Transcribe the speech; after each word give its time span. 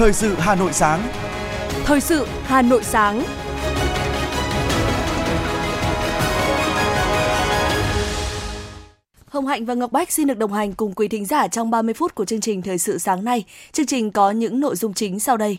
Thời 0.00 0.12
sự 0.12 0.34
Hà 0.38 0.54
Nội 0.54 0.72
sáng. 0.72 1.08
Thời 1.84 2.00
sự 2.00 2.26
Hà 2.44 2.62
Nội 2.62 2.84
sáng. 2.84 3.24
Hồng 9.26 9.46
Hạnh 9.46 9.64
và 9.66 9.74
Ngọc 9.74 9.92
Bách 9.92 10.12
xin 10.12 10.26
được 10.26 10.38
đồng 10.38 10.52
hành 10.52 10.72
cùng 10.72 10.92
quý 10.92 11.08
thính 11.08 11.26
giả 11.26 11.48
trong 11.48 11.70
30 11.70 11.94
phút 11.94 12.14
của 12.14 12.24
chương 12.24 12.40
trình 12.40 12.62
Thời 12.62 12.78
sự 12.78 12.98
sáng 12.98 13.24
nay. 13.24 13.44
Chương 13.72 13.86
trình 13.86 14.10
có 14.10 14.30
những 14.30 14.60
nội 14.60 14.76
dung 14.76 14.94
chính 14.94 15.20
sau 15.20 15.36
đây. 15.36 15.56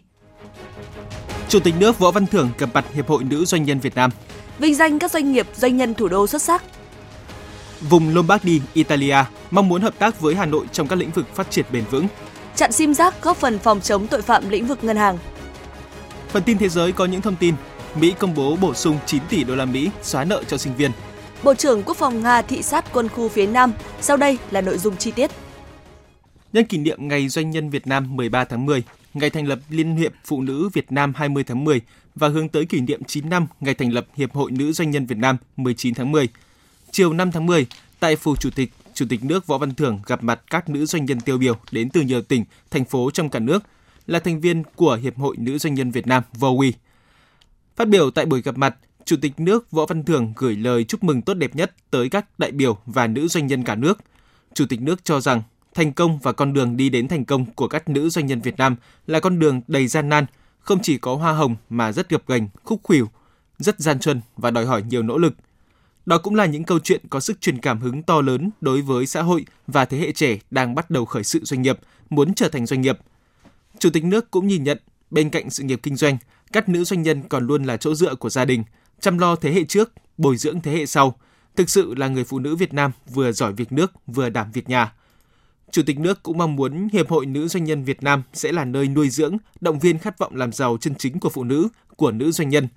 Chủ 1.49 1.59
tịch 1.59 1.73
nước 1.79 1.99
Võ 1.99 2.11
Văn 2.11 2.25
Thưởng 2.25 2.49
gặp 2.57 2.69
mặt 2.73 2.85
Hiệp 2.93 3.07
hội 3.07 3.23
Nữ 3.23 3.45
Doanh 3.45 3.63
nhân 3.63 3.79
Việt 3.79 3.95
Nam. 3.95 4.11
Vinh 4.59 4.75
danh 4.75 4.99
các 4.99 5.11
doanh 5.11 5.31
nghiệp 5.31 5.47
doanh 5.55 5.77
nhân 5.77 5.93
thủ 5.93 6.07
đô 6.07 6.27
xuất 6.27 6.41
sắc. 6.41 6.63
Vùng 7.89 8.15
Lombardy, 8.15 8.61
Italia 8.73 9.17
mong 9.51 9.69
muốn 9.69 9.81
hợp 9.81 9.99
tác 9.99 10.21
với 10.21 10.35
Hà 10.35 10.45
Nội 10.45 10.65
trong 10.71 10.87
các 10.87 10.95
lĩnh 10.95 11.11
vực 11.11 11.35
phát 11.35 11.51
triển 11.51 11.65
bền 11.71 11.83
vững. 11.91 12.07
Chặn 12.55 12.71
sim 12.71 12.93
giác 12.93 13.13
góp 13.21 13.37
phần 13.37 13.59
phòng 13.59 13.81
chống 13.81 14.07
tội 14.07 14.21
phạm 14.21 14.49
lĩnh 14.49 14.67
vực 14.67 14.83
ngân 14.83 14.97
hàng. 14.97 15.17
Phần 16.29 16.43
tin 16.43 16.57
thế 16.57 16.69
giới 16.69 16.91
có 16.91 17.05
những 17.05 17.21
thông 17.21 17.35
tin. 17.35 17.55
Mỹ 17.95 18.13
công 18.19 18.35
bố 18.35 18.55
bổ 18.55 18.73
sung 18.73 18.99
9 19.05 19.21
tỷ 19.29 19.43
đô 19.43 19.55
la 19.55 19.65
Mỹ 19.65 19.89
xóa 20.01 20.23
nợ 20.23 20.43
cho 20.47 20.57
sinh 20.57 20.75
viên. 20.75 20.91
Bộ 21.43 21.55
trưởng 21.55 21.83
Quốc 21.83 21.97
phòng 21.97 22.23
Nga 22.23 22.41
thị 22.41 22.61
sát 22.61 22.85
quân 22.93 23.09
khu 23.09 23.29
phía 23.29 23.47
Nam. 23.47 23.73
Sau 24.01 24.17
đây 24.17 24.37
là 24.51 24.61
nội 24.61 24.77
dung 24.77 24.97
chi 24.97 25.11
tiết. 25.11 25.31
Nhân 26.53 26.65
kỷ 26.65 26.77
niệm 26.77 27.07
Ngày 27.07 27.27
Doanh 27.27 27.49
nhân 27.49 27.69
Việt 27.69 27.87
Nam 27.87 28.15
13 28.15 28.43
tháng 28.43 28.65
10, 28.65 28.83
ngày 29.13 29.29
thành 29.29 29.47
lập 29.47 29.59
Liên 29.69 29.95
hiệp 29.95 30.11
Phụ 30.25 30.41
nữ 30.41 30.69
Việt 30.73 30.91
Nam 30.91 31.13
20 31.15 31.43
tháng 31.43 31.63
10 31.63 31.81
và 32.15 32.27
hướng 32.27 32.49
tới 32.49 32.65
kỷ 32.65 32.79
niệm 32.81 33.03
9 33.03 33.29
năm 33.29 33.47
ngày 33.59 33.73
thành 33.73 33.93
lập 33.93 34.05
Hiệp 34.15 34.33
hội 34.33 34.51
Nữ 34.51 34.71
Doanh 34.71 34.91
nhân 34.91 35.05
Việt 35.05 35.17
Nam 35.17 35.37
19 35.57 35.93
tháng 35.93 36.11
10. 36.11 36.29
Chiều 36.91 37.13
5 37.13 37.31
tháng 37.31 37.45
10, 37.45 37.65
tại 37.99 38.15
Phủ 38.15 38.35
Chủ 38.35 38.49
tịch, 38.55 38.71
Chủ 39.01 39.07
tịch 39.09 39.23
nước 39.23 39.47
Võ 39.47 39.57
Văn 39.57 39.73
Thưởng 39.73 39.99
gặp 40.05 40.23
mặt 40.23 40.41
các 40.49 40.69
nữ 40.69 40.85
doanh 40.85 41.05
nhân 41.05 41.19
tiêu 41.19 41.37
biểu 41.37 41.55
đến 41.71 41.89
từ 41.89 42.01
nhiều 42.01 42.21
tỉnh, 42.21 42.45
thành 42.71 42.85
phố 42.85 43.11
trong 43.11 43.29
cả 43.29 43.39
nước, 43.39 43.63
là 44.07 44.19
thành 44.19 44.41
viên 44.41 44.63
của 44.75 44.95
Hiệp 44.95 45.17
hội 45.17 45.35
Nữ 45.37 45.57
Doanh 45.57 45.73
nhân 45.73 45.91
Việt 45.91 46.07
Nam 46.07 46.23
VOWI. 46.39 46.71
Phát 47.75 47.87
biểu 47.87 48.11
tại 48.11 48.25
buổi 48.25 48.41
gặp 48.41 48.57
mặt, 48.57 48.77
Chủ 49.05 49.15
tịch 49.21 49.39
nước 49.39 49.71
Võ 49.71 49.85
Văn 49.85 50.03
Thưởng 50.03 50.33
gửi 50.35 50.55
lời 50.55 50.83
chúc 50.83 51.03
mừng 51.03 51.21
tốt 51.21 51.33
đẹp 51.33 51.55
nhất 51.55 51.71
tới 51.91 52.09
các 52.09 52.39
đại 52.39 52.51
biểu 52.51 52.77
và 52.85 53.07
nữ 53.07 53.27
doanh 53.27 53.47
nhân 53.47 53.63
cả 53.63 53.75
nước. 53.75 53.99
Chủ 54.53 54.65
tịch 54.69 54.81
nước 54.81 55.03
cho 55.03 55.21
rằng 55.21 55.41
thành 55.73 55.93
công 55.93 56.19
và 56.19 56.31
con 56.31 56.53
đường 56.53 56.77
đi 56.77 56.89
đến 56.89 57.07
thành 57.07 57.25
công 57.25 57.45
của 57.45 57.67
các 57.67 57.89
nữ 57.89 58.09
doanh 58.09 58.25
nhân 58.25 58.41
Việt 58.41 58.57
Nam 58.57 58.75
là 59.07 59.19
con 59.19 59.39
đường 59.39 59.61
đầy 59.67 59.87
gian 59.87 60.09
nan, 60.09 60.25
không 60.59 60.79
chỉ 60.81 60.97
có 60.97 61.15
hoa 61.15 61.33
hồng 61.33 61.55
mà 61.69 61.91
rất 61.91 62.09
gập 62.09 62.27
ghềnh, 62.27 62.43
khúc 62.63 62.79
khuỷu, 62.83 63.09
rất 63.57 63.79
gian 63.79 63.99
truân 63.99 64.21
và 64.37 64.51
đòi 64.51 64.65
hỏi 64.65 64.83
nhiều 64.89 65.03
nỗ 65.03 65.17
lực. 65.17 65.33
Đó 66.11 66.17
cũng 66.17 66.35
là 66.35 66.45
những 66.45 66.63
câu 66.63 66.79
chuyện 66.79 67.01
có 67.09 67.19
sức 67.19 67.41
truyền 67.41 67.57
cảm 67.57 67.79
hứng 67.79 68.03
to 68.03 68.21
lớn 68.21 68.49
đối 68.61 68.81
với 68.81 69.05
xã 69.05 69.21
hội 69.21 69.45
và 69.67 69.85
thế 69.85 69.97
hệ 69.97 70.11
trẻ 70.11 70.37
đang 70.51 70.75
bắt 70.75 70.89
đầu 70.89 71.05
khởi 71.05 71.23
sự 71.23 71.39
doanh 71.43 71.61
nghiệp, 71.61 71.79
muốn 72.09 72.33
trở 72.33 72.49
thành 72.49 72.65
doanh 72.65 72.81
nghiệp. 72.81 72.99
Chủ 73.79 73.89
tịch 73.89 74.03
nước 74.03 74.31
cũng 74.31 74.47
nhìn 74.47 74.63
nhận, 74.63 74.77
bên 75.11 75.29
cạnh 75.29 75.49
sự 75.49 75.63
nghiệp 75.63 75.79
kinh 75.83 75.95
doanh, 75.95 76.17
các 76.51 76.69
nữ 76.69 76.83
doanh 76.83 77.01
nhân 77.01 77.21
còn 77.29 77.47
luôn 77.47 77.63
là 77.63 77.77
chỗ 77.77 77.95
dựa 77.95 78.15
của 78.15 78.29
gia 78.29 78.45
đình, 78.45 78.63
chăm 78.99 79.17
lo 79.17 79.35
thế 79.35 79.51
hệ 79.51 79.63
trước, 79.63 79.91
bồi 80.17 80.37
dưỡng 80.37 80.61
thế 80.61 80.71
hệ 80.71 80.85
sau. 80.85 81.15
Thực 81.55 81.69
sự 81.69 81.95
là 81.95 82.07
người 82.07 82.23
phụ 82.23 82.39
nữ 82.39 82.55
Việt 82.55 82.73
Nam 82.73 82.91
vừa 83.13 83.31
giỏi 83.31 83.53
việc 83.53 83.71
nước, 83.71 83.91
vừa 84.07 84.29
đảm 84.29 84.51
việc 84.51 84.69
nhà. 84.69 84.93
Chủ 85.71 85.81
tịch 85.85 85.99
nước 85.99 86.23
cũng 86.23 86.37
mong 86.37 86.55
muốn 86.55 86.87
Hiệp 86.93 87.09
hội 87.09 87.25
Nữ 87.25 87.47
Doanh 87.47 87.63
nhân 87.63 87.83
Việt 87.83 88.03
Nam 88.03 88.23
sẽ 88.33 88.51
là 88.51 88.65
nơi 88.65 88.87
nuôi 88.87 89.09
dưỡng, 89.09 89.37
động 89.61 89.79
viên 89.79 89.99
khát 89.99 90.17
vọng 90.17 90.35
làm 90.35 90.51
giàu 90.51 90.77
chân 90.81 90.95
chính 90.95 91.19
của 91.19 91.29
phụ 91.29 91.43
nữ, 91.43 91.67
của 91.95 92.11
nữ 92.11 92.31
doanh 92.31 92.49
nhân. 92.49 92.67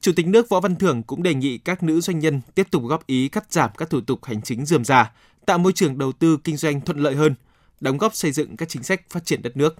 Chủ 0.00 0.12
tịch 0.16 0.26
nước 0.26 0.48
Võ 0.48 0.60
Văn 0.60 0.76
Thưởng 0.76 1.02
cũng 1.02 1.22
đề 1.22 1.34
nghị 1.34 1.58
các 1.58 1.82
nữ 1.82 2.00
doanh 2.00 2.18
nhân 2.18 2.40
tiếp 2.54 2.66
tục 2.70 2.82
góp 2.86 3.06
ý 3.06 3.28
cắt 3.28 3.52
giảm 3.52 3.70
các 3.78 3.90
thủ 3.90 4.00
tục 4.00 4.24
hành 4.24 4.42
chính 4.42 4.66
dườm 4.66 4.84
già, 4.84 5.12
tạo 5.46 5.58
môi 5.58 5.72
trường 5.72 5.98
đầu 5.98 6.12
tư 6.12 6.38
kinh 6.44 6.56
doanh 6.56 6.80
thuận 6.80 6.98
lợi 6.98 7.14
hơn, 7.14 7.34
đóng 7.80 7.98
góp 7.98 8.14
xây 8.14 8.32
dựng 8.32 8.56
các 8.56 8.68
chính 8.68 8.82
sách 8.82 9.00
phát 9.10 9.24
triển 9.24 9.42
đất 9.42 9.56
nước. 9.56 9.76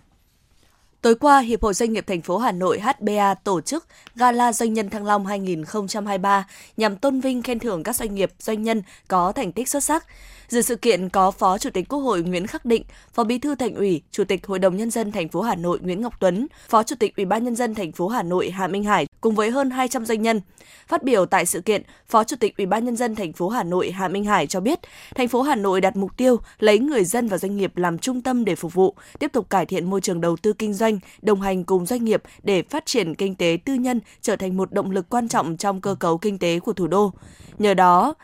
Tối 1.02 1.14
qua, 1.14 1.40
Hiệp 1.40 1.62
hội 1.62 1.74
Doanh 1.74 1.92
nghiệp 1.92 2.04
thành 2.06 2.22
phố 2.22 2.38
Hà 2.38 2.52
Nội 2.52 2.80
HBA 2.80 3.34
tổ 3.34 3.60
chức 3.60 3.86
Gala 4.14 4.52
Doanh 4.52 4.72
nhân 4.72 4.90
Thăng 4.90 5.06
Long 5.06 5.26
2023 5.26 6.46
nhằm 6.76 6.96
tôn 6.96 7.20
vinh 7.20 7.42
khen 7.42 7.58
thưởng 7.58 7.82
các 7.82 7.96
doanh 7.96 8.14
nghiệp, 8.14 8.32
doanh 8.38 8.62
nhân 8.62 8.82
có 9.08 9.32
thành 9.32 9.52
tích 9.52 9.68
xuất 9.68 9.84
sắc. 9.84 10.06
Dự 10.50 10.62
sự 10.62 10.76
kiện 10.76 11.08
có 11.08 11.30
Phó 11.30 11.58
Chủ 11.58 11.70
tịch 11.70 11.88
Quốc 11.88 11.98
hội 11.98 12.22
Nguyễn 12.22 12.46
Khắc 12.46 12.64
Định, 12.64 12.82
Phó 13.12 13.24
Bí 13.24 13.38
thư 13.38 13.54
Thành 13.54 13.74
ủy, 13.74 14.02
Chủ 14.10 14.24
tịch 14.24 14.46
Hội 14.46 14.58
đồng 14.58 14.76
nhân 14.76 14.90
dân 14.90 15.12
thành 15.12 15.28
phố 15.28 15.40
Hà 15.40 15.54
Nội 15.54 15.78
Nguyễn 15.82 16.00
Ngọc 16.00 16.14
Tuấn, 16.20 16.46
Phó 16.68 16.82
Chủ 16.82 16.96
tịch 16.98 17.16
Ủy 17.16 17.24
ban 17.24 17.44
nhân 17.44 17.56
dân 17.56 17.74
thành 17.74 17.92
phố 17.92 18.08
Hà 18.08 18.22
Nội 18.22 18.50
Hà 18.50 18.68
Minh 18.68 18.84
Hải 18.84 19.06
cùng 19.20 19.34
với 19.34 19.50
hơn 19.50 19.70
200 19.70 20.04
doanh 20.04 20.22
nhân. 20.22 20.40
Phát 20.88 21.02
biểu 21.02 21.26
tại 21.26 21.46
sự 21.46 21.60
kiện, 21.60 21.82
Phó 22.08 22.24
Chủ 22.24 22.36
tịch 22.40 22.56
Ủy 22.56 22.66
ban 22.66 22.84
nhân 22.84 22.96
dân 22.96 23.14
thành 23.14 23.32
phố 23.32 23.48
Hà 23.48 23.62
Nội 23.62 23.90
Hà 23.90 24.08
Minh 24.08 24.24
Hải 24.24 24.46
cho 24.46 24.60
biết, 24.60 24.78
thành 25.14 25.28
phố 25.28 25.42
Hà 25.42 25.54
Nội 25.54 25.80
đặt 25.80 25.96
mục 25.96 26.16
tiêu 26.16 26.36
lấy 26.58 26.78
người 26.78 27.04
dân 27.04 27.28
và 27.28 27.38
doanh 27.38 27.56
nghiệp 27.56 27.76
làm 27.76 27.98
trung 27.98 28.22
tâm 28.22 28.44
để 28.44 28.54
phục 28.54 28.74
vụ, 28.74 28.94
tiếp 29.18 29.32
tục 29.32 29.50
cải 29.50 29.66
thiện 29.66 29.90
môi 29.90 30.00
trường 30.00 30.20
đầu 30.20 30.36
tư 30.36 30.52
kinh 30.52 30.74
doanh, 30.74 30.98
đồng 31.22 31.40
hành 31.40 31.64
cùng 31.64 31.86
doanh 31.86 32.04
nghiệp 32.04 32.22
để 32.42 32.62
phát 32.62 32.86
triển 32.86 33.14
kinh 33.14 33.34
tế 33.34 33.58
tư 33.64 33.74
nhân 33.74 34.00
trở 34.22 34.36
thành 34.36 34.56
một 34.56 34.72
động 34.72 34.90
lực 34.90 35.08
quan 35.08 35.28
trọng 35.28 35.56
trong 35.56 35.80
cơ 35.80 35.94
cấu 35.94 36.18
kinh 36.18 36.38
tế 36.38 36.60
của 36.60 36.72
thủ 36.72 36.86
đô. 36.86 37.12
Nhờ 37.58 37.74
đó, 37.74 38.14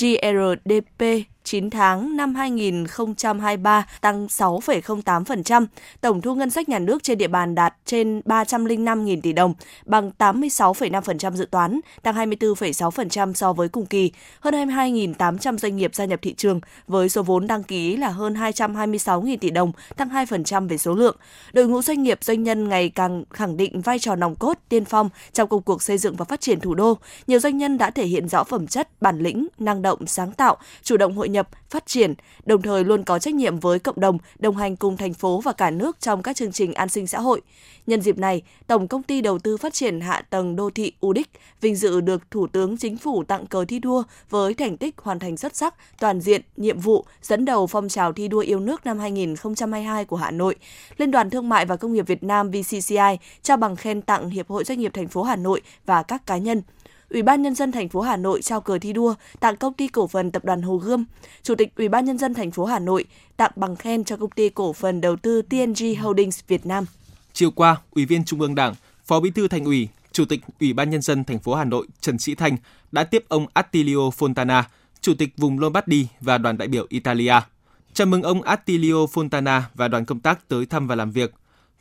GRDP 0.00 1.04
9 1.44 1.70
tháng 1.70 2.16
năm 2.16 2.34
2023 2.34 3.86
tăng 4.00 4.26
6,08%, 4.26 5.66
tổng 6.00 6.20
thu 6.20 6.34
ngân 6.34 6.50
sách 6.50 6.68
nhà 6.68 6.78
nước 6.78 7.02
trên 7.02 7.18
địa 7.18 7.28
bàn 7.28 7.54
đạt 7.54 7.74
trên 7.84 8.20
305.000 8.24 9.20
tỷ 9.20 9.32
đồng, 9.32 9.54
bằng 9.84 10.10
86,5% 10.18 11.34
dự 11.34 11.46
toán, 11.50 11.80
tăng 12.02 12.14
24,6% 12.14 13.32
so 13.32 13.52
với 13.52 13.68
cùng 13.68 13.86
kỳ. 13.86 14.12
Hơn 14.40 14.54
22.800 14.54 15.58
doanh 15.58 15.76
nghiệp 15.76 15.94
gia 15.94 16.04
nhập 16.04 16.20
thị 16.22 16.34
trường 16.34 16.60
với 16.88 17.08
số 17.08 17.22
vốn 17.22 17.46
đăng 17.46 17.62
ký 17.62 17.96
là 17.96 18.08
hơn 18.08 18.34
226.000 18.34 19.36
tỷ 19.40 19.50
đồng, 19.50 19.72
tăng 19.96 20.08
2% 20.08 20.68
về 20.68 20.78
số 20.78 20.94
lượng. 20.94 21.16
Đội 21.52 21.68
ngũ 21.68 21.82
doanh 21.82 22.02
nghiệp 22.02 22.18
doanh 22.22 22.42
nhân 22.42 22.68
ngày 22.68 22.88
càng 22.88 23.24
khẳng 23.30 23.56
định 23.56 23.80
vai 23.80 23.98
trò 23.98 24.16
nòng 24.16 24.34
cốt, 24.36 24.58
tiên 24.68 24.84
phong 24.84 25.08
trong 25.32 25.48
công 25.48 25.62
cuộc 25.62 25.82
xây 25.82 25.98
dựng 25.98 26.16
và 26.16 26.24
phát 26.24 26.40
triển 26.40 26.60
thủ 26.60 26.74
đô. 26.74 26.98
Nhiều 27.26 27.38
doanh 27.38 27.58
nhân 27.58 27.78
đã 27.78 27.90
thể 27.90 28.06
hiện 28.06 28.28
rõ 28.28 28.44
phẩm 28.44 28.66
chất, 28.66 29.02
bản 29.02 29.18
lĩnh, 29.18 29.46
năng 29.58 29.82
động, 29.82 30.06
sáng 30.06 30.32
tạo, 30.32 30.56
chủ 30.82 30.96
động 30.96 31.16
hội 31.16 31.28
nhập, 31.34 31.48
phát 31.70 31.86
triển, 31.86 32.14
đồng 32.44 32.62
thời 32.62 32.84
luôn 32.84 33.04
có 33.04 33.18
trách 33.18 33.34
nhiệm 33.34 33.58
với 33.58 33.78
cộng 33.78 34.00
đồng, 34.00 34.18
đồng 34.38 34.56
hành 34.56 34.76
cùng 34.76 34.96
thành 34.96 35.14
phố 35.14 35.40
và 35.40 35.52
cả 35.52 35.70
nước 35.70 36.00
trong 36.00 36.22
các 36.22 36.36
chương 36.36 36.52
trình 36.52 36.74
an 36.74 36.88
sinh 36.88 37.06
xã 37.06 37.20
hội. 37.20 37.40
Nhân 37.86 38.00
dịp 38.00 38.18
này, 38.18 38.42
Tổng 38.66 38.88
Công 38.88 39.02
ty 39.02 39.20
Đầu 39.20 39.38
tư 39.38 39.56
Phát 39.56 39.74
triển 39.74 40.00
Hạ 40.00 40.22
tầng 40.30 40.56
Đô 40.56 40.70
thị 40.70 40.92
UDIC 41.06 41.28
vinh 41.60 41.76
dự 41.76 42.00
được 42.00 42.30
Thủ 42.30 42.46
tướng 42.46 42.76
Chính 42.76 42.96
phủ 42.96 43.24
tặng 43.24 43.46
cờ 43.46 43.64
thi 43.64 43.78
đua 43.78 44.02
với 44.30 44.54
thành 44.54 44.76
tích 44.76 44.94
hoàn 44.98 45.18
thành 45.18 45.36
xuất 45.36 45.56
sắc, 45.56 45.74
toàn 46.00 46.20
diện, 46.20 46.42
nhiệm 46.56 46.80
vụ, 46.80 47.04
dẫn 47.22 47.44
đầu 47.44 47.66
phong 47.66 47.88
trào 47.88 48.12
thi 48.12 48.28
đua 48.28 48.38
yêu 48.38 48.60
nước 48.60 48.86
năm 48.86 48.98
2022 48.98 50.04
của 50.04 50.16
Hà 50.16 50.30
Nội. 50.30 50.56
Liên 50.96 51.10
đoàn 51.10 51.30
Thương 51.30 51.48
mại 51.48 51.66
và 51.66 51.76
Công 51.76 51.92
nghiệp 51.92 52.06
Việt 52.06 52.22
Nam 52.22 52.50
VCCI 52.50 53.18
trao 53.42 53.56
bằng 53.56 53.76
khen 53.76 54.02
tặng 54.02 54.30
Hiệp 54.30 54.48
hội 54.48 54.64
Doanh 54.64 54.80
nghiệp 54.80 54.90
thành 54.94 55.08
phố 55.08 55.22
Hà 55.22 55.36
Nội 55.36 55.60
và 55.86 56.02
các 56.02 56.26
cá 56.26 56.38
nhân. 56.38 56.62
Ủy 57.10 57.22
ban 57.22 57.42
nhân 57.42 57.54
dân 57.54 57.72
thành 57.72 57.88
phố 57.88 58.00
Hà 58.00 58.16
Nội 58.16 58.42
trao 58.42 58.60
cờ 58.60 58.78
thi 58.78 58.92
đua 58.92 59.14
tặng 59.40 59.56
công 59.56 59.74
ty 59.74 59.88
cổ 59.88 60.06
phần 60.06 60.30
tập 60.30 60.44
đoàn 60.44 60.62
Hồ 60.62 60.76
Gươm. 60.76 61.04
Chủ 61.42 61.54
tịch 61.54 61.72
Ủy 61.76 61.88
ban 61.88 62.04
nhân 62.04 62.18
dân 62.18 62.34
thành 62.34 62.50
phố 62.50 62.64
Hà 62.64 62.78
Nội 62.78 63.04
tặng 63.36 63.50
bằng 63.56 63.76
khen 63.76 64.04
cho 64.04 64.16
công 64.16 64.30
ty 64.30 64.48
cổ 64.48 64.72
phần 64.72 65.00
đầu 65.00 65.16
tư 65.16 65.42
TNG 65.42 66.02
Holdings 66.02 66.40
Việt 66.48 66.66
Nam. 66.66 66.84
Chiều 67.32 67.50
qua, 67.50 67.76
Ủy 67.90 68.04
viên 68.06 68.24
Trung 68.24 68.40
ương 68.40 68.54
Đảng, 68.54 68.74
Phó 69.04 69.20
Bí 69.20 69.30
thư 69.30 69.48
Thành 69.48 69.64
ủy, 69.64 69.88
Chủ 70.12 70.24
tịch 70.24 70.40
Ủy 70.60 70.72
ban 70.72 70.90
nhân 70.90 71.02
dân 71.02 71.24
thành 71.24 71.38
phố 71.38 71.54
Hà 71.54 71.64
Nội 71.64 71.86
Trần 72.00 72.18
Sĩ 72.18 72.34
Thanh 72.34 72.56
đã 72.92 73.04
tiếp 73.04 73.24
ông 73.28 73.46
Attilio 73.54 74.10
Fontana, 74.18 74.62
Chủ 75.00 75.14
tịch 75.14 75.30
vùng 75.36 75.58
Lombardy 75.58 76.06
và 76.20 76.38
đoàn 76.38 76.58
đại 76.58 76.68
biểu 76.68 76.86
Italia. 76.88 77.34
Chào 77.92 78.06
mừng 78.06 78.22
ông 78.22 78.42
Attilio 78.42 78.94
Fontana 78.94 79.60
và 79.74 79.88
đoàn 79.88 80.04
công 80.04 80.20
tác 80.20 80.48
tới 80.48 80.66
thăm 80.66 80.86
và 80.86 80.94
làm 80.94 81.10
việc. 81.10 81.34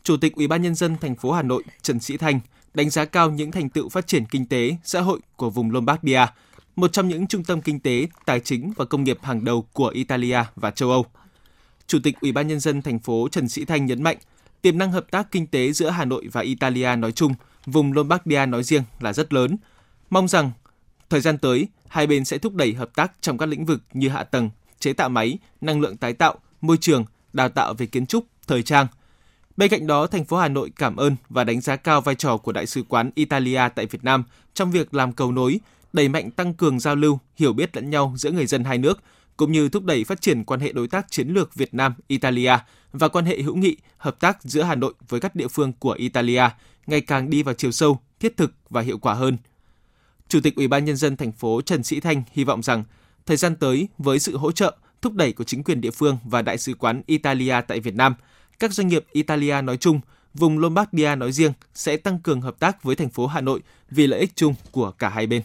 Chủ 0.04 0.18
tịch 0.18 0.36
Ủy 0.36 0.48
ban 0.48 0.62
nhân 0.62 0.76
dân 0.76 0.98
thành 1.02 1.16
phố 1.16 1.32
Hà 1.32 1.42
Nội 1.42 1.64
Trần 1.82 2.00
Sĩ 2.00 2.18
Thanh 2.18 2.40
đánh 2.74 2.90
giá 2.90 3.06
cao 3.06 3.32
những 3.32 3.52
thành 3.52 3.70
tựu 3.70 3.90
phát 3.90 4.08
triển 4.08 4.26
kinh 4.26 4.46
tế, 4.46 4.76
xã 4.84 5.02
hội 5.02 5.20
của 5.36 5.50
vùng 5.50 5.72
Lombardia, 5.72 6.26
một 6.76 6.94
trong 6.94 7.08
những 7.08 7.28
trung 7.28 7.44
tâm 7.44 7.62
kinh 7.62 7.80
tế, 7.80 8.08
tài 8.26 8.40
chính 8.40 8.74
và 8.76 8.86
công 8.86 9.04
nghiệp 9.04 9.18
hàng 9.22 9.46
đầu 9.46 9.68
của 9.74 9.88
Italia 9.88 10.40
và 10.56 10.72
châu 10.72 10.92
Âu. 10.92 11.06
Chủ 11.88 12.00
tịch 12.04 12.16
Ủy 12.22 12.32
ban 12.32 12.48
nhân 12.48 12.60
dân 12.60 12.82
thành 12.82 13.00
phố 13.00 13.28
Trần 13.32 13.50
Sĩ 13.50 13.66
Thanh 13.66 13.86
nhấn 13.86 14.04
mạnh, 14.04 14.18
tiềm 14.62 14.78
năng 14.78 14.92
hợp 14.92 15.12
tác 15.12 15.32
kinh 15.32 15.48
tế 15.48 15.72
giữa 15.72 15.90
Hà 15.90 16.06
Nội 16.06 16.28
và 16.32 16.42
Italia 16.42 16.96
nói 16.96 17.12
chung, 17.12 17.34
vùng 17.66 17.94
Lombardia 17.94 18.46
nói 18.46 18.64
riêng 18.64 18.84
là 19.00 19.14
rất 19.14 19.34
lớn. 19.34 19.58
Mong 20.10 20.28
rằng 20.28 20.52
thời 21.10 21.22
gian 21.22 21.38
tới, 21.38 21.68
hai 21.88 22.08
bên 22.08 22.26
sẽ 22.26 22.38
thúc 22.38 22.56
đẩy 22.56 22.74
hợp 22.74 22.96
tác 22.96 23.12
trong 23.22 23.38
các 23.38 23.46
lĩnh 23.46 23.66
vực 23.66 23.82
như 23.94 24.10
hạ 24.10 24.24
tầng, 24.24 24.50
chế 24.80 24.94
tạo 24.94 25.10
máy, 25.10 25.38
năng 25.62 25.82
lượng 25.82 25.98
tái 25.98 26.14
tạo, 26.14 26.36
môi 26.62 26.78
trường, 26.78 27.06
đào 27.34 27.50
tạo 27.50 27.74
về 27.74 27.86
kiến 27.86 28.06
trúc, 28.06 28.26
thời 28.48 28.64
trang– 28.64 28.88
Bên 29.58 29.70
cạnh 29.70 29.88
đó, 29.88 30.08
thành 30.08 30.26
phố 30.26 30.38
Hà 30.38 30.48
Nội 30.48 30.72
cảm 30.76 30.96
ơn 30.96 31.16
và 31.30 31.44
đánh 31.44 31.62
giá 31.62 31.76
cao 31.76 32.02
vai 32.02 32.16
trò 32.16 32.38
của 32.38 32.52
Đại 32.52 32.66
sứ 32.66 32.84
quán 32.84 33.12
Italia 33.16 33.62
tại 33.76 33.86
Việt 33.86 34.04
Nam 34.04 34.24
trong 34.54 34.72
việc 34.72 34.94
làm 34.94 35.14
cầu 35.14 35.32
nối, 35.32 35.60
đẩy 35.94 36.10
mạnh 36.10 36.32
tăng 36.32 36.54
cường 36.54 36.80
giao 36.80 36.96
lưu, 36.96 37.20
hiểu 37.36 37.54
biết 37.54 37.76
lẫn 37.76 37.90
nhau 37.90 38.14
giữa 38.18 38.32
người 38.32 38.46
dân 38.46 38.64
hai 38.64 38.78
nước, 38.78 39.00
cũng 39.38 39.52
như 39.52 39.70
thúc 39.70 39.84
đẩy 39.84 40.04
phát 40.04 40.22
triển 40.22 40.44
quan 40.44 40.60
hệ 40.60 40.72
đối 40.72 40.88
tác 40.88 41.12
chiến 41.12 41.28
lược 41.28 41.56
Việt 41.56 41.74
Nam 41.74 41.94
Italia 42.08 42.58
và 42.92 43.08
quan 43.08 43.26
hệ 43.26 43.42
hữu 43.42 43.56
nghị, 43.56 43.78
hợp 43.98 44.20
tác 44.20 44.44
giữa 44.44 44.64
Hà 44.64 44.76
Nội 44.76 44.94
với 45.10 45.20
các 45.20 45.36
địa 45.36 45.48
phương 45.48 45.74
của 45.74 45.92
Italia 45.92 46.44
ngày 46.88 47.02
càng 47.02 47.30
đi 47.30 47.44
vào 47.44 47.56
chiều 47.56 47.72
sâu, 47.72 48.00
thiết 48.20 48.38
thực 48.38 48.54
và 48.70 48.82
hiệu 48.82 48.98
quả 48.98 49.14
hơn. 49.14 49.38
Chủ 50.28 50.40
tịch 50.44 50.56
Ủy 50.56 50.68
ban 50.68 50.86
nhân 50.86 50.96
dân 50.96 51.18
thành 51.18 51.32
phố 51.32 51.62
Trần 51.62 51.84
Sĩ 51.84 52.00
Thanh 52.00 52.24
hy 52.32 52.44
vọng 52.44 52.64
rằng 52.64 52.84
thời 53.26 53.38
gian 53.38 53.56
tới 53.56 53.88
với 53.98 54.20
sự 54.20 54.38
hỗ 54.38 54.52
trợ, 54.52 54.78
thúc 55.02 55.14
đẩy 55.14 55.34
của 55.34 55.44
chính 55.44 55.64
quyền 55.64 55.82
địa 55.82 55.92
phương 55.92 56.18
và 56.24 56.42
đại 56.42 56.58
sứ 56.58 56.74
quán 56.74 57.02
Italia 57.06 57.56
tại 57.68 57.80
Việt 57.80 57.96
Nam– 57.96 58.16
các 58.60 58.74
doanh 58.74 58.88
nghiệp 58.88 59.06
Italia 59.12 59.62
nói 59.62 59.78
chung 59.78 60.00
vùng 60.34 60.60
Lombardia 60.60 61.16
nói 61.16 61.32
riêng 61.32 61.54
sẽ 61.74 61.98
tăng 61.98 62.20
cường 62.20 62.42
hợp 62.42 62.60
tác 62.60 62.84
với 62.84 62.96
thành 62.96 63.10
phố 63.10 63.28
Hà 63.28 63.42
Nội 63.42 63.60
vì 63.92 64.08
lợi 64.08 64.20
ích 64.20 64.32
chung 64.36 64.56
của 64.72 64.92
cả 64.92 65.10
hai 65.10 65.28
bên. 65.28 65.42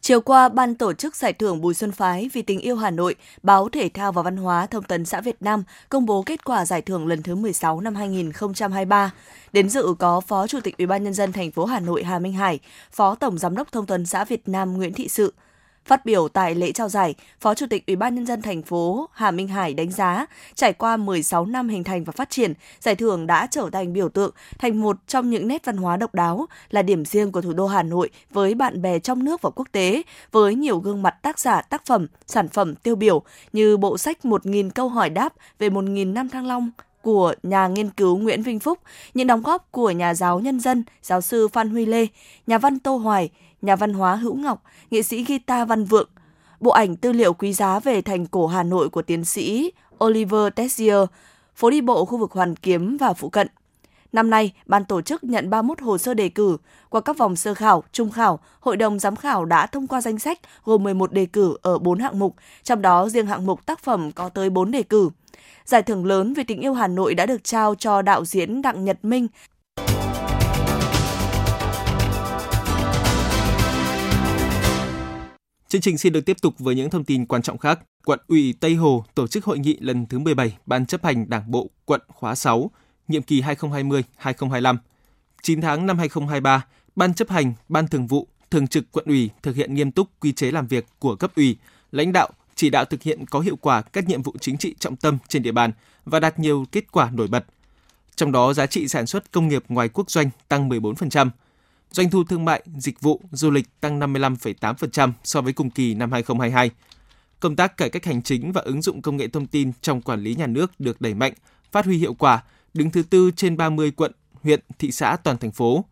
Chiều 0.00 0.20
qua, 0.20 0.48
Ban 0.48 0.74
tổ 0.74 0.92
chức 0.92 1.16
Giải 1.16 1.32
thưởng 1.32 1.60
Bùi 1.60 1.74
Xuân 1.74 1.92
Phái 1.92 2.30
vì 2.32 2.42
tình 2.42 2.60
yêu 2.60 2.76
Hà 2.76 2.90
Nội, 2.90 3.14
Báo 3.42 3.68
Thể 3.68 3.88
thao 3.94 4.12
và 4.12 4.22
Văn 4.22 4.36
hóa 4.36 4.66
Thông 4.66 4.84
tấn 4.84 5.04
xã 5.04 5.20
Việt 5.20 5.36
Nam 5.40 5.62
công 5.88 6.06
bố 6.06 6.22
kết 6.22 6.44
quả 6.44 6.64
giải 6.64 6.82
thưởng 6.82 7.06
lần 7.06 7.22
thứ 7.22 7.34
16 7.34 7.80
năm 7.80 7.94
2023. 7.94 9.12
Đến 9.52 9.68
dự 9.68 9.94
có 9.98 10.20
Phó 10.20 10.46
Chủ 10.46 10.60
tịch 10.60 10.78
Ủy 10.78 10.86
ban 10.86 11.04
nhân 11.04 11.14
dân 11.14 11.32
thành 11.32 11.50
phố 11.50 11.64
Hà 11.64 11.80
Nội 11.80 12.04
Hà 12.04 12.18
Minh 12.18 12.32
Hải, 12.32 12.58
Phó 12.92 13.14
Tổng 13.14 13.38
giám 13.38 13.56
đốc 13.56 13.72
Thông 13.72 13.86
tấn 13.86 14.06
xã 14.06 14.24
Việt 14.24 14.48
Nam 14.48 14.76
Nguyễn 14.76 14.92
Thị 14.92 15.08
Sự, 15.08 15.32
Phát 15.88 16.04
biểu 16.04 16.28
tại 16.28 16.54
lễ 16.54 16.72
trao 16.72 16.88
giải, 16.88 17.14
Phó 17.40 17.54
Chủ 17.54 17.66
tịch 17.70 17.86
Ủy 17.86 17.96
ban 17.96 18.14
nhân 18.14 18.26
dân 18.26 18.42
thành 18.42 18.62
phố 18.62 19.08
Hà 19.12 19.30
Minh 19.30 19.48
Hải 19.48 19.74
đánh 19.74 19.90
giá, 19.90 20.26
trải 20.54 20.72
qua 20.72 20.96
16 20.96 21.46
năm 21.46 21.68
hình 21.68 21.84
thành 21.84 22.04
và 22.04 22.12
phát 22.12 22.30
triển, 22.30 22.52
giải 22.80 22.94
thưởng 22.94 23.26
đã 23.26 23.46
trở 23.50 23.68
thành 23.72 23.92
biểu 23.92 24.08
tượng, 24.08 24.30
thành 24.58 24.80
một 24.80 24.96
trong 25.06 25.30
những 25.30 25.48
nét 25.48 25.64
văn 25.64 25.76
hóa 25.76 25.96
độc 25.96 26.14
đáo, 26.14 26.46
là 26.70 26.82
điểm 26.82 27.04
riêng 27.04 27.32
của 27.32 27.40
thủ 27.40 27.52
đô 27.52 27.66
Hà 27.66 27.82
Nội 27.82 28.10
với 28.30 28.54
bạn 28.54 28.82
bè 28.82 28.98
trong 28.98 29.24
nước 29.24 29.42
và 29.42 29.50
quốc 29.50 29.68
tế, 29.72 30.02
với 30.32 30.54
nhiều 30.54 30.78
gương 30.78 31.02
mặt 31.02 31.14
tác 31.22 31.38
giả, 31.38 31.62
tác 31.62 31.86
phẩm, 31.86 32.06
sản 32.26 32.48
phẩm 32.48 32.74
tiêu 32.74 32.96
biểu 32.96 33.22
như 33.52 33.76
bộ 33.76 33.98
sách 33.98 34.18
1.000 34.22 34.70
câu 34.70 34.88
hỏi 34.88 35.10
đáp 35.10 35.32
về 35.58 35.68
1.000 35.68 36.12
năm 36.12 36.28
Thăng 36.28 36.46
Long, 36.46 36.70
của 37.02 37.34
nhà 37.42 37.68
nghiên 37.68 37.90
cứu 37.90 38.18
Nguyễn 38.18 38.42
Vinh 38.42 38.60
Phúc, 38.60 38.78
những 39.14 39.26
đóng 39.26 39.42
góp 39.42 39.72
của 39.72 39.90
nhà 39.90 40.14
giáo 40.14 40.40
nhân 40.40 40.60
dân, 40.60 40.84
giáo 41.02 41.20
sư 41.20 41.48
Phan 41.48 41.70
Huy 41.70 41.86
Lê, 41.86 42.06
nhà 42.46 42.58
văn 42.58 42.78
Tô 42.78 42.96
Hoài, 42.96 43.30
nhà 43.62 43.76
văn 43.76 43.92
hóa 43.92 44.14
Hữu 44.14 44.34
Ngọc, 44.34 44.62
nghệ 44.90 45.02
sĩ 45.02 45.24
guitar 45.24 45.68
Văn 45.68 45.84
Vượng, 45.84 46.08
bộ 46.60 46.70
ảnh 46.70 46.96
tư 46.96 47.12
liệu 47.12 47.32
quý 47.32 47.52
giá 47.52 47.80
về 47.80 48.02
thành 48.02 48.26
cổ 48.26 48.46
Hà 48.46 48.62
Nội 48.62 48.88
của 48.88 49.02
tiến 49.02 49.24
sĩ 49.24 49.72
Oliver 50.04 50.52
Tessier, 50.56 51.04
phố 51.56 51.70
đi 51.70 51.80
bộ 51.80 52.04
khu 52.04 52.18
vực 52.18 52.32
Hoàn 52.32 52.56
Kiếm 52.56 52.96
và 52.96 53.12
phụ 53.12 53.28
cận. 53.28 53.48
Năm 54.12 54.30
nay, 54.30 54.52
ban 54.66 54.84
tổ 54.84 55.02
chức 55.02 55.24
nhận 55.24 55.50
31 55.50 55.80
hồ 55.80 55.98
sơ 55.98 56.14
đề 56.14 56.28
cử. 56.28 56.56
Qua 56.88 57.00
các 57.00 57.18
vòng 57.18 57.36
sơ 57.36 57.54
khảo, 57.54 57.84
trung 57.92 58.10
khảo, 58.10 58.40
hội 58.60 58.76
đồng 58.76 58.98
giám 58.98 59.16
khảo 59.16 59.44
đã 59.44 59.66
thông 59.66 59.86
qua 59.86 60.00
danh 60.00 60.18
sách 60.18 60.38
gồm 60.64 60.82
11 60.82 61.12
đề 61.12 61.26
cử 61.26 61.56
ở 61.62 61.78
4 61.78 61.98
hạng 61.98 62.18
mục, 62.18 62.34
trong 62.62 62.82
đó 62.82 63.08
riêng 63.08 63.26
hạng 63.26 63.46
mục 63.46 63.66
tác 63.66 63.80
phẩm 63.80 64.12
có 64.12 64.28
tới 64.28 64.50
4 64.50 64.70
đề 64.70 64.82
cử. 64.82 65.10
Giải 65.64 65.82
thưởng 65.82 66.06
lớn 66.06 66.34
về 66.34 66.44
tình 66.44 66.60
yêu 66.60 66.74
Hà 66.74 66.86
Nội 66.86 67.14
đã 67.14 67.26
được 67.26 67.44
trao 67.44 67.74
cho 67.74 68.02
đạo 68.02 68.24
diễn 68.24 68.62
Đặng 68.62 68.84
Nhật 68.84 69.04
Minh, 69.04 69.28
Chương 75.68 75.80
trình 75.80 75.98
xin 75.98 76.12
được 76.12 76.20
tiếp 76.20 76.36
tục 76.42 76.54
với 76.58 76.74
những 76.74 76.90
thông 76.90 77.04
tin 77.04 77.26
quan 77.26 77.42
trọng 77.42 77.58
khác. 77.58 77.80
Quận 78.04 78.20
ủy 78.28 78.54
Tây 78.60 78.74
Hồ 78.74 79.04
tổ 79.14 79.26
chức 79.26 79.44
hội 79.44 79.58
nghị 79.58 79.76
lần 79.80 80.06
thứ 80.06 80.18
17 80.18 80.56
Ban 80.66 80.86
chấp 80.86 81.04
hành 81.04 81.30
Đảng 81.30 81.50
bộ 81.50 81.70
quận 81.84 82.00
khóa 82.08 82.34
6, 82.34 82.70
nhiệm 83.08 83.22
kỳ 83.22 83.42
2020-2025. 83.42 84.76
9 85.42 85.60
tháng 85.60 85.86
năm 85.86 85.98
2023, 85.98 86.64
Ban 86.96 87.14
chấp 87.14 87.30
hành, 87.30 87.52
Ban 87.68 87.88
thường 87.88 88.06
vụ, 88.06 88.28
thường 88.50 88.66
trực 88.66 88.92
quận 88.92 89.04
ủy 89.08 89.30
thực 89.42 89.56
hiện 89.56 89.74
nghiêm 89.74 89.92
túc 89.92 90.08
quy 90.20 90.32
chế 90.32 90.50
làm 90.50 90.66
việc 90.66 90.86
của 90.98 91.16
cấp 91.16 91.32
ủy, 91.36 91.56
lãnh 91.92 92.12
đạo 92.12 92.28
chỉ 92.54 92.70
đạo 92.70 92.84
thực 92.84 93.02
hiện 93.02 93.26
có 93.26 93.40
hiệu 93.40 93.56
quả 93.56 93.82
các 93.82 94.08
nhiệm 94.08 94.22
vụ 94.22 94.34
chính 94.40 94.58
trị 94.58 94.74
trọng 94.78 94.96
tâm 94.96 95.18
trên 95.28 95.42
địa 95.42 95.52
bàn 95.52 95.72
và 96.04 96.20
đạt 96.20 96.38
nhiều 96.38 96.64
kết 96.72 96.92
quả 96.92 97.10
nổi 97.10 97.28
bật. 97.28 97.44
Trong 98.16 98.32
đó, 98.32 98.54
giá 98.54 98.66
trị 98.66 98.88
sản 98.88 99.06
xuất 99.06 99.32
công 99.32 99.48
nghiệp 99.48 99.64
ngoài 99.68 99.88
quốc 99.88 100.10
doanh 100.10 100.30
tăng 100.48 100.68
14%, 100.68 101.30
Doanh 101.90 102.10
thu 102.10 102.24
thương 102.24 102.44
mại, 102.44 102.62
dịch 102.76 103.00
vụ, 103.00 103.20
du 103.32 103.50
lịch 103.50 103.80
tăng 103.80 104.00
55,8% 104.00 105.12
so 105.24 105.40
với 105.40 105.52
cùng 105.52 105.70
kỳ 105.70 105.94
năm 105.94 106.12
2022. 106.12 106.70
Công 107.40 107.56
tác 107.56 107.76
cải 107.76 107.90
cách 107.90 108.04
hành 108.04 108.22
chính 108.22 108.52
và 108.52 108.60
ứng 108.60 108.82
dụng 108.82 109.02
công 109.02 109.16
nghệ 109.16 109.28
thông 109.28 109.46
tin 109.46 109.72
trong 109.80 110.02
quản 110.02 110.20
lý 110.20 110.34
nhà 110.34 110.46
nước 110.46 110.80
được 110.80 111.00
đẩy 111.00 111.14
mạnh, 111.14 111.32
phát 111.72 111.84
huy 111.84 111.96
hiệu 111.96 112.14
quả, 112.14 112.42
đứng 112.74 112.90
thứ 112.90 113.02
tư 113.02 113.30
trên 113.36 113.56
30 113.56 113.90
quận, 113.90 114.12
huyện, 114.42 114.60
thị 114.78 114.90
xã 114.90 115.16
toàn 115.16 115.38
thành 115.38 115.52
phố. 115.52 115.84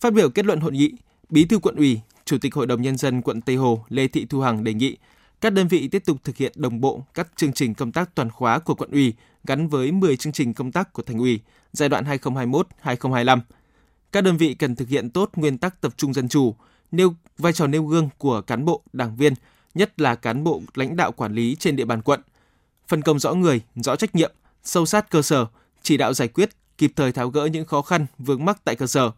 Phát 0.00 0.12
biểu 0.12 0.30
kết 0.30 0.46
luận 0.46 0.60
hội 0.60 0.72
nghị, 0.72 0.92
Bí 1.28 1.44
thư 1.44 1.58
quận 1.58 1.76
ủy, 1.76 2.00
Chủ 2.24 2.38
tịch 2.38 2.54
Hội 2.54 2.66
đồng 2.66 2.82
Nhân 2.82 2.96
dân 2.96 3.22
quận 3.22 3.40
Tây 3.40 3.56
Hồ 3.56 3.84
Lê 3.88 4.08
Thị 4.08 4.26
Thu 4.30 4.40
Hằng 4.40 4.64
đề 4.64 4.74
nghị 4.74 4.96
các 5.44 5.52
đơn 5.52 5.68
vị 5.68 5.88
tiếp 5.88 6.02
tục 6.04 6.16
thực 6.24 6.36
hiện 6.36 6.52
đồng 6.56 6.80
bộ 6.80 7.04
các 7.14 7.28
chương 7.36 7.52
trình 7.52 7.74
công 7.74 7.92
tác 7.92 8.14
toàn 8.14 8.30
khóa 8.30 8.58
của 8.58 8.74
quận 8.74 8.90
ủy 8.90 9.14
gắn 9.44 9.68
với 9.68 9.92
10 9.92 10.16
chương 10.16 10.32
trình 10.32 10.54
công 10.54 10.72
tác 10.72 10.92
của 10.92 11.02
thành 11.02 11.18
ủy 11.18 11.40
giai 11.72 11.88
đoạn 11.88 12.04
2021-2025 12.84 13.40
các 14.14 14.20
đơn 14.20 14.36
vị 14.36 14.54
cần 14.54 14.76
thực 14.76 14.88
hiện 14.88 15.10
tốt 15.10 15.30
nguyên 15.36 15.58
tắc 15.58 15.80
tập 15.80 15.94
trung 15.96 16.14
dân 16.14 16.28
chủ, 16.28 16.54
nêu 16.92 17.14
vai 17.38 17.52
trò 17.52 17.66
nêu 17.66 17.84
gương 17.84 18.08
của 18.18 18.40
cán 18.40 18.64
bộ, 18.64 18.82
đảng 18.92 19.16
viên, 19.16 19.34
nhất 19.74 20.00
là 20.00 20.14
cán 20.14 20.44
bộ 20.44 20.62
lãnh 20.74 20.96
đạo 20.96 21.12
quản 21.12 21.34
lý 21.34 21.56
trên 21.58 21.76
địa 21.76 21.84
bàn 21.84 22.02
quận. 22.02 22.20
Phân 22.88 23.02
công 23.02 23.18
rõ 23.18 23.34
người, 23.34 23.60
rõ 23.74 23.96
trách 23.96 24.14
nhiệm, 24.14 24.32
sâu 24.64 24.86
sát 24.86 25.10
cơ 25.10 25.22
sở, 25.22 25.46
chỉ 25.82 25.96
đạo 25.96 26.14
giải 26.14 26.28
quyết, 26.28 26.50
kịp 26.78 26.92
thời 26.96 27.12
tháo 27.12 27.28
gỡ 27.28 27.46
những 27.46 27.64
khó 27.64 27.82
khăn 27.82 28.06
vướng 28.18 28.44
mắc 28.44 28.64
tại 28.64 28.76
cơ 28.76 28.86
sở. 28.86 29.10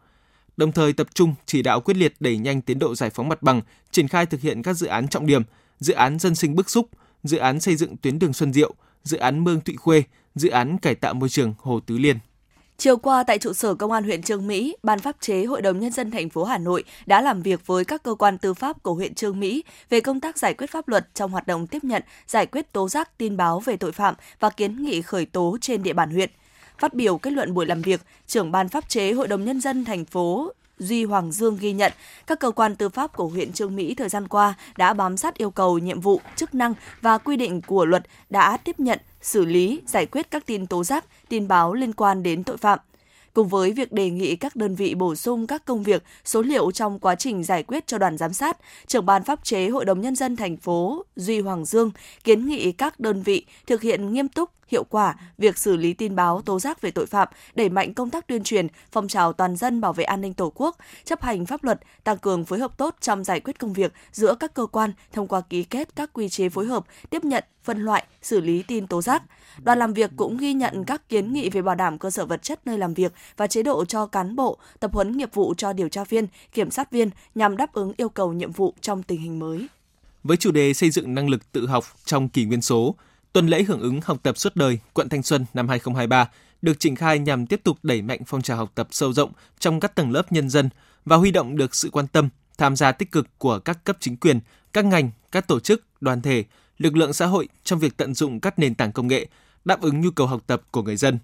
Đồng 0.57 0.73
thời 0.73 0.93
tập 0.93 1.07
trung 1.15 1.35
chỉ 1.47 1.63
đạo 1.63 1.81
quyết 1.81 1.97
liệt 1.97 2.15
đẩy 2.21 2.39
nhanh 2.39 2.63
tiến 2.63 2.79
độ 2.79 2.95
giải 2.95 3.11
phóng 3.11 3.29
mặt 3.29 3.43
bằng, 3.43 3.61
triển 3.91 4.09
khai 4.09 4.27
thực 4.27 4.41
hiện 4.41 4.63
các 4.63 4.75
dự 4.75 4.87
án 4.87 5.09
trọng 5.09 5.27
điểm, 5.27 5.43
dự 5.81 5.95
án 5.95 6.19
dân 6.19 6.35
sinh 6.35 6.55
bức 6.55 6.71
xúc, 6.71 6.89
dự 7.25 7.37
án 7.37 7.61
xây 7.61 7.77
dựng 7.77 7.97
tuyến 7.97 8.19
đường 8.19 8.33
Xuân 8.33 8.53
Diệu, 8.53 8.75
dự 9.03 9.17
án 9.17 9.45
Mương 9.45 9.61
Thụy 9.61 9.77
Khuê, 9.77 10.03
dự 10.35 10.49
án 10.49 10.79
cải 10.79 10.95
tạo 10.95 11.15
môi 11.15 11.29
trường 11.29 11.55
Hồ 11.59 11.81
Tứ 11.81 11.99
Liên. 11.99 12.19
Chiều 12.79 12.97
qua 12.97 13.23
tại 13.23 13.39
trụ 13.39 13.53
sở 13.53 13.75
Công 13.75 13.93
an 13.93 14.05
huyện 14.05 14.23
Trương 14.23 14.47
Mỹ, 14.47 14.77
Ban 14.83 14.99
pháp 14.99 15.17
chế 15.21 15.45
Hội 15.45 15.63
đồng 15.63 15.81
nhân 15.81 15.93
dân 15.93 16.11
thành 16.11 16.29
phố 16.29 16.45
Hà 16.45 16.59
Nội 16.59 16.85
đã 17.07 17.21
làm 17.21 17.43
việc 17.43 17.67
với 17.67 17.85
các 17.85 18.03
cơ 18.03 18.15
quan 18.15 18.39
tư 18.39 18.55
pháp 18.55 18.83
của 18.83 18.95
huyện 18.95 19.15
Trương 19.15 19.41
Mỹ 19.41 19.65
về 19.91 20.01
công 20.01 20.21
tác 20.21 20.39
giải 20.39 20.55
quyết 20.55 20.71
pháp 20.71 20.89
luật 20.89 21.15
trong 21.15 21.31
hoạt 21.31 21.47
động 21.47 21.67
tiếp 21.67 21.85
nhận, 21.85 22.03
giải 22.27 22.47
quyết 22.47 22.73
tố 22.73 22.89
giác 22.89 23.19
tin 23.19 23.37
báo 23.37 23.61
về 23.61 23.77
tội 23.77 23.93
phạm 23.93 24.15
và 24.41 24.51
kiến 24.51 24.83
nghị 24.83 25.03
khởi 25.03 25.27
tố 25.27 25.57
trên 25.61 25.83
địa 25.83 25.93
bàn 25.93 26.11
huyện. 26.11 26.31
Phát 26.79 26.95
biểu 26.95 27.19
kết 27.19 27.31
luận 27.31 27.55
buổi 27.55 27.67
làm 27.67 27.83
việc, 27.83 28.01
trưởng 28.27 28.53
ban 28.53 28.69
pháp 28.69 28.89
chế 28.89 29.13
Hội 29.13 29.29
đồng 29.29 29.45
nhân 29.45 29.61
dân 29.61 29.85
thành 29.85 30.05
phố 30.05 30.53
Duy 30.79 31.05
Hoàng 31.05 31.33
Dương 31.33 31.57
ghi 31.61 31.73
nhận 31.73 31.93
các 32.27 32.41
cơ 32.41 32.51
quan 32.51 32.77
tư 32.77 32.89
pháp 32.89 33.17
của 33.17 33.29
huyện 33.29 33.53
Trương 33.53 33.77
Mỹ 33.77 33.95
thời 33.95 34.09
gian 34.09 34.29
qua 34.29 34.55
đã 34.77 34.93
bám 34.93 35.17
sát 35.17 35.39
yêu 35.39 35.51
cầu, 35.51 35.79
nhiệm 35.79 36.01
vụ, 36.01 36.21
chức 36.37 36.55
năng 36.55 36.75
và 37.01 37.19
quy 37.19 37.37
định 37.37 37.61
của 37.63 37.85
luật 37.85 38.03
đã 38.31 38.57
tiếp 38.57 38.81
nhận, 38.81 38.99
xử 39.23 39.45
lý, 39.45 39.81
giải 39.87 40.07
quyết 40.07 40.31
các 40.31 40.47
tin 40.47 40.67
tố 40.67 40.85
giác, 40.85 41.05
tin 41.29 41.49
báo 41.49 41.75
liên 41.75 41.93
quan 41.93 42.23
đến 42.23 42.45
tội 42.45 42.57
phạm. 42.57 42.79
Cùng 43.33 43.49
với 43.49 43.73
việc 43.73 43.93
đề 43.93 44.11
nghị 44.11 44.37
các 44.37 44.57
đơn 44.57 44.75
vị 44.75 44.95
bổ 44.95 45.15
sung 45.15 45.47
các 45.47 45.65
công 45.65 45.83
việc, 45.83 46.03
số 46.25 46.43
liệu 46.43 46.73
trong 46.73 46.99
quá 46.99 47.15
trình 47.15 47.45
giải 47.45 47.63
quyết 47.63 47.87
cho 47.87 47.99
đoàn 47.99 48.19
giám 48.19 48.33
sát, 48.33 48.57
trưởng 48.87 49.07
ban 49.07 49.25
pháp 49.25 49.45
chế 49.45 49.69
Hội 49.69 49.85
đồng 49.85 50.01
Nhân 50.01 50.17
dân 50.17 50.37
thành 50.37 50.57
phố 50.57 51.05
Duy 51.17 51.41
Hoàng 51.41 51.65
Dương 51.65 51.91
kiến 52.25 52.47
nghị 52.47 52.73
các 52.73 53.01
đơn 53.01 53.23
vị 53.23 53.47
thực 53.67 53.83
hiện 53.83 54.13
nghiêm 54.13 54.29
túc, 54.29 54.51
hiệu 54.69 54.85
quả 54.85 55.15
việc 55.39 55.59
xử 55.59 55.77
lý 55.77 55.93
tin 55.93 56.17
báo 56.17 56.43
tố 56.43 56.61
giác 56.61 56.81
về 56.81 56.91
tội 56.91 57.07
phạm, 57.07 57.29
đẩy 57.55 57.69
mạnh 57.69 57.95
công 57.95 58.11
tác 58.11 58.27
tuyên 58.27 58.45
truyền, 58.45 58.67
phong 58.93 59.09
trào 59.09 59.33
toàn 59.33 59.57
dân 59.57 59.81
bảo 59.81 59.93
vệ 59.93 60.05
an 60.05 60.21
ninh 60.21 60.35
Tổ 60.35 60.53
quốc, 60.55 60.77
chấp 61.05 61.23
hành 61.23 61.47
pháp 61.47 61.65
luật, 61.65 61.81
tăng 62.05 62.19
cường 62.19 62.45
phối 62.45 62.59
hợp 62.59 62.79
tốt 62.79 62.97
trong 63.01 63.25
giải 63.25 63.41
quyết 63.41 63.59
công 63.59 63.73
việc 63.73 63.93
giữa 64.13 64.35
các 64.35 64.55
cơ 64.55 64.67
quan 64.67 64.93
thông 65.13 65.29
qua 65.29 65.41
ký 65.41 65.63
kết 65.63 65.97
các 65.97 66.11
quy 66.13 66.29
chế 66.29 66.49
phối 66.49 66.67
hợp, 66.67 66.85
tiếp 67.11 67.25
nhận, 67.25 67.45
phân 67.65 67.79
loại, 67.79 68.05
xử 68.23 68.41
lý 68.41 68.63
tin 68.63 68.87
tố 68.87 69.03
giác. 69.03 69.23
Đoàn 69.63 69.79
làm 69.79 69.93
việc 69.93 70.11
cũng 70.17 70.37
ghi 70.37 70.55
nhận 70.55 70.85
các 70.85 71.09
kiến 71.09 71.33
nghị 71.33 71.51
về 71.51 71.63
bảo 71.63 71.75
đảm 71.75 71.99
cơ 71.99 72.11
sở 72.11 72.27
vật 72.27 72.43
chất 72.43 72.67
nơi 72.67 72.79
làm 72.79 72.95
việc 72.95 73.13
và 73.37 73.47
chế 73.47 73.63
độ 73.63 73.85
cho 73.85 74.07
cán 74.07 74.37
bộ, 74.37 74.59
tập 74.81 74.91
huấn 74.95 75.17
nghiệp 75.17 75.35
vụ 75.35 75.55
cho 75.57 75.73
điều 75.73 75.89
tra 75.89 76.05
viên, 76.05 76.27
kiểm 76.53 76.71
sát 76.71 76.91
viên 76.91 77.11
nhằm 77.35 77.57
đáp 77.57 77.73
ứng 77.73 77.93
yêu 77.97 78.09
cầu 78.09 78.33
nhiệm 78.33 78.53
vụ 78.53 78.75
trong 78.81 79.03
tình 79.03 79.21
hình 79.21 79.39
mới. 79.39 79.67
Với 80.25 80.37
chủ 80.37 80.51
đề 80.51 80.75
xây 80.75 80.91
dựng 80.91 81.15
năng 81.15 81.29
lực 81.29 81.53
tự 81.53 81.67
học 81.67 81.85
trong 82.05 82.29
kỷ 82.29 82.45
nguyên 82.45 82.63
số, 82.63 82.95
tuần 83.37 83.47
lễ 83.47 83.63
hưởng 83.63 83.81
ứng 83.81 84.01
học 84.05 84.19
tập 84.23 84.39
suốt 84.39 84.57
đời 84.57 84.79
quận 84.93 85.09
Thanh 85.09 85.23
Xuân 85.23 85.47
năm 85.55 85.69
2023 85.69 86.29
được 86.63 86.81
triển 86.81 86.97
khai 86.97 87.19
nhằm 87.19 87.47
tiếp 87.47 87.61
tục 87.65 87.79
đẩy 87.83 88.03
mạnh 88.03 88.21
phong 88.27 88.43
trào 88.43 88.57
học 88.57 88.73
tập 88.75 88.89
sâu 88.91 89.13
rộng 89.13 89.33
trong 89.59 89.81
các 89.81 89.95
tầng 89.95 90.13
lớp 90.13 90.33
nhân 90.33 90.51
dân 90.51 90.69
và 91.05 91.17
huy 91.17 91.31
động 91.31 91.57
được 91.57 91.75
sự 91.75 91.91
quan 91.91 92.07
tâm, 92.07 92.29
tham 92.59 92.77
gia 92.77 92.93
tích 92.93 93.13
cực 93.13 93.27
của 93.39 93.59
các 93.59 93.85
cấp 93.85 93.97
chính 94.01 94.17
quyền, 94.17 94.41
các 94.73 94.85
ngành, 94.85 95.11
các 95.33 95.49
tổ 95.49 95.61
chức, 95.61 95.83
đoàn 96.01 96.23
thể, 96.23 96.45
lực 96.79 96.97
lượng 96.97 97.13
xã 97.13 97.27
hội 97.27 97.49
trong 97.65 97.79
việc 97.79 97.97
tận 97.97 98.15
dụng 98.15 98.41
các 98.41 98.59
nền 98.59 98.75
tảng 98.75 98.93
công 98.93 99.09
nghệ 99.09 99.27
đáp 99.65 99.81
ứng 99.81 100.01
nhu 100.01 100.11
cầu 100.11 100.27
học 100.27 100.43
tập 100.47 100.63
của 100.71 100.83
người 100.83 100.97
dân. 100.97 101.19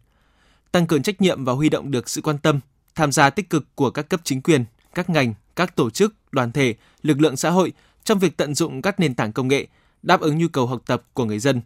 Tăng 0.72 0.86
cường 0.86 1.02
trách 1.02 1.20
nhiệm 1.20 1.44
và 1.44 1.52
huy 1.52 1.68
động 1.68 1.90
được 1.90 2.08
sự 2.08 2.20
quan 2.20 2.38
tâm, 2.38 2.60
tham 2.94 3.12
gia 3.12 3.30
tích 3.30 3.50
cực 3.50 3.66
của 3.74 3.90
các 3.90 4.08
cấp 4.08 4.20
chính 4.24 4.42
quyền, 4.42 4.64
các 4.94 5.10
ngành, 5.10 5.34
các 5.56 5.76
tổ 5.76 5.90
chức, 5.90 6.14
đoàn 6.32 6.52
thể, 6.52 6.74
lực 7.02 7.20
lượng 7.20 7.36
xã 7.36 7.50
hội 7.50 7.72
trong 8.04 8.18
việc 8.18 8.36
tận 8.36 8.54
dụng 8.54 8.82
các 8.82 9.00
nền 9.00 9.14
tảng 9.14 9.32
công 9.32 9.48
nghệ 9.48 9.66
đáp 10.02 10.20
ứng 10.20 10.38
nhu 10.38 10.48
cầu 10.48 10.66
học 10.66 10.82
tập 10.86 11.02
của 11.14 11.24
người 11.24 11.38
dân. 11.38 11.60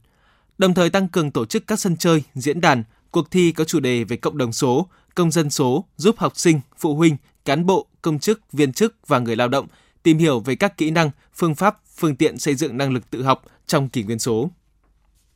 Đồng 0.58 0.74
thời 0.74 0.90
tăng 0.90 1.08
cường 1.08 1.30
tổ 1.30 1.46
chức 1.46 1.66
các 1.66 1.80
sân 1.80 1.96
chơi, 1.96 2.22
diễn 2.34 2.60
đàn, 2.60 2.84
cuộc 3.10 3.30
thi 3.30 3.52
có 3.52 3.64
chủ 3.64 3.80
đề 3.80 4.04
về 4.04 4.16
cộng 4.16 4.38
đồng 4.38 4.52
số, 4.52 4.86
công 5.14 5.30
dân 5.30 5.50
số 5.50 5.84
giúp 5.96 6.18
học 6.18 6.32
sinh, 6.36 6.60
phụ 6.78 6.94
huynh, 6.94 7.16
cán 7.44 7.66
bộ, 7.66 7.86
công 8.02 8.18
chức, 8.18 8.40
viên 8.52 8.72
chức 8.72 8.94
và 9.06 9.18
người 9.18 9.36
lao 9.36 9.48
động 9.48 9.66
tìm 10.02 10.18
hiểu 10.18 10.40
về 10.40 10.54
các 10.54 10.76
kỹ 10.76 10.90
năng, 10.90 11.10
phương 11.34 11.54
pháp, 11.54 11.76
phương 11.96 12.16
tiện 12.16 12.38
xây 12.38 12.54
dựng 12.54 12.76
năng 12.76 12.92
lực 12.92 13.10
tự 13.10 13.22
học 13.22 13.42
trong 13.66 13.88
kỷ 13.88 14.02
nguyên 14.02 14.18
số. 14.18 14.50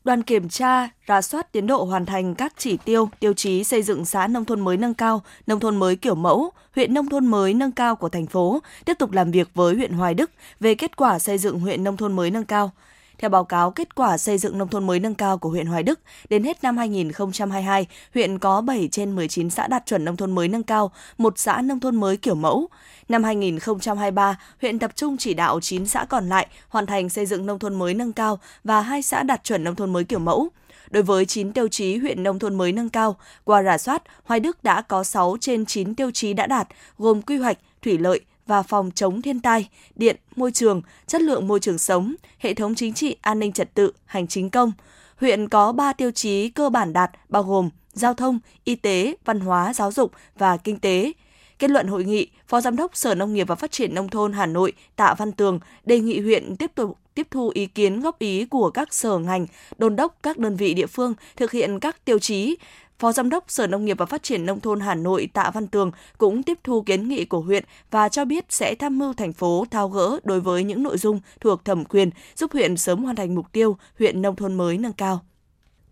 Đoàn 0.05 0.23
kiểm 0.23 0.49
tra, 0.49 0.89
rà 1.09 1.23
soát 1.23 1.53
tiến 1.53 1.67
độ 1.67 1.85
hoàn 1.85 2.07
thành 2.07 2.35
các 2.35 2.55
chỉ 2.59 2.77
tiêu, 2.77 3.09
tiêu 3.21 3.33
chí 3.33 3.65
xây 3.65 3.83
dựng 3.83 4.05
xã 4.05 4.27
nông 4.27 4.45
thôn 4.45 4.61
mới 4.61 4.77
nâng 4.77 4.95
cao, 4.95 5.23
nông 5.47 5.61
thôn 5.61 5.77
mới 5.77 5.97
kiểu 5.97 6.15
mẫu, 6.15 6.51
huyện 6.75 6.95
nông 6.95 7.09
thôn 7.09 7.27
mới 7.27 7.55
nâng 7.55 7.73
cao 7.73 7.97
của 7.97 8.09
thành 8.09 8.27
phố, 8.27 8.63
tiếp 8.85 8.95
tục 8.99 9.13
làm 9.13 9.31
việc 9.31 9.49
với 9.55 9.75
huyện 9.75 9.93
Hoài 9.93 10.15
Đức 10.15 10.31
về 10.61 10.75
kết 10.75 10.97
quả 10.97 11.19
xây 11.19 11.39
dựng 11.39 11.61
huyện 11.61 11.85
nông 11.85 11.97
thôn 11.97 12.17
mới 12.17 12.31
nâng 12.31 12.45
cao. 12.45 12.73
Theo 13.21 13.31
báo 13.31 13.45
cáo 13.45 13.71
kết 13.71 13.95
quả 13.95 14.19
xây 14.19 14.39
dựng 14.39 14.59
nông 14.59 14.69
thôn 14.69 14.87
mới 14.87 15.01
nâng 15.01 15.15
cao 15.15 15.39
của 15.39 15.49
huyện 15.49 15.67
Hoài 15.67 15.83
Đức, 15.83 16.01
đến 16.29 16.45
hết 16.45 16.63
năm 16.63 16.77
2022, 16.77 17.87
huyện 18.15 18.39
có 18.39 18.61
7 18.61 18.89
trên 18.93 19.17
19 19.17 19.51
xã 19.51 19.67
đạt 19.67 19.87
chuẩn 19.87 20.05
nông 20.05 20.17
thôn 20.17 20.35
mới 20.35 20.49
nâng 20.49 20.63
cao, 20.63 20.93
một 21.19 21.39
xã 21.39 21.63
nông 21.63 21.81
thôn 21.81 21.97
mới 21.97 22.17
kiểu 22.17 22.35
mẫu. 22.35 22.69
Năm 23.09 23.25
2023, 23.25 24.39
huyện 24.61 24.79
tập 24.79 24.91
trung 24.95 25.17
chỉ 25.17 25.35
đạo 25.35 25.61
9 25.61 25.87
xã 25.87 26.05
còn 26.05 26.29
lại 26.29 26.47
hoàn 26.69 26.87
thành 26.87 27.09
xây 27.09 27.27
dựng 27.27 27.47
nông 27.47 27.59
thôn 27.59 27.75
mới 27.75 27.95
nâng 27.95 28.13
cao 28.13 28.39
và 28.65 28.81
hai 28.81 29.03
xã 29.03 29.23
đạt 29.23 29.45
chuẩn 29.45 29.65
nông 29.65 29.77
thôn 29.77 29.93
mới 29.93 30.05
kiểu 30.05 30.19
mẫu. 30.19 30.49
Đối 30.91 31.03
với 31.03 31.27
9 31.27 31.53
tiêu 31.53 31.69
chí 31.69 31.97
huyện 31.97 32.23
nông 32.23 32.39
thôn 32.39 32.59
mới 32.59 32.73
nâng 32.73 32.89
cao, 32.89 33.17
qua 33.45 33.63
rà 33.63 33.79
soát, 33.79 34.03
Hoài 34.25 34.41
Đức 34.41 34.65
đã 34.65 34.83
có 34.83 35.05
6 35.05 35.37
trên 35.41 35.67
9 35.67 35.95
tiêu 35.95 36.11
chí 36.11 36.33
đã 36.33 36.47
đạt, 36.47 36.69
gồm 36.99 37.23
quy 37.23 37.37
hoạch, 37.37 37.59
thủy 37.83 37.99
lợi, 37.99 38.21
và 38.51 38.63
phòng 38.63 38.91
chống 38.95 39.23
thiên 39.23 39.41
tai, 39.41 39.69
điện, 39.97 40.17
môi 40.37 40.53
trường, 40.53 40.83
chất 41.07 41.23
lượng 41.23 41.49
môi 41.49 41.61
trường 41.61 41.79
sống, 41.79 42.15
hệ 42.39 42.55
thống 42.55 42.75
chính 42.75 42.95
trị, 42.95 43.17
an 43.21 43.39
ninh 43.39 43.53
trật 43.53 43.75
tự, 43.75 43.93
hành 44.05 44.27
chính 44.27 44.51
công. 44.51 44.73
Huyện 45.17 45.49
có 45.49 45.73
3 45.73 45.93
tiêu 45.93 46.11
chí 46.11 46.49
cơ 46.49 46.71
bản 46.71 46.93
đạt 46.93 47.11
bao 47.29 47.43
gồm 47.43 47.71
giao 47.93 48.15
thông, 48.15 48.39
y 48.65 48.75
tế, 48.75 49.15
văn 49.25 49.41
hóa, 49.41 49.75
giáo 49.75 49.93
dục 49.93 50.13
và 50.39 50.57
kinh 50.57 50.79
tế. 50.79 51.13
Kết 51.59 51.71
luận 51.71 51.87
hội 51.87 52.05
nghị, 52.05 52.29
Phó 52.47 52.61
Giám 52.61 52.77
đốc 52.77 52.97
Sở 52.97 53.15
Nông 53.15 53.33
nghiệp 53.35 53.49
và 53.49 53.55
Phát 53.55 53.71
triển 53.71 53.95
Nông 53.95 54.09
thôn 54.09 54.33
Hà 54.33 54.47
Nội 54.47 54.73
Tạ 54.97 55.15
Văn 55.19 55.33
Tường 55.33 55.61
đề 55.85 56.01
nghị 56.01 56.21
huyện 56.21 56.57
tiếp 56.57 56.71
tục 56.75 56.99
tiếp 57.15 57.27
thu 57.31 57.51
ý 57.55 57.67
kiến 57.67 58.01
góp 58.01 58.19
ý 58.19 58.45
của 58.45 58.71
các 58.71 58.95
sở 58.95 59.19
ngành, 59.19 59.47
đôn 59.79 59.97
đốc 59.97 60.19
các 60.23 60.39
đơn 60.39 60.57
vị 60.57 60.75
địa 60.75 60.87
phương 60.87 61.15
thực 61.37 61.53
hiện 61.53 61.81
các 61.81 62.05
tiêu 62.05 62.19
chí, 62.19 62.57
Phó 63.01 63.13
Giám 63.13 63.31
đốc 63.31 63.45
Sở 63.49 63.67
Nông 63.67 63.85
nghiệp 63.85 63.99
và 63.99 64.07
Phát 64.07 64.23
triển 64.23 64.47
Nông 64.47 64.61
thôn 64.61 64.81
Hà 64.81 64.95
Nội 64.95 65.29
Tạ 65.33 65.51
Văn 65.55 65.67
Tường 65.67 65.91
cũng 66.19 66.43
tiếp 66.43 66.59
thu 66.65 66.83
kiến 66.83 67.09
nghị 67.09 67.25
của 67.25 67.41
huyện 67.41 67.65
và 67.91 68.09
cho 68.09 68.25
biết 68.25 68.45
sẽ 68.49 68.75
tham 68.75 68.99
mưu 68.99 69.13
thành 69.13 69.33
phố 69.33 69.65
thao 69.71 69.89
gỡ 69.89 70.19
đối 70.25 70.41
với 70.41 70.65
những 70.65 70.83
nội 70.83 70.99
dung 70.99 71.21
thuộc 71.41 71.65
thẩm 71.65 71.85
quyền, 71.85 72.11
giúp 72.37 72.53
huyện 72.53 72.77
sớm 72.77 73.05
hoàn 73.05 73.17
thành 73.17 73.35
mục 73.35 73.47
tiêu 73.53 73.77
huyện 73.99 74.23
nông 74.23 74.37
thôn 74.37 74.55
mới 74.55 74.79
nâng 74.79 74.93
cao. 74.93 75.21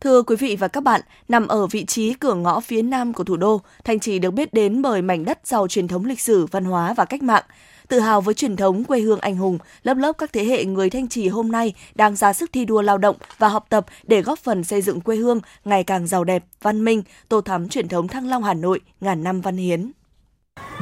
Thưa 0.00 0.22
quý 0.22 0.36
vị 0.36 0.56
và 0.56 0.68
các 0.68 0.82
bạn, 0.82 1.00
nằm 1.28 1.48
ở 1.48 1.66
vị 1.66 1.84
trí 1.84 2.14
cửa 2.14 2.34
ngõ 2.34 2.60
phía 2.60 2.82
nam 2.82 3.12
của 3.12 3.24
thủ 3.24 3.36
đô, 3.36 3.60
Thanh 3.84 4.00
Trì 4.00 4.18
được 4.18 4.30
biết 4.30 4.54
đến 4.54 4.82
bởi 4.82 5.02
mảnh 5.02 5.24
đất 5.24 5.40
giàu 5.44 5.68
truyền 5.68 5.88
thống 5.88 6.04
lịch 6.04 6.20
sử, 6.20 6.46
văn 6.46 6.64
hóa 6.64 6.94
và 6.94 7.04
cách 7.04 7.22
mạng. 7.22 7.44
Tự 7.88 8.00
hào 8.00 8.21
với 8.21 8.35
truyền 8.35 8.57
thống 8.57 8.85
quê 8.85 9.00
hương 9.00 9.21
anh 9.21 9.37
hùng, 9.37 9.59
lớp 9.83 9.97
lớp 9.97 10.12
các 10.18 10.33
thế 10.33 10.45
hệ 10.45 10.64
người 10.64 10.90
Thanh 10.90 11.09
Trì 11.09 11.28
hôm 11.28 11.52
nay 11.52 11.75
đang 11.95 12.16
ra 12.16 12.33
sức 12.33 12.50
thi 12.52 12.64
đua 12.64 12.83
lao 12.83 12.99
động 12.99 13.16
và 13.38 13.49
học 13.49 13.66
tập 13.68 13.87
để 14.07 14.23
góp 14.23 14.38
phần 14.38 14.64
xây 14.64 14.83
dựng 14.83 15.00
quê 15.00 15.16
hương 15.16 15.40
ngày 15.64 15.85
càng 15.85 16.07
giàu 16.07 16.25
đẹp, 16.25 16.45
văn 16.62 16.85
minh, 16.85 17.02
tô 17.28 17.40
thắm 17.40 17.68
truyền 17.68 17.88
thống 17.88 18.09
Thăng 18.09 18.28
Long 18.28 18.45
Hà 18.45 18.54
Nội 18.54 18.80
ngàn 19.00 19.23
năm 19.23 19.40
văn 19.40 19.57
hiến. 19.57 19.90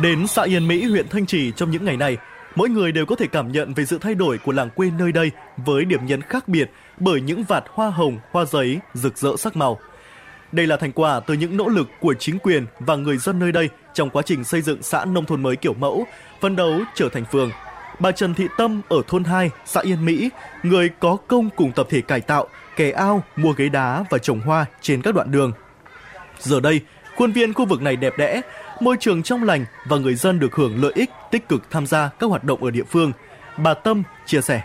Đến 0.02 0.26
xã 0.26 0.42
Yên 0.42 0.68
Mỹ, 0.68 0.84
huyện 0.84 1.08
Thanh 1.08 1.26
Trì 1.26 1.52
trong 1.56 1.70
những 1.70 1.84
ngày 1.84 1.96
này, 1.96 2.16
mỗi 2.54 2.68
người 2.68 2.92
đều 2.92 3.06
có 3.06 3.16
thể 3.16 3.26
cảm 3.26 3.52
nhận 3.52 3.74
về 3.74 3.84
sự 3.84 3.98
thay 3.98 4.14
đổi 4.14 4.38
của 4.38 4.52
làng 4.52 4.70
quê 4.70 4.90
nơi 4.98 5.12
đây 5.12 5.30
với 5.56 5.84
điểm 5.84 6.06
nhấn 6.06 6.22
khác 6.22 6.48
biệt 6.48 6.70
bởi 6.98 7.20
những 7.20 7.44
vạt 7.44 7.64
hoa 7.68 7.90
hồng, 7.90 8.18
hoa 8.30 8.44
giấy 8.44 8.78
rực 8.94 9.18
rỡ 9.18 9.30
sắc 9.38 9.56
màu. 9.56 9.78
Đây 10.52 10.66
là 10.66 10.76
thành 10.76 10.92
quả 10.92 11.20
từ 11.20 11.34
những 11.34 11.56
nỗ 11.56 11.68
lực 11.68 11.88
của 12.00 12.14
chính 12.14 12.38
quyền 12.38 12.66
và 12.78 12.96
người 12.96 13.16
dân 13.16 13.38
nơi 13.38 13.52
đây 13.52 13.68
trong 13.94 14.10
quá 14.10 14.22
trình 14.26 14.44
xây 14.44 14.62
dựng 14.62 14.82
xã 14.82 15.04
nông 15.04 15.24
thôn 15.24 15.42
mới 15.42 15.56
kiểu 15.56 15.74
mẫu, 15.74 16.06
phấn 16.40 16.56
đấu 16.56 16.80
trở 16.94 17.08
thành 17.08 17.24
phường. 17.32 17.50
Bà 17.98 18.12
Trần 18.12 18.34
Thị 18.34 18.46
Tâm 18.58 18.82
ở 18.88 19.02
thôn 19.08 19.24
2, 19.24 19.50
xã 19.64 19.80
Yên 19.80 20.04
Mỹ, 20.04 20.30
người 20.62 20.90
có 21.00 21.16
công 21.26 21.50
cùng 21.56 21.72
tập 21.72 21.86
thể 21.90 22.00
cải 22.00 22.20
tạo, 22.20 22.48
kè 22.76 22.90
ao, 22.90 23.22
mua 23.36 23.52
ghế 23.52 23.68
đá 23.68 24.04
và 24.10 24.18
trồng 24.18 24.40
hoa 24.40 24.66
trên 24.80 25.02
các 25.02 25.14
đoạn 25.14 25.30
đường. 25.30 25.52
Giờ 26.38 26.60
đây, 26.60 26.80
khuôn 27.16 27.32
viên 27.32 27.52
khu 27.52 27.64
vực 27.64 27.82
này 27.82 27.96
đẹp 27.96 28.14
đẽ, 28.18 28.40
môi 28.80 28.96
trường 29.00 29.22
trong 29.22 29.44
lành 29.44 29.64
và 29.88 29.96
người 29.96 30.14
dân 30.14 30.38
được 30.38 30.54
hưởng 30.54 30.82
lợi 30.82 30.92
ích 30.94 31.10
tích 31.30 31.48
cực 31.48 31.70
tham 31.70 31.86
gia 31.86 32.10
các 32.18 32.26
hoạt 32.26 32.44
động 32.44 32.64
ở 32.64 32.70
địa 32.70 32.84
phương. 32.84 33.12
Bà 33.56 33.74
Tâm 33.74 34.02
chia 34.26 34.40
sẻ. 34.40 34.62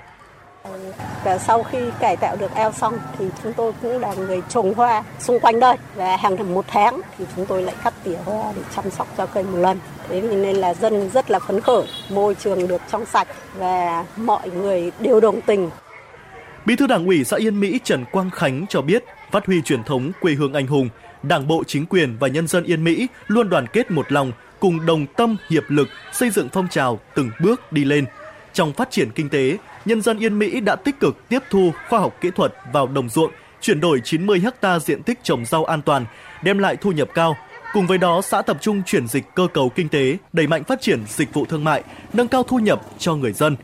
Và 1.24 1.38
sau 1.38 1.64
khi 1.64 1.78
cải 2.00 2.18
tạo 2.18 2.36
được 2.36 2.56
eo 2.56 2.72
xong 2.72 3.00
thì 3.20 3.26
chúng 3.44 3.54
tôi 3.54 3.74
cũng 3.82 4.00
là 4.00 4.14
người 4.14 4.42
trồng 4.50 4.74
hoa 4.74 5.04
xung 5.20 5.40
quanh 5.40 5.60
đây 5.60 5.76
và 5.96 6.18
hàng 6.18 6.54
một 6.54 6.66
tháng 6.68 7.02
thì 7.18 7.26
chúng 7.36 7.46
tôi 7.46 7.64
lại 7.64 7.76
cắt 7.84 7.94
tỉa 8.04 8.18
hoa 8.26 8.54
để 8.56 8.62
chăm 8.76 8.92
sóc 8.92 9.08
cho 9.18 9.26
cây 9.26 9.44
một 9.44 9.58
lần. 9.58 9.80
Thế 10.10 10.22
nên 10.22 10.56
là 10.56 10.74
dân 10.74 11.10
rất 11.10 11.32
là 11.32 11.40
phấn 11.40 11.62
khởi, 11.62 11.84
môi 12.10 12.36
trường 12.36 12.68
được 12.68 12.82
trong 12.92 13.06
sạch 13.06 13.28
và 13.58 14.06
mọi 14.16 14.50
người 14.50 14.92
đều 15.00 15.20
đồng 15.20 15.42
tình. 15.42 15.70
Bí 16.66 16.76
thư 16.76 16.88
Đảng 16.88 17.06
ủy 17.06 17.24
xã 17.24 17.38
Yên 17.38 17.60
Mỹ 17.60 17.80
Trần 17.84 18.06
Quang 18.12 18.30
Khánh 18.30 18.66
cho 18.70 18.82
biết, 18.82 19.04
phát 19.32 19.46
huy 19.46 19.62
truyền 19.62 19.84
thống 19.84 20.12
quê 20.22 20.34
hương 20.34 20.54
anh 20.54 20.68
hùng, 20.68 20.90
Đảng 21.24 21.48
bộ 21.48 21.64
chính 21.68 21.86
quyền 21.86 22.18
và 22.20 22.28
nhân 22.28 22.48
dân 22.48 22.64
Yên 22.64 22.84
Mỹ 22.84 23.08
luôn 23.28 23.50
đoàn 23.50 23.68
kết 23.68 23.92
một 23.92 24.12
lòng, 24.12 24.32
cùng 24.60 24.86
đồng 24.86 25.06
tâm 25.06 25.38
hiệp 25.50 25.64
lực 25.68 25.88
xây 26.14 26.30
dựng 26.30 26.50
phong 26.54 26.68
trào 26.68 27.00
từng 27.16 27.32
bước 27.40 27.72
đi 27.72 27.84
lên. 27.84 28.06
Trong 28.54 28.74
phát 28.74 28.92
triển 28.92 29.12
kinh 29.16 29.30
tế, 29.30 29.58
nhân 29.86 30.02
dân 30.02 30.20
Yên 30.20 30.40
Mỹ 30.40 30.60
đã 30.60 30.76
tích 30.76 31.00
cực 31.00 31.30
tiếp 31.30 31.40
thu 31.50 31.72
khoa 31.90 32.00
học 32.00 32.18
kỹ 32.22 32.30
thuật 32.36 32.54
vào 32.74 32.88
đồng 32.88 33.10
ruộng, 33.10 33.32
chuyển 33.62 33.80
đổi 33.80 34.02
90 34.04 34.42
ha 34.62 34.80
diện 34.80 35.04
tích 35.04 35.20
trồng 35.24 35.46
rau 35.46 35.66
an 35.66 35.82
toàn, 35.82 36.06
đem 36.44 36.58
lại 36.58 36.76
thu 36.76 36.92
nhập 36.92 37.10
cao. 37.14 37.38
Cùng 37.74 37.88
với 37.88 37.98
đó, 37.98 38.22
xã 38.22 38.42
tập 38.42 38.58
trung 38.62 38.82
chuyển 38.86 39.08
dịch 39.08 39.24
cơ 39.36 39.48
cấu 39.54 39.70
kinh 39.70 39.90
tế, 39.90 40.18
đẩy 40.34 40.48
mạnh 40.48 40.64
phát 40.64 40.82
triển 40.82 41.04
dịch 41.08 41.34
vụ 41.34 41.46
thương 41.46 41.64
mại, 41.64 41.84
nâng 42.14 42.28
cao 42.28 42.44
thu 42.44 42.60
nhập 42.60 42.82
cho 42.98 43.16
người 43.16 43.32
dân. 43.32 43.56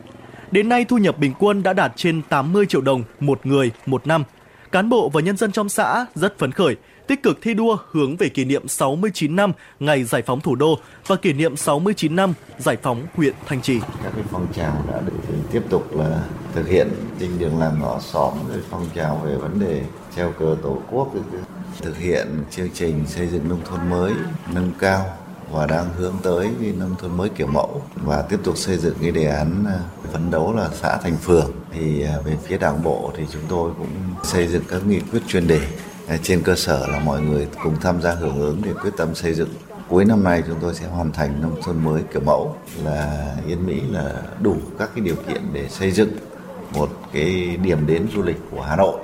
Đến 0.51 0.69
nay, 0.69 0.85
thu 0.85 0.97
nhập 0.97 1.19
bình 1.19 1.33
quân 1.39 1.63
đã 1.63 1.73
đạt 1.73 1.91
trên 1.95 2.21
80 2.21 2.65
triệu 2.65 2.81
đồng 2.81 3.03
một 3.19 3.45
người 3.45 3.71
một 3.85 4.07
năm. 4.07 4.23
Cán 4.71 4.89
bộ 4.89 5.09
và 5.09 5.21
nhân 5.21 5.37
dân 5.37 5.51
trong 5.51 5.69
xã 5.69 6.05
rất 6.15 6.39
phấn 6.39 6.51
khởi 6.51 6.75
tích 7.07 7.23
cực 7.23 7.37
thi 7.41 7.53
đua 7.53 7.77
hướng 7.91 8.17
về 8.17 8.29
kỷ 8.29 8.45
niệm 8.45 8.67
69 8.67 9.35
năm 9.35 9.51
ngày 9.79 10.03
giải 10.03 10.21
phóng 10.21 10.41
thủ 10.41 10.55
đô 10.55 10.79
và 11.07 11.15
kỷ 11.15 11.33
niệm 11.33 11.57
69 11.57 12.15
năm 12.15 12.33
giải 12.59 12.77
phóng 12.83 13.07
huyện 13.15 13.33
Thanh 13.45 13.61
Trì. 13.61 13.79
Các 14.03 14.11
cái 14.15 14.23
phong 14.31 14.47
trào 14.53 14.83
đã 14.91 15.01
được 15.01 15.13
tiếp 15.51 15.61
tục 15.69 15.97
là 15.97 16.23
thực 16.53 16.67
hiện 16.67 16.87
trên 17.19 17.29
đường 17.39 17.59
làng 17.59 17.79
ngõ 17.79 17.99
xóm, 17.99 18.33
rồi 18.49 18.61
phong 18.69 18.85
trào 18.95 19.21
về 19.25 19.35
vấn 19.35 19.59
đề 19.59 19.81
treo 20.15 20.31
cờ 20.31 20.55
tổ 20.63 20.81
quốc 20.91 21.13
thực 21.81 21.97
hiện 21.97 22.27
chương 22.51 22.69
trình 22.73 23.05
xây 23.07 23.27
dựng 23.27 23.49
nông 23.49 23.61
thôn 23.65 23.89
mới, 23.89 24.13
nâng 24.53 24.71
cao 24.79 25.05
và 25.51 25.65
đang 25.65 25.93
hướng 25.93 26.15
tới 26.23 26.49
cái 26.61 26.71
nông 26.71 26.95
thôn 26.99 27.17
mới 27.17 27.29
kiểu 27.29 27.47
mẫu 27.47 27.81
và 27.95 28.21
tiếp 28.21 28.37
tục 28.43 28.57
xây 28.57 28.77
dựng 28.77 28.95
cái 29.01 29.11
đề 29.11 29.25
án 29.25 29.65
à, 29.67 29.79
phấn 30.11 30.31
đấu 30.31 30.53
là 30.55 30.69
xã 30.81 30.97
thành 30.97 31.17
phường 31.17 31.51
thì 31.71 32.03
à, 32.03 32.13
về 32.25 32.37
phía 32.43 32.57
đảng 32.57 32.83
bộ 32.83 33.11
thì 33.17 33.23
chúng 33.31 33.41
tôi 33.49 33.71
cũng 33.77 33.89
xây 34.23 34.47
dựng 34.47 34.63
các 34.67 34.87
nghị 34.87 34.99
quyết 34.99 35.21
chuyên 35.27 35.47
đề 35.47 35.59
Ờ, 36.07 36.17
trên 36.23 36.41
cơ 36.43 36.55
sở 36.55 36.87
là 36.87 36.99
mọi 36.99 37.21
người 37.21 37.47
cùng 37.63 37.75
tham 37.81 38.01
gia 38.01 38.11
hưởng 38.11 38.39
ứng 38.39 38.61
để 38.65 38.73
quyết 38.73 38.91
tâm 38.97 39.15
xây 39.15 39.33
dựng 39.33 39.49
cuối 39.87 40.05
năm 40.05 40.23
nay 40.23 40.43
chúng 40.47 40.57
tôi 40.61 40.73
sẽ 40.73 40.87
hoàn 40.87 41.11
thành 41.11 41.41
nông 41.41 41.61
thôn 41.63 41.83
mới 41.83 42.01
kiểu 42.13 42.21
mẫu 42.21 42.55
là 42.83 43.35
Yên 43.47 43.65
Mỹ 43.65 43.81
là 43.91 44.21
đủ 44.41 44.55
các 44.79 44.89
cái 44.95 45.05
điều 45.05 45.15
kiện 45.15 45.41
để 45.53 45.69
xây 45.69 45.91
dựng 45.91 46.09
một 46.73 46.89
cái 47.13 47.57
điểm 47.63 47.87
đến 47.87 48.07
du 48.15 48.21
lịch 48.21 48.37
của 48.51 48.61
Hà 48.61 48.75
Nội. 48.75 48.99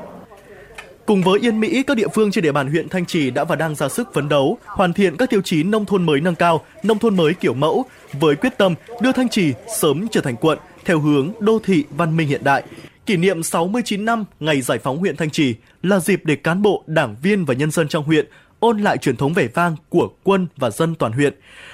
Cùng 1.05 1.23
với 1.23 1.39
Yên 1.39 1.59
Mỹ, 1.59 1.83
các 1.83 1.97
địa 1.97 2.07
phương 2.13 2.31
trên 2.31 2.43
địa 2.43 2.51
bàn 2.51 2.69
huyện 2.69 2.89
Thanh 2.89 3.05
Trì 3.05 3.31
đã 3.31 3.43
và 3.43 3.55
đang 3.55 3.75
ra 3.75 3.89
sức 3.89 4.13
phấn 4.13 4.29
đấu, 4.29 4.57
hoàn 4.65 4.93
thiện 4.93 5.17
các 5.17 5.29
tiêu 5.29 5.41
chí 5.43 5.63
nông 5.63 5.85
thôn 5.85 6.03
mới 6.03 6.21
nâng 6.21 6.35
cao, 6.35 6.65
nông 6.83 6.99
thôn 6.99 7.17
mới 7.17 7.33
kiểu 7.33 7.53
mẫu, 7.53 7.85
với 8.13 8.35
quyết 8.35 8.57
tâm 8.57 8.75
đưa 9.01 9.11
Thanh 9.11 9.29
Trì 9.29 9.53
sớm 9.79 10.07
trở 10.11 10.21
thành 10.21 10.35
quận 10.35 10.59
theo 10.85 10.99
hướng 10.99 11.31
đô 11.39 11.59
thị 11.63 11.83
văn 11.97 12.17
minh 12.17 12.27
hiện 12.27 12.43
đại, 12.43 12.63
Kỷ 13.05 13.17
niệm 13.17 13.43
69 13.43 14.05
năm 14.05 14.25
ngày 14.39 14.61
giải 14.61 14.79
phóng 14.79 14.97
huyện 14.97 15.15
Thanh 15.15 15.29
Trì 15.29 15.55
là 15.81 15.99
dịp 15.99 16.21
để 16.25 16.35
cán 16.35 16.61
bộ, 16.61 16.83
đảng 16.87 17.15
viên 17.21 17.45
và 17.45 17.53
nhân 17.53 17.71
dân 17.71 17.87
trong 17.87 18.03
huyện 18.03 18.25
ôn 18.59 18.79
lại 18.79 18.97
truyền 18.97 19.15
thống 19.15 19.33
vẻ 19.33 19.47
vang 19.53 19.75
của 19.89 20.09
quân 20.23 20.47
và 20.57 20.69
dân 20.69 20.95
toàn 20.95 21.11
huyện, 21.11 21.33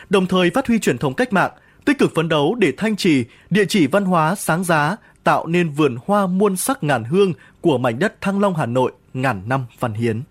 đồng 0.09 0.27
thời 0.27 0.50
phát 0.50 0.67
huy 0.67 0.79
truyền 0.79 0.98
thống 0.98 1.13
cách 1.13 1.33
mạng, 1.33 1.51
tích 1.86 2.00
cực 2.00 2.12
phấn 2.15 2.29
đấu 2.29 2.55
để 2.55 2.74
Thanh 2.77 2.95
Trì, 2.95 3.25
địa 3.50 3.65
chỉ 3.65 3.88
văn 3.88 4.05
hóa 4.05 4.36
sáng 4.36 4.63
giá, 4.63 4.95
tạo 5.24 5.48
nên 5.48 5.69
vườn 5.69 5.98
hoa 6.05 6.27
muôn 6.27 6.57
sắc 6.57 6.83
ngàn 6.83 7.03
hương 7.03 7.33
của 7.62 7.77
mảnh 7.77 8.00
đất 8.00 8.21
Thăng 8.21 8.39
Long 8.39 8.55
Hà 8.55 8.65
Nội 8.65 8.91
ngàn 9.13 9.41
năm 9.45 9.65
văn 9.79 9.93
hiến. 9.93 10.21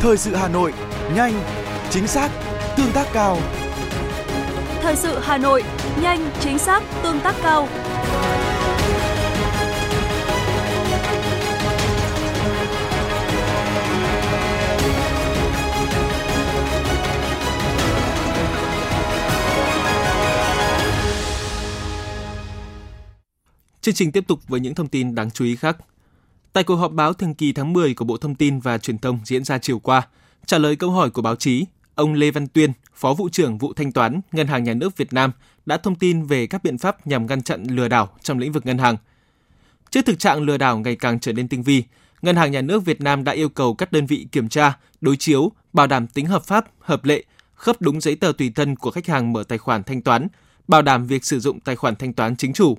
Thời 0.00 0.16
sự 0.16 0.34
Hà 0.34 0.48
Nội, 0.48 0.72
nhanh, 1.16 1.32
chính 1.90 2.06
xác, 2.06 2.30
tương 2.76 2.92
tác 2.92 3.06
cao. 3.12 3.38
Thời 4.82 4.96
sự 4.96 5.18
Hà 5.18 5.38
Nội, 5.38 5.62
nhanh, 6.02 6.30
chính 6.40 6.58
xác, 6.58 6.82
tương 7.02 7.20
tác 7.20 7.34
cao. 7.42 7.68
Chương 23.80 23.94
trình 23.94 24.12
tiếp 24.12 24.24
tục 24.26 24.40
với 24.48 24.60
những 24.60 24.74
thông 24.74 24.88
tin 24.88 25.14
đáng 25.14 25.30
chú 25.30 25.44
ý 25.44 25.56
khác. 25.56 25.76
Tại 26.52 26.64
cuộc 26.64 26.76
họp 26.76 26.92
báo 26.92 27.12
thường 27.12 27.34
kỳ 27.34 27.52
tháng 27.52 27.72
10 27.72 27.94
của 27.94 28.04
Bộ 28.04 28.16
Thông 28.16 28.34
tin 28.34 28.60
và 28.60 28.78
Truyền 28.78 28.98
thông 28.98 29.18
diễn 29.24 29.44
ra 29.44 29.58
chiều 29.58 29.78
qua, 29.78 30.08
trả 30.46 30.58
lời 30.58 30.76
câu 30.76 30.90
hỏi 30.90 31.10
của 31.10 31.22
báo 31.22 31.36
chí, 31.36 31.64
ông 31.94 32.14
Lê 32.14 32.30
Văn 32.30 32.46
Tuyên, 32.46 32.72
Phó 32.94 33.14
vụ 33.14 33.28
trưởng 33.28 33.58
vụ 33.58 33.72
thanh 33.72 33.92
toán 33.92 34.20
Ngân 34.32 34.46
hàng 34.46 34.64
Nhà 34.64 34.74
nước 34.74 34.96
Việt 34.96 35.12
Nam 35.12 35.32
đã 35.66 35.76
thông 35.76 35.94
tin 35.94 36.22
về 36.22 36.46
các 36.46 36.64
biện 36.64 36.78
pháp 36.78 37.06
nhằm 37.06 37.26
ngăn 37.26 37.42
chặn 37.42 37.64
lừa 37.64 37.88
đảo 37.88 38.08
trong 38.22 38.38
lĩnh 38.38 38.52
vực 38.52 38.66
ngân 38.66 38.78
hàng. 38.78 38.96
Trước 39.90 40.06
thực 40.06 40.18
trạng 40.18 40.42
lừa 40.42 40.56
đảo 40.56 40.78
ngày 40.78 40.96
càng 40.96 41.20
trở 41.20 41.32
nên 41.32 41.48
tinh 41.48 41.62
vi, 41.62 41.84
Ngân 42.22 42.36
hàng 42.36 42.52
Nhà 42.52 42.60
nước 42.60 42.84
Việt 42.84 43.00
Nam 43.00 43.24
đã 43.24 43.32
yêu 43.32 43.48
cầu 43.48 43.74
các 43.74 43.92
đơn 43.92 44.06
vị 44.06 44.26
kiểm 44.32 44.48
tra, 44.48 44.78
đối 45.00 45.16
chiếu, 45.16 45.52
bảo 45.72 45.86
đảm 45.86 46.06
tính 46.06 46.26
hợp 46.26 46.44
pháp, 46.44 46.64
hợp 46.78 47.04
lệ, 47.04 47.24
khớp 47.54 47.80
đúng 47.80 48.00
giấy 48.00 48.16
tờ 48.16 48.32
tùy 48.38 48.52
thân 48.54 48.76
của 48.76 48.90
khách 48.90 49.06
hàng 49.06 49.32
mở 49.32 49.44
tài 49.48 49.58
khoản 49.58 49.82
thanh 49.82 50.02
toán, 50.02 50.28
bảo 50.68 50.82
đảm 50.82 51.06
việc 51.06 51.24
sử 51.24 51.40
dụng 51.40 51.60
tài 51.60 51.76
khoản 51.76 51.96
thanh 51.96 52.12
toán 52.12 52.36
chính 52.36 52.52
chủ. 52.52 52.78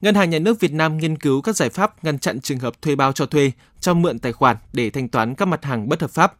Ngân 0.00 0.14
hàng 0.14 0.30
Nhà 0.30 0.38
nước 0.38 0.60
Việt 0.60 0.72
Nam 0.72 0.98
nghiên 0.98 1.18
cứu 1.18 1.42
các 1.42 1.56
giải 1.56 1.70
pháp 1.70 2.04
ngăn 2.04 2.18
chặn 2.18 2.40
trường 2.40 2.58
hợp 2.58 2.82
thuê 2.82 2.96
bao 2.96 3.12
cho 3.12 3.26
thuê, 3.26 3.52
cho 3.80 3.94
mượn 3.94 4.18
tài 4.18 4.32
khoản 4.32 4.56
để 4.72 4.90
thanh 4.90 5.08
toán 5.08 5.34
các 5.34 5.48
mặt 5.48 5.64
hàng 5.64 5.88
bất 5.88 6.00
hợp 6.00 6.10
pháp. 6.10 6.34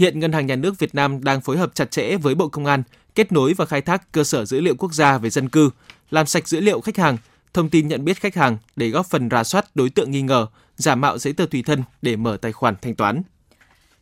Hiện 0.00 0.20
Ngân 0.20 0.32
hàng 0.32 0.46
Nhà 0.46 0.56
nước 0.56 0.78
Việt 0.78 0.94
Nam 0.94 1.24
đang 1.24 1.40
phối 1.40 1.58
hợp 1.58 1.74
chặt 1.74 1.90
chẽ 1.90 2.16
với 2.16 2.34
Bộ 2.34 2.48
Công 2.48 2.66
an, 2.66 2.82
kết 3.14 3.32
nối 3.32 3.54
và 3.54 3.64
khai 3.64 3.80
thác 3.80 4.12
cơ 4.12 4.24
sở 4.24 4.44
dữ 4.44 4.60
liệu 4.60 4.74
quốc 4.74 4.94
gia 4.94 5.18
về 5.18 5.30
dân 5.30 5.48
cư, 5.48 5.70
làm 6.10 6.26
sạch 6.26 6.48
dữ 6.48 6.60
liệu 6.60 6.80
khách 6.80 6.96
hàng, 6.96 7.16
thông 7.54 7.70
tin 7.70 7.88
nhận 7.88 8.04
biết 8.04 8.20
khách 8.20 8.34
hàng 8.34 8.56
để 8.76 8.88
góp 8.88 9.06
phần 9.06 9.28
rà 9.30 9.44
soát 9.44 9.66
đối 9.74 9.90
tượng 9.90 10.10
nghi 10.10 10.22
ngờ, 10.22 10.46
giả 10.76 10.94
mạo 10.94 11.18
giấy 11.18 11.32
tờ 11.32 11.46
tùy 11.50 11.62
thân 11.62 11.82
để 12.02 12.16
mở 12.16 12.36
tài 12.36 12.52
khoản 12.52 12.74
thanh 12.82 12.94
toán. 12.94 13.22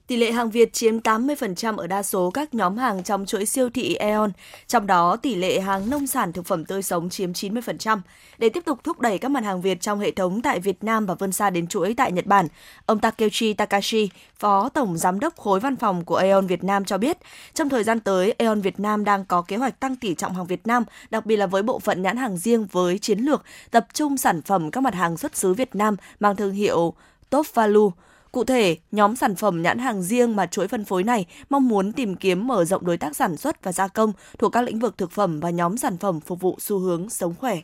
Tỷ 0.09 0.17
lệ 0.17 0.33
hàng 0.33 0.51
Việt 0.51 0.73
chiếm 0.73 0.99
80% 0.99 1.77
ở 1.77 1.87
đa 1.87 2.03
số 2.03 2.31
các 2.31 2.55
nhóm 2.55 2.77
hàng 2.77 3.03
trong 3.03 3.27
chuỗi 3.27 3.47
siêu 3.47 3.71
thị 3.71 3.95
Aeon, 3.95 4.29
trong 4.67 4.87
đó 4.87 5.17
tỷ 5.17 5.35
lệ 5.35 5.61
hàng 5.61 5.91
nông 5.91 6.07
sản 6.07 6.33
thực 6.33 6.47
phẩm 6.47 6.65
tươi 6.65 6.83
sống 6.83 7.11
chiếm 7.11 7.33
90%. 7.33 8.01
Để 8.39 8.49
tiếp 8.49 8.65
tục 8.65 8.79
thúc 8.85 9.01
đẩy 9.01 9.19
các 9.19 9.29
mặt 9.29 9.45
hàng 9.45 9.61
Việt 9.61 9.81
trong 9.81 10.01
hệ 10.01 10.11
thống 10.11 10.43
tại 10.43 10.61
Việt 10.61 10.85
Nam 10.85 11.07
và 11.07 11.15
vươn 11.15 11.33
xa 11.33 11.51
đến 11.51 11.67
chuỗi 11.67 11.95
tại 11.97 12.13
Nhật 12.13 12.27
Bản, 12.27 12.49
ông 12.87 12.99
Takeuchi 12.99 13.53
Takashi, 13.53 14.11
Phó 14.39 14.69
Tổng 14.69 14.99
Giám 14.99 15.21
đốc 15.21 15.37
khối 15.37 15.61
văn 15.61 15.77
phòng 15.77 16.05
của 16.05 16.17
Aeon 16.17 16.43
Việt 16.43 16.65
Nam 16.65 16.85
cho 16.85 16.99
biết, 16.99 17.19
trong 17.55 17.69
thời 17.69 17.85
gian 17.85 18.01
tới, 18.01 18.33
Aeon 18.33 18.61
Việt 18.61 18.81
Nam 18.81 19.05
đang 19.05 19.25
có 19.25 19.43
kế 19.43 19.57
hoạch 19.57 19.81
tăng 19.81 19.97
tỷ 19.97 20.15
trọng 20.15 20.35
hàng 20.35 20.47
Việt 20.47 20.67
Nam, 20.67 20.85
đặc 21.11 21.27
biệt 21.27 21.37
là 21.37 21.47
với 21.47 21.63
bộ 21.63 21.79
phận 21.79 22.03
nhãn 22.03 22.17
hàng 22.17 22.37
riêng 22.37 22.67
với 22.73 22.99
chiến 22.99 23.19
lược 23.19 23.45
tập 23.71 23.87
trung 23.95 24.17
sản 24.17 24.43
phẩm 24.43 24.71
các 24.71 24.81
mặt 24.81 24.95
hàng 24.95 25.17
xuất 25.17 25.37
xứ 25.37 25.55
Việt 25.55 25.75
Nam 25.75 25.97
mang 26.21 26.37
thương 26.37 26.53
hiệu 26.53 26.95
Top 27.31 27.47
Value, 27.55 27.91
Cụ 28.39 28.45
thể, 28.45 28.77
nhóm 28.93 29.17
sản 29.17 29.37
phẩm 29.37 29.63
nhãn 29.63 29.79
hàng 29.79 30.03
riêng 30.03 30.37
mà 30.37 30.47
chuỗi 30.47 30.69
phân 30.69 30.85
phối 30.85 31.05
này 31.05 31.27
mong 31.51 31.69
muốn 31.69 31.93
tìm 31.93 32.17
kiếm 32.17 32.47
mở 32.47 32.65
rộng 32.65 32.87
đối 32.87 32.97
tác 32.97 33.17
sản 33.17 33.37
xuất 33.37 33.65
và 33.65 33.73
gia 33.73 33.89
công 33.89 34.13
thuộc 34.39 34.53
các 34.53 34.63
lĩnh 34.63 34.79
vực 34.79 34.99
thực 34.99 35.11
phẩm 35.11 35.41
và 35.41 35.51
nhóm 35.51 35.77
sản 35.77 35.99
phẩm 35.99 36.21
phục 36.21 36.41
vụ 36.41 36.57
xu 36.61 36.79
hướng 36.79 37.11
sống 37.11 37.35
khỏe. 37.35 37.61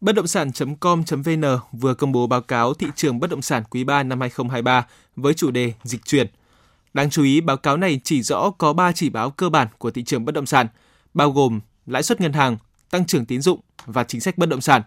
Bất 0.00 0.12
động 0.12 0.26
sản.com.vn 0.26 1.44
vừa 1.72 1.94
công 1.94 2.12
bố 2.12 2.26
báo 2.26 2.40
cáo 2.40 2.74
thị 2.74 2.86
trường 2.96 3.20
bất 3.20 3.30
động 3.30 3.42
sản 3.42 3.62
quý 3.70 3.84
3 3.84 4.02
năm 4.02 4.20
2023 4.20 4.86
với 5.16 5.34
chủ 5.34 5.50
đề 5.50 5.72
dịch 5.82 6.04
chuyển. 6.04 6.26
Đáng 6.94 7.10
chú 7.10 7.22
ý, 7.22 7.40
báo 7.40 7.56
cáo 7.56 7.76
này 7.76 8.00
chỉ 8.04 8.22
rõ 8.22 8.50
có 8.50 8.72
3 8.72 8.92
chỉ 8.92 9.10
báo 9.10 9.30
cơ 9.30 9.48
bản 9.48 9.68
của 9.78 9.90
thị 9.90 10.04
trường 10.04 10.24
bất 10.24 10.34
động 10.34 10.46
sản, 10.46 10.66
bao 11.14 11.30
gồm 11.30 11.60
lãi 11.86 12.02
suất 12.02 12.20
ngân 12.20 12.32
hàng, 12.32 12.56
tăng 12.90 13.06
trưởng 13.06 13.26
tín 13.26 13.42
dụng 13.42 13.60
và 13.86 14.04
chính 14.04 14.20
sách 14.20 14.38
bất 14.38 14.48
động 14.48 14.60
sản. 14.60 14.82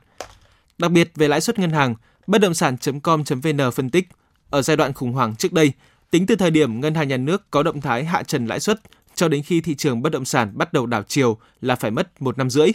Đặc 0.77 0.91
biệt 0.91 1.11
về 1.15 1.27
lãi 1.27 1.41
suất 1.41 1.59
ngân 1.59 1.71
hàng, 1.71 1.95
bất 2.27 2.41
động 2.41 2.53
sản.com.vn 2.53 3.71
phân 3.71 3.89
tích 3.89 4.07
ở 4.51 4.61
giai 4.61 4.77
đoạn 4.77 4.93
khủng 4.93 5.13
hoảng 5.13 5.35
trước 5.35 5.53
đây, 5.53 5.71
tính 6.11 6.25
từ 6.25 6.35
thời 6.35 6.51
điểm 6.51 6.81
ngân 6.81 6.95
hàng 6.95 7.07
nhà 7.07 7.17
nước 7.17 7.51
có 7.51 7.63
động 7.63 7.81
thái 7.81 8.05
hạ 8.05 8.23
trần 8.23 8.45
lãi 8.45 8.59
suất 8.59 8.81
cho 9.15 9.27
đến 9.27 9.43
khi 9.43 9.61
thị 9.61 9.75
trường 9.75 10.01
bất 10.01 10.11
động 10.11 10.25
sản 10.25 10.51
bắt 10.53 10.73
đầu 10.73 10.85
đảo 10.85 11.03
chiều 11.07 11.37
là 11.61 11.75
phải 11.75 11.91
mất 11.91 12.21
một 12.21 12.37
năm 12.37 12.49
rưỡi. 12.49 12.67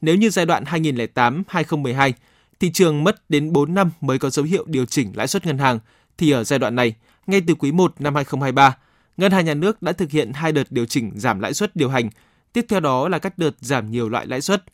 Nếu 0.00 0.16
như 0.16 0.30
giai 0.30 0.46
đoạn 0.46 0.64
2008-2012, 0.64 2.12
thị 2.60 2.70
trường 2.72 3.04
mất 3.04 3.30
đến 3.30 3.52
4 3.52 3.74
năm 3.74 3.90
mới 4.00 4.18
có 4.18 4.30
dấu 4.30 4.44
hiệu 4.44 4.64
điều 4.66 4.86
chỉnh 4.86 5.12
lãi 5.14 5.28
suất 5.28 5.46
ngân 5.46 5.58
hàng, 5.58 5.78
thì 6.18 6.30
ở 6.30 6.44
giai 6.44 6.58
đoạn 6.58 6.76
này, 6.76 6.94
ngay 7.26 7.42
từ 7.46 7.54
quý 7.54 7.72
1 7.72 7.94
năm 7.98 8.14
2023, 8.14 8.76
Ngân 9.16 9.32
hàng 9.32 9.44
Nhà 9.44 9.54
nước 9.54 9.82
đã 9.82 9.92
thực 9.92 10.10
hiện 10.10 10.32
hai 10.32 10.52
đợt 10.52 10.64
điều 10.70 10.86
chỉnh 10.86 11.12
giảm 11.14 11.40
lãi 11.40 11.54
suất 11.54 11.76
điều 11.76 11.88
hành, 11.88 12.10
tiếp 12.52 12.66
theo 12.68 12.80
đó 12.80 13.08
là 13.08 13.18
các 13.18 13.38
đợt 13.38 13.50
giảm 13.60 13.90
nhiều 13.90 14.08
loại 14.08 14.26
lãi 14.26 14.40
suất. 14.40 14.64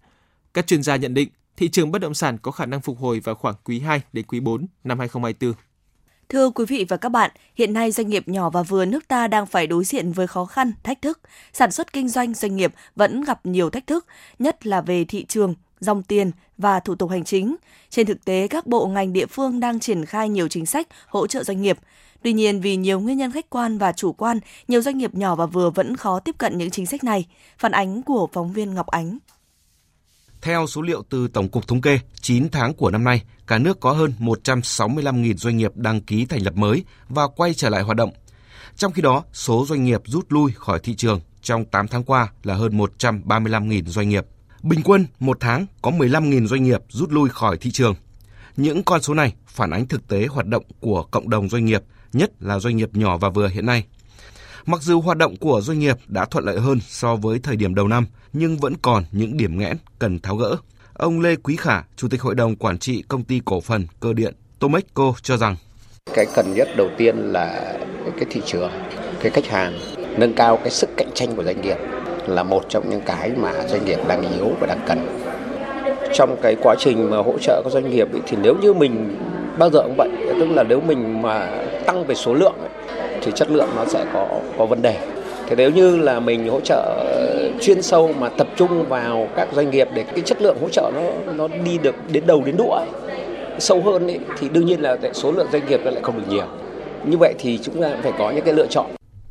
Các 0.54 0.66
chuyên 0.66 0.82
gia 0.82 0.96
nhận 0.96 1.14
định 1.14 1.28
thị 1.56 1.68
trường 1.68 1.90
bất 1.90 1.98
động 1.98 2.14
sản 2.14 2.38
có 2.38 2.50
khả 2.50 2.66
năng 2.66 2.80
phục 2.80 2.98
hồi 2.98 3.20
vào 3.20 3.34
khoảng 3.34 3.54
quý 3.64 3.80
2 3.80 4.00
đến 4.12 4.24
quý 4.28 4.40
4 4.40 4.66
năm 4.84 4.98
2024. 4.98 5.69
Thưa 6.30 6.50
quý 6.50 6.64
vị 6.64 6.84
và 6.88 6.96
các 6.96 7.08
bạn, 7.08 7.30
hiện 7.54 7.72
nay 7.72 7.90
doanh 7.90 8.08
nghiệp 8.08 8.28
nhỏ 8.28 8.50
và 8.50 8.62
vừa 8.62 8.84
nước 8.84 9.08
ta 9.08 9.28
đang 9.28 9.46
phải 9.46 9.66
đối 9.66 9.84
diện 9.84 10.12
với 10.12 10.26
khó 10.26 10.44
khăn, 10.44 10.72
thách 10.82 11.02
thức. 11.02 11.20
Sản 11.52 11.70
xuất 11.70 11.92
kinh 11.92 12.08
doanh 12.08 12.34
doanh 12.34 12.56
nghiệp 12.56 12.72
vẫn 12.96 13.20
gặp 13.20 13.46
nhiều 13.46 13.70
thách 13.70 13.86
thức, 13.86 14.06
nhất 14.38 14.66
là 14.66 14.80
về 14.80 15.04
thị 15.04 15.24
trường, 15.24 15.54
dòng 15.80 16.02
tiền 16.02 16.30
và 16.58 16.80
thủ 16.80 16.94
tục 16.94 17.10
hành 17.10 17.24
chính. 17.24 17.56
Trên 17.90 18.06
thực 18.06 18.24
tế, 18.24 18.48
các 18.48 18.66
bộ 18.66 18.86
ngành 18.86 19.12
địa 19.12 19.26
phương 19.26 19.60
đang 19.60 19.80
triển 19.80 20.04
khai 20.04 20.28
nhiều 20.28 20.48
chính 20.48 20.66
sách 20.66 20.88
hỗ 21.06 21.26
trợ 21.26 21.44
doanh 21.44 21.62
nghiệp. 21.62 21.78
Tuy 22.22 22.32
nhiên, 22.32 22.60
vì 22.60 22.76
nhiều 22.76 23.00
nguyên 23.00 23.18
nhân 23.18 23.32
khách 23.32 23.50
quan 23.50 23.78
và 23.78 23.92
chủ 23.92 24.12
quan, 24.12 24.38
nhiều 24.68 24.82
doanh 24.82 24.98
nghiệp 24.98 25.14
nhỏ 25.14 25.34
và 25.34 25.46
vừa 25.46 25.70
vẫn 25.70 25.96
khó 25.96 26.20
tiếp 26.20 26.34
cận 26.38 26.58
những 26.58 26.70
chính 26.70 26.86
sách 26.86 27.04
này. 27.04 27.26
Phản 27.58 27.72
ánh 27.72 28.02
của 28.02 28.28
phóng 28.32 28.52
viên 28.52 28.74
Ngọc 28.74 28.86
Ánh. 28.86 29.18
Theo 30.42 30.66
số 30.66 30.82
liệu 30.82 31.02
từ 31.08 31.28
Tổng 31.28 31.48
cục 31.48 31.68
Thống 31.68 31.80
kê, 31.80 31.98
9 32.20 32.48
tháng 32.48 32.74
của 32.74 32.90
năm 32.90 33.04
nay, 33.04 33.22
cả 33.46 33.58
nước 33.58 33.80
có 33.80 33.92
hơn 33.92 34.12
165.000 34.18 35.34
doanh 35.34 35.56
nghiệp 35.56 35.72
đăng 35.74 36.00
ký 36.00 36.26
thành 36.26 36.42
lập 36.42 36.56
mới 36.56 36.84
và 37.08 37.28
quay 37.28 37.54
trở 37.54 37.68
lại 37.68 37.82
hoạt 37.82 37.96
động. 37.96 38.10
Trong 38.76 38.92
khi 38.92 39.02
đó, 39.02 39.24
số 39.32 39.66
doanh 39.68 39.84
nghiệp 39.84 40.00
rút 40.04 40.32
lui 40.32 40.52
khỏi 40.52 40.80
thị 40.82 40.94
trường 40.94 41.20
trong 41.42 41.64
8 41.64 41.88
tháng 41.88 42.04
qua 42.04 42.28
là 42.42 42.54
hơn 42.54 42.78
135.000 42.78 43.84
doanh 43.84 44.08
nghiệp. 44.08 44.26
Bình 44.62 44.80
quân, 44.84 45.06
một 45.20 45.36
tháng 45.40 45.66
có 45.82 45.90
15.000 45.90 46.46
doanh 46.46 46.62
nghiệp 46.62 46.80
rút 46.88 47.10
lui 47.10 47.28
khỏi 47.28 47.56
thị 47.56 47.70
trường. 47.70 47.94
Những 48.56 48.82
con 48.82 49.02
số 49.02 49.14
này 49.14 49.34
phản 49.46 49.70
ánh 49.70 49.86
thực 49.86 50.08
tế 50.08 50.26
hoạt 50.26 50.46
động 50.46 50.64
của 50.80 51.02
cộng 51.02 51.30
đồng 51.30 51.48
doanh 51.48 51.64
nghiệp, 51.64 51.82
nhất 52.12 52.32
là 52.40 52.58
doanh 52.58 52.76
nghiệp 52.76 52.90
nhỏ 52.92 53.18
và 53.18 53.28
vừa 53.28 53.48
hiện 53.48 53.66
nay. 53.66 53.84
Mặc 54.66 54.82
dù 54.82 55.00
hoạt 55.00 55.16
động 55.16 55.36
của 55.36 55.60
doanh 55.60 55.78
nghiệp 55.78 55.96
đã 56.06 56.24
thuận 56.24 56.44
lợi 56.44 56.60
hơn 56.60 56.78
so 56.88 57.16
với 57.16 57.38
thời 57.38 57.56
điểm 57.56 57.74
đầu 57.74 57.88
năm, 57.88 58.06
nhưng 58.32 58.56
vẫn 58.56 58.74
còn 58.82 59.04
những 59.12 59.36
điểm 59.36 59.58
nghẽn 59.58 59.76
cần 59.98 60.18
tháo 60.18 60.36
gỡ. 60.36 60.56
Ông 60.92 61.20
Lê 61.20 61.36
Quý 61.36 61.56
Khả, 61.56 61.82
Chủ 61.96 62.08
tịch 62.08 62.22
Hội 62.22 62.34
đồng 62.34 62.56
Quản 62.56 62.78
trị 62.78 63.04
Công 63.08 63.22
ty 63.22 63.40
Cổ 63.44 63.60
phần 63.60 63.86
Cơ 64.00 64.12
điện 64.12 64.34
Tomexco 64.58 65.14
cho 65.22 65.36
rằng 65.36 65.56
cái 66.14 66.26
cần 66.34 66.54
nhất 66.54 66.68
đầu 66.76 66.88
tiên 66.98 67.16
là 67.16 67.76
cái 68.16 68.24
thị 68.30 68.42
trường, 68.46 68.70
cái 69.20 69.30
khách 69.30 69.46
hàng, 69.46 69.78
nâng 70.18 70.34
cao 70.34 70.56
cái 70.56 70.70
sức 70.70 70.90
cạnh 70.96 71.10
tranh 71.14 71.36
của 71.36 71.44
doanh 71.44 71.60
nghiệp 71.60 71.76
là 72.26 72.42
một 72.42 72.62
trong 72.68 72.90
những 72.90 73.02
cái 73.06 73.30
mà 73.36 73.68
doanh 73.68 73.84
nghiệp 73.84 73.98
đang 74.08 74.34
yếu 74.34 74.48
và 74.60 74.66
đang 74.66 74.80
cần. 74.86 75.20
Trong 76.14 76.36
cái 76.42 76.56
quá 76.62 76.74
trình 76.78 77.10
mà 77.10 77.16
hỗ 77.16 77.38
trợ 77.38 77.62
các 77.64 77.72
doanh 77.72 77.90
nghiệp 77.90 78.08
thì 78.26 78.36
nếu 78.42 78.54
như 78.62 78.72
mình 78.72 79.18
bao 79.58 79.70
giờ 79.70 79.82
cũng 79.82 79.94
vậy, 79.98 80.08
tức 80.40 80.46
là 80.50 80.62
nếu 80.62 80.80
mình 80.80 81.22
mà 81.22 81.64
tăng 81.86 82.06
về 82.06 82.14
số 82.14 82.34
lượng 82.34 82.54
thì 83.22 83.32
chất 83.34 83.50
lượng 83.50 83.68
nó 83.76 83.84
sẽ 83.84 84.06
có 84.12 84.40
có 84.58 84.66
vấn 84.66 84.82
đề. 84.82 85.06
Thế 85.48 85.56
nếu 85.56 85.70
như 85.70 85.96
là 85.96 86.20
mình 86.20 86.48
hỗ 86.48 86.60
trợ 86.60 87.04
chuyên 87.60 87.82
sâu 87.82 88.12
mà 88.18 88.28
tập 88.28 88.48
trung 88.56 88.88
vào 88.88 89.28
các 89.36 89.48
doanh 89.54 89.70
nghiệp 89.70 89.88
để 89.94 90.04
cái 90.04 90.20
chất 90.20 90.42
lượng 90.42 90.56
hỗ 90.60 90.68
trợ 90.68 90.90
nó 90.94 91.32
nó 91.32 91.48
đi 91.64 91.78
được 91.78 91.94
đến 92.12 92.26
đầu 92.26 92.42
đến 92.44 92.56
đũa 92.56 92.80
sâu 93.58 93.82
hơn 93.82 94.06
ấy, 94.06 94.18
thì 94.38 94.48
đương 94.48 94.66
nhiên 94.66 94.80
là 94.80 94.96
số 95.14 95.32
lượng 95.32 95.46
doanh 95.52 95.68
nghiệp 95.68 95.80
nó 95.84 95.90
lại 95.90 96.02
không 96.02 96.18
được 96.18 96.24
nhiều. 96.28 96.46
Như 97.06 97.16
vậy 97.18 97.34
thì 97.38 97.58
chúng 97.62 97.82
ta 97.82 97.96
phải 98.02 98.12
có 98.18 98.30
những 98.30 98.44
cái 98.44 98.54
lựa 98.54 98.66
chọn. 98.66 98.86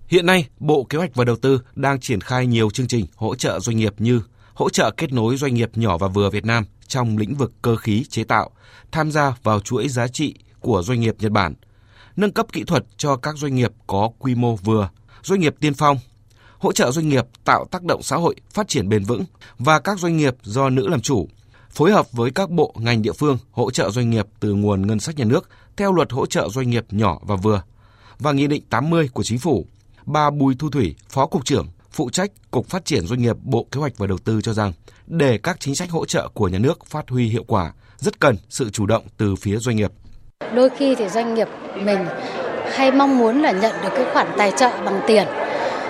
Hiện 0.08 0.26
nay, 0.26 0.48
Bộ 0.60 0.84
Kế 0.84 0.98
hoạch 0.98 1.16
và 1.16 1.26
Đầu 1.26 1.36
tư 1.36 1.62
đang 1.76 2.00
triển 2.00 2.22
khai 2.22 2.48
nhiều 2.48 2.70
chương 2.70 2.88
trình 2.88 3.06
hỗ 3.16 3.36
trợ 3.36 3.60
doanh 3.60 3.78
nghiệp 3.78 3.94
như 3.98 4.22
hỗ 4.54 4.70
trợ 4.70 4.92
kết 4.98 5.14
nối 5.14 5.36
doanh 5.38 5.54
nghiệp 5.54 5.70
nhỏ 5.76 5.98
và 5.98 6.08
vừa 6.08 6.30
Việt 6.30 6.46
Nam 6.46 6.66
trong 6.88 7.18
lĩnh 7.18 7.36
vực 7.36 7.52
cơ 7.62 7.76
khí 7.76 8.06
chế 8.10 8.24
tạo, 8.24 8.50
tham 8.92 9.12
gia 9.12 9.34
vào 9.44 9.60
chuỗi 9.60 9.88
giá 9.88 10.08
trị 10.08 10.36
của 10.60 10.82
doanh 10.82 11.00
nghiệp 11.00 11.16
Nhật 11.20 11.32
Bản, 11.32 11.54
nâng 12.20 12.32
cấp 12.32 12.46
kỹ 12.54 12.64
thuật 12.64 12.86
cho 12.98 13.16
các 13.16 13.38
doanh 13.38 13.56
nghiệp 13.56 13.72
có 13.88 14.10
quy 14.20 14.36
mô 14.36 14.56
vừa, 14.56 14.90
doanh 15.24 15.40
nghiệp 15.40 15.56
tiên 15.60 15.74
phong, 15.74 15.98
hỗ 16.58 16.72
trợ 16.72 16.92
doanh 16.92 17.10
nghiệp 17.10 17.26
tạo 17.44 17.66
tác 17.72 17.84
động 17.84 18.04
xã 18.04 18.16
hội 18.16 18.36
phát 18.54 18.68
triển 18.68 18.90
bền 18.90 19.04
vững 19.04 19.24
và 19.60 19.80
các 19.80 20.00
doanh 20.00 20.18
nghiệp 20.18 20.36
do 20.44 20.70
nữ 20.70 20.88
làm 20.88 21.02
chủ, 21.02 21.28
phối 21.70 21.92
hợp 21.92 22.12
với 22.12 22.32
các 22.32 22.50
bộ 22.50 22.76
ngành 22.78 23.02
địa 23.02 23.14
phương 23.14 23.38
hỗ 23.52 23.72
trợ 23.72 23.90
doanh 23.90 24.10
nghiệp 24.10 24.26
từ 24.40 24.54
nguồn 24.54 24.88
ngân 24.88 25.00
sách 25.00 25.18
nhà 25.18 25.26
nước 25.26 25.50
theo 25.78 25.94
luật 25.94 26.12
hỗ 26.12 26.26
trợ 26.26 26.50
doanh 26.50 26.70
nghiệp 26.70 26.86
nhỏ 26.92 27.20
và 27.22 27.36
vừa 27.36 27.62
và 28.20 28.32
Nghị 28.32 28.48
định 28.48 28.64
80 28.70 29.10
của 29.14 29.24
Chính 29.24 29.40
phủ. 29.40 29.66
Bà 30.06 30.30
Bùi 30.30 30.56
Thu 30.60 30.70
Thủy, 30.70 30.96
Phó 31.10 31.26
Cục 31.26 31.46
trưởng, 31.46 31.68
phụ 31.92 32.10
trách 32.10 32.32
Cục 32.52 32.70
Phát 32.70 32.86
triển 32.86 33.08
Doanh 33.08 33.22
nghiệp 33.22 33.36
Bộ 33.44 33.68
Kế 33.72 33.80
hoạch 33.80 33.98
và 33.98 34.08
Đầu 34.08 34.18
tư 34.18 34.42
cho 34.42 34.54
rằng 34.54 34.74
để 35.08 35.38
các 35.38 35.60
chính 35.60 35.76
sách 35.76 35.92
hỗ 35.92 36.06
trợ 36.06 36.30
của 36.34 36.48
nhà 36.48 36.60
nước 36.60 36.86
phát 36.86 37.10
huy 37.10 37.28
hiệu 37.28 37.44
quả, 37.48 37.74
rất 37.98 38.20
cần 38.20 38.36
sự 38.50 38.70
chủ 38.70 38.86
động 38.86 39.04
từ 39.18 39.36
phía 39.36 39.58
doanh 39.58 39.76
nghiệp. 39.76 39.92
Đôi 40.54 40.70
khi 40.70 40.96
thì 40.96 41.10
doanh 41.10 41.34
nghiệp 41.34 41.48
mình 41.76 42.06
hay 42.74 42.92
mong 42.92 43.18
muốn 43.18 43.42
là 43.42 43.52
nhận 43.52 43.74
được 43.84 43.90
cái 43.96 44.06
khoản 44.14 44.28
tài 44.38 44.52
trợ 44.52 44.70
bằng 44.86 45.02
tiền. 45.08 45.24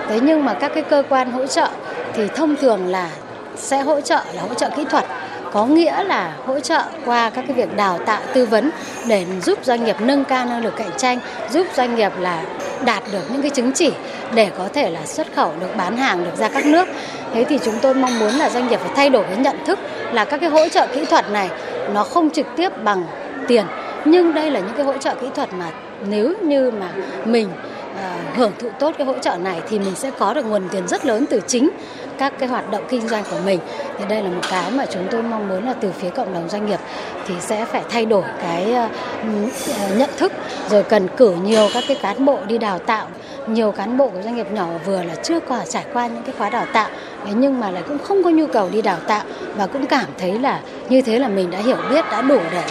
Thế 0.08 0.20
nhưng 0.22 0.44
mà 0.44 0.54
các 0.54 0.72
cái 0.74 0.82
cơ 0.82 1.02
quan 1.08 1.32
hỗ 1.32 1.46
trợ 1.46 1.68
thì 2.14 2.28
thông 2.34 2.56
thường 2.56 2.86
là 2.86 3.10
sẽ 3.56 3.82
hỗ 3.82 4.00
trợ 4.00 4.20
là 4.32 4.42
hỗ 4.42 4.54
trợ 4.54 4.70
kỹ 4.76 4.84
thuật 4.90 5.04
có 5.52 5.66
nghĩa 5.66 6.04
là 6.04 6.32
hỗ 6.46 6.60
trợ 6.60 6.82
qua 7.04 7.30
các 7.30 7.44
cái 7.48 7.56
việc 7.56 7.76
đào 7.76 7.98
tạo 8.06 8.20
tư 8.34 8.46
vấn 8.46 8.70
để 9.06 9.26
giúp 9.42 9.58
doanh 9.62 9.84
nghiệp 9.84 9.96
nâng 10.00 10.24
cao 10.24 10.46
năng 10.46 10.64
lực 10.64 10.76
cạnh 10.76 10.90
tranh, 10.96 11.18
giúp 11.50 11.66
doanh 11.74 11.94
nghiệp 11.94 12.12
là 12.18 12.42
đạt 12.84 13.02
được 13.12 13.30
những 13.30 13.42
cái 13.42 13.50
chứng 13.50 13.72
chỉ 13.72 13.92
để 14.34 14.50
có 14.58 14.68
thể 14.72 14.90
là 14.90 15.06
xuất 15.06 15.26
khẩu 15.34 15.52
được 15.60 15.76
bán 15.76 15.96
hàng 15.96 16.24
được 16.24 16.36
ra 16.36 16.48
các 16.48 16.66
nước. 16.66 16.88
Thế 17.34 17.44
thì 17.44 17.58
chúng 17.64 17.78
tôi 17.82 17.94
mong 17.94 18.18
muốn 18.18 18.32
là 18.32 18.50
doanh 18.50 18.68
nghiệp 18.68 18.80
phải 18.80 18.92
thay 18.96 19.10
đổi 19.10 19.24
cái 19.24 19.36
nhận 19.36 19.64
thức 19.66 19.78
là 20.12 20.24
các 20.24 20.40
cái 20.40 20.50
hỗ 20.50 20.68
trợ 20.68 20.86
kỹ 20.94 21.04
thuật 21.04 21.30
này 21.30 21.50
nó 21.92 22.04
không 22.04 22.30
trực 22.30 22.46
tiếp 22.56 22.82
bằng 22.84 23.04
tiền 23.48 23.66
nhưng 24.04 24.34
đây 24.34 24.50
là 24.50 24.60
những 24.60 24.76
cái 24.76 24.86
hỗ 24.86 24.98
trợ 24.98 25.14
kỹ 25.14 25.26
thuật 25.34 25.52
mà 25.52 25.70
nếu 26.08 26.34
như 26.42 26.70
mà 26.70 26.88
mình 27.24 27.48
uh, 27.48 28.36
hưởng 28.36 28.52
thụ 28.58 28.68
tốt 28.78 28.94
cái 28.98 29.06
hỗ 29.06 29.18
trợ 29.18 29.36
này 29.36 29.60
thì 29.68 29.78
mình 29.78 29.94
sẽ 29.94 30.10
có 30.18 30.34
được 30.34 30.46
nguồn 30.46 30.68
tiền 30.68 30.88
rất 30.88 31.06
lớn 31.06 31.24
từ 31.30 31.40
chính 31.46 31.70
các 32.18 32.32
cái 32.38 32.48
hoạt 32.48 32.70
động 32.70 32.84
kinh 32.88 33.08
doanh 33.08 33.24
của 33.30 33.38
mình. 33.44 33.60
Thì 33.98 34.04
đây 34.08 34.22
là 34.22 34.30
một 34.30 34.42
cái 34.50 34.70
mà 34.70 34.86
chúng 34.86 35.06
tôi 35.10 35.22
mong 35.22 35.48
muốn 35.48 35.66
là 35.66 35.74
từ 35.80 35.92
phía 35.92 36.10
cộng 36.10 36.34
đồng 36.34 36.48
doanh 36.48 36.66
nghiệp 36.66 36.80
thì 37.26 37.34
sẽ 37.40 37.64
phải 37.64 37.82
thay 37.90 38.06
đổi 38.06 38.24
cái 38.42 38.74
uh, 38.84 39.98
nhận 39.98 40.10
thức 40.16 40.32
rồi 40.70 40.82
cần 40.82 41.08
cử 41.16 41.34
nhiều 41.44 41.68
các 41.74 41.84
cái 41.88 41.96
cán 42.02 42.24
bộ 42.24 42.38
đi 42.46 42.58
đào 42.58 42.78
tạo. 42.78 43.06
Nhiều 43.46 43.72
cán 43.72 43.96
bộ 43.96 44.08
của 44.08 44.22
doanh 44.22 44.36
nghiệp 44.36 44.52
nhỏ 44.52 44.66
và 44.72 44.78
vừa 44.78 45.02
là 45.02 45.14
chưa 45.14 45.40
có 45.40 45.60
trải 45.68 45.84
qua 45.92 46.06
những 46.06 46.22
cái 46.22 46.34
khóa 46.38 46.50
đào 46.50 46.66
tạo 46.72 46.88
nhưng 47.34 47.60
mà 47.60 47.70
lại 47.70 47.82
cũng 47.88 47.98
không 47.98 48.24
có 48.24 48.30
nhu 48.30 48.46
cầu 48.46 48.68
đi 48.72 48.82
đào 48.82 48.98
tạo 49.06 49.22
và 49.56 49.66
cũng 49.66 49.86
cảm 49.86 50.06
thấy 50.18 50.38
là 50.38 50.60
như 50.88 51.02
thế 51.02 51.18
là 51.18 51.28
mình 51.28 51.50
đã 51.50 51.58
hiểu 51.58 51.76
biết 51.90 52.04
đã 52.10 52.22
đủ 52.22 52.38
để 52.52 52.62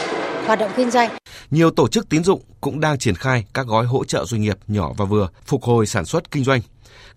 hoạt 0.49 0.59
động 0.59 0.71
kinh 0.75 0.91
doanh. 0.91 1.09
Nhiều 1.51 1.71
tổ 1.71 1.87
chức 1.87 2.09
tín 2.09 2.23
dụng 2.23 2.41
cũng 2.61 2.79
đang 2.79 2.97
triển 2.97 3.15
khai 3.15 3.45
các 3.53 3.67
gói 3.67 3.85
hỗ 3.85 4.03
trợ 4.05 4.25
doanh 4.25 4.41
nghiệp 4.41 4.57
nhỏ 4.67 4.93
và 4.97 5.05
vừa 5.05 5.29
phục 5.45 5.63
hồi 5.63 5.85
sản 5.85 6.05
xuất 6.05 6.31
kinh 6.31 6.43
doanh. 6.43 6.61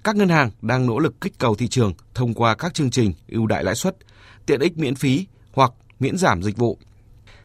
Các 0.04 0.16
ngân 0.16 0.28
hàng 0.28 0.50
đang 0.62 0.86
nỗ 0.86 0.98
lực 0.98 1.20
kích 1.20 1.38
cầu 1.38 1.54
thị 1.54 1.68
trường 1.68 1.92
thông 2.14 2.34
qua 2.34 2.54
các 2.54 2.74
chương 2.74 2.90
trình 2.90 3.12
ưu 3.28 3.46
đại 3.46 3.64
lãi 3.64 3.74
suất, 3.74 3.96
tiện 4.46 4.60
ích 4.60 4.78
miễn 4.78 4.94
phí 4.94 5.26
hoặc 5.52 5.72
miễn 6.00 6.16
giảm 6.16 6.42
dịch 6.42 6.56
vụ. 6.56 6.78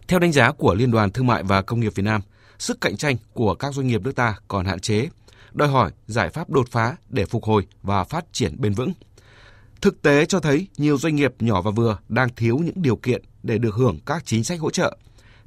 Theo 0.07 0.19
đánh 0.19 0.31
giá 0.31 0.51
của 0.51 0.75
Liên 0.75 0.91
đoàn 0.91 1.11
Thương 1.11 1.27
mại 1.27 1.43
và 1.43 1.61
Công 1.61 1.79
nghiệp 1.79 1.95
Việt 1.95 2.03
Nam, 2.03 2.21
sức 2.59 2.81
cạnh 2.81 2.97
tranh 2.97 3.15
của 3.33 3.55
các 3.55 3.73
doanh 3.73 3.87
nghiệp 3.87 4.01
nước 4.01 4.15
ta 4.15 4.35
còn 4.47 4.65
hạn 4.65 4.79
chế, 4.79 5.09
đòi 5.53 5.67
hỏi 5.67 5.91
giải 6.07 6.29
pháp 6.29 6.49
đột 6.49 6.67
phá 6.71 6.95
để 7.09 7.25
phục 7.25 7.43
hồi 7.43 7.67
và 7.83 8.03
phát 8.03 8.25
triển 8.31 8.61
bền 8.61 8.73
vững. 8.73 8.93
Thực 9.81 10.01
tế 10.01 10.25
cho 10.25 10.39
thấy 10.39 10.67
nhiều 10.77 10.97
doanh 10.97 11.15
nghiệp 11.15 11.33
nhỏ 11.39 11.61
và 11.61 11.71
vừa 11.71 11.97
đang 12.09 12.29
thiếu 12.35 12.57
những 12.57 12.81
điều 12.81 12.95
kiện 12.95 13.21
để 13.43 13.57
được 13.57 13.75
hưởng 13.75 13.99
các 14.05 14.25
chính 14.25 14.43
sách 14.43 14.59
hỗ 14.59 14.69
trợ. 14.69 14.97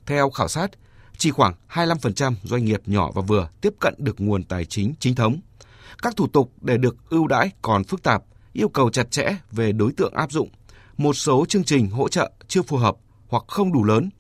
Theo 0.06 0.30
khảo 0.30 0.48
sát, 0.48 0.70
chỉ 1.16 1.30
khoảng 1.30 1.54
25% 1.70 2.34
doanh 2.42 2.64
nghiệp 2.64 2.80
nhỏ 2.86 3.10
và 3.14 3.22
vừa 3.22 3.48
tiếp 3.60 3.74
cận 3.80 3.94
được 3.98 4.20
nguồn 4.20 4.44
tài 4.44 4.64
chính 4.64 4.94
chính 5.00 5.14
thống. 5.14 5.40
Các 6.02 6.16
thủ 6.16 6.26
tục 6.26 6.52
để 6.60 6.76
được 6.76 6.96
ưu 7.10 7.26
đãi 7.26 7.50
còn 7.62 7.84
phức 7.84 8.02
tạp, 8.02 8.22
yêu 8.52 8.68
cầu 8.68 8.90
chặt 8.90 9.10
chẽ 9.10 9.36
về 9.52 9.72
đối 9.72 9.92
tượng 9.92 10.14
áp 10.14 10.32
dụng. 10.32 10.48
Một 10.96 11.12
số 11.12 11.44
chương 11.48 11.64
trình 11.64 11.90
hỗ 11.90 12.08
trợ 12.08 12.30
chưa 12.48 12.62
phù 12.62 12.76
hợp 12.76 12.96
hoặc 13.28 13.44
không 13.48 13.72
đủ 13.72 13.84
lớn. 13.84 14.10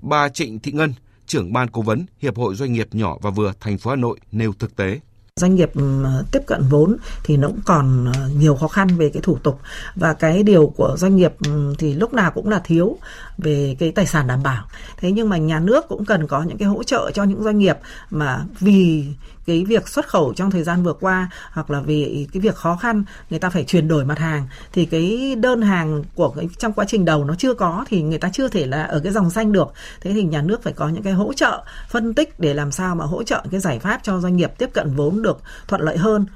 Bà 0.00 0.28
Trịnh 0.28 0.58
Thị 0.58 0.72
Ngân, 0.72 0.94
trưởng 1.26 1.52
ban 1.52 1.70
cố 1.70 1.82
vấn 1.82 2.06
Hiệp 2.18 2.36
hội 2.36 2.54
Doanh 2.54 2.72
nghiệp 2.72 2.94
nhỏ 2.94 3.16
và 3.22 3.30
vừa 3.30 3.52
thành 3.60 3.78
phố 3.78 3.90
Hà 3.90 3.96
Nội 3.96 4.18
nêu 4.32 4.52
thực 4.52 4.76
tế 4.76 5.00
doanh 5.38 5.54
nghiệp 5.54 5.70
ừ, 5.74 6.04
tiếp 6.32 6.40
cận 6.46 6.62
vốn 6.70 6.96
thì 7.24 7.36
nó 7.36 7.48
cũng 7.48 7.60
còn 7.64 8.12
ờ, 8.14 8.28
nhiều 8.28 8.56
khó 8.56 8.68
khăn 8.68 8.88
về 8.96 9.08
cái 9.08 9.22
thủ 9.22 9.38
tục. 9.42 9.60
Và 9.94 10.14
cái 10.14 10.42
điều 10.42 10.72
của 10.76 10.96
doanh 10.98 11.16
nghiệp 11.16 11.32
ừ, 11.46 11.74
thì 11.78 11.94
lúc 11.94 12.14
nào 12.14 12.30
cũng 12.30 12.48
là 12.48 12.60
thiếu 12.64 12.98
về 13.38 13.76
cái 13.78 13.92
tài 13.92 14.06
sản 14.06 14.26
đảm 14.26 14.42
bảo. 14.42 14.64
Thế 14.96 15.12
nhưng 15.12 15.28
mà 15.28 15.36
nhà 15.36 15.60
nước 15.60 15.88
cũng 15.88 16.04
cần 16.04 16.26
có 16.26 16.42
những 16.42 16.58
cái 16.58 16.68
hỗ 16.68 16.82
trợ 16.82 17.10
cho 17.14 17.24
những 17.24 17.42
doanh 17.42 17.58
nghiệp 17.58 17.78
mà 18.10 18.44
vì 18.60 19.06
cái 19.48 19.64
việc 19.64 19.88
xuất 19.88 20.08
khẩu 20.08 20.34
trong 20.34 20.50
thời 20.50 20.62
gian 20.62 20.82
vừa 20.82 20.92
qua 20.92 21.30
hoặc 21.52 21.70
là 21.70 21.80
vì 21.80 22.28
cái 22.32 22.40
việc 22.40 22.54
khó 22.54 22.76
khăn 22.76 23.04
người 23.30 23.38
ta 23.38 23.50
phải 23.50 23.64
chuyển 23.64 23.88
đổi 23.88 24.04
mặt 24.04 24.18
hàng 24.18 24.46
thì 24.72 24.86
cái 24.86 25.34
đơn 25.38 25.62
hàng 25.62 26.04
của 26.14 26.30
cái 26.30 26.48
trong 26.58 26.72
quá 26.72 26.84
trình 26.88 27.04
đầu 27.04 27.24
nó 27.24 27.34
chưa 27.34 27.54
có 27.54 27.84
thì 27.88 28.02
người 28.02 28.18
ta 28.18 28.30
chưa 28.32 28.48
thể 28.48 28.66
là 28.66 28.82
ở 28.82 29.00
cái 29.04 29.12
dòng 29.12 29.30
xanh 29.30 29.52
được. 29.52 29.72
Thế 30.00 30.12
thì 30.12 30.22
nhà 30.22 30.42
nước 30.42 30.62
phải 30.62 30.72
có 30.72 30.88
những 30.88 31.02
cái 31.02 31.12
hỗ 31.12 31.32
trợ 31.32 31.64
phân 31.90 32.14
tích 32.14 32.40
để 32.40 32.54
làm 32.54 32.72
sao 32.72 32.94
mà 32.94 33.04
hỗ 33.04 33.22
trợ 33.22 33.44
cái 33.50 33.60
giải 33.60 33.78
pháp 33.78 34.00
cho 34.02 34.20
doanh 34.20 34.36
nghiệp 34.36 34.52
tiếp 34.58 34.70
cận 34.72 34.94
vốn 34.94 35.22
được 35.22 35.42
thuận 35.68 35.80
lợi 35.80 35.96
hơn. 35.96 36.26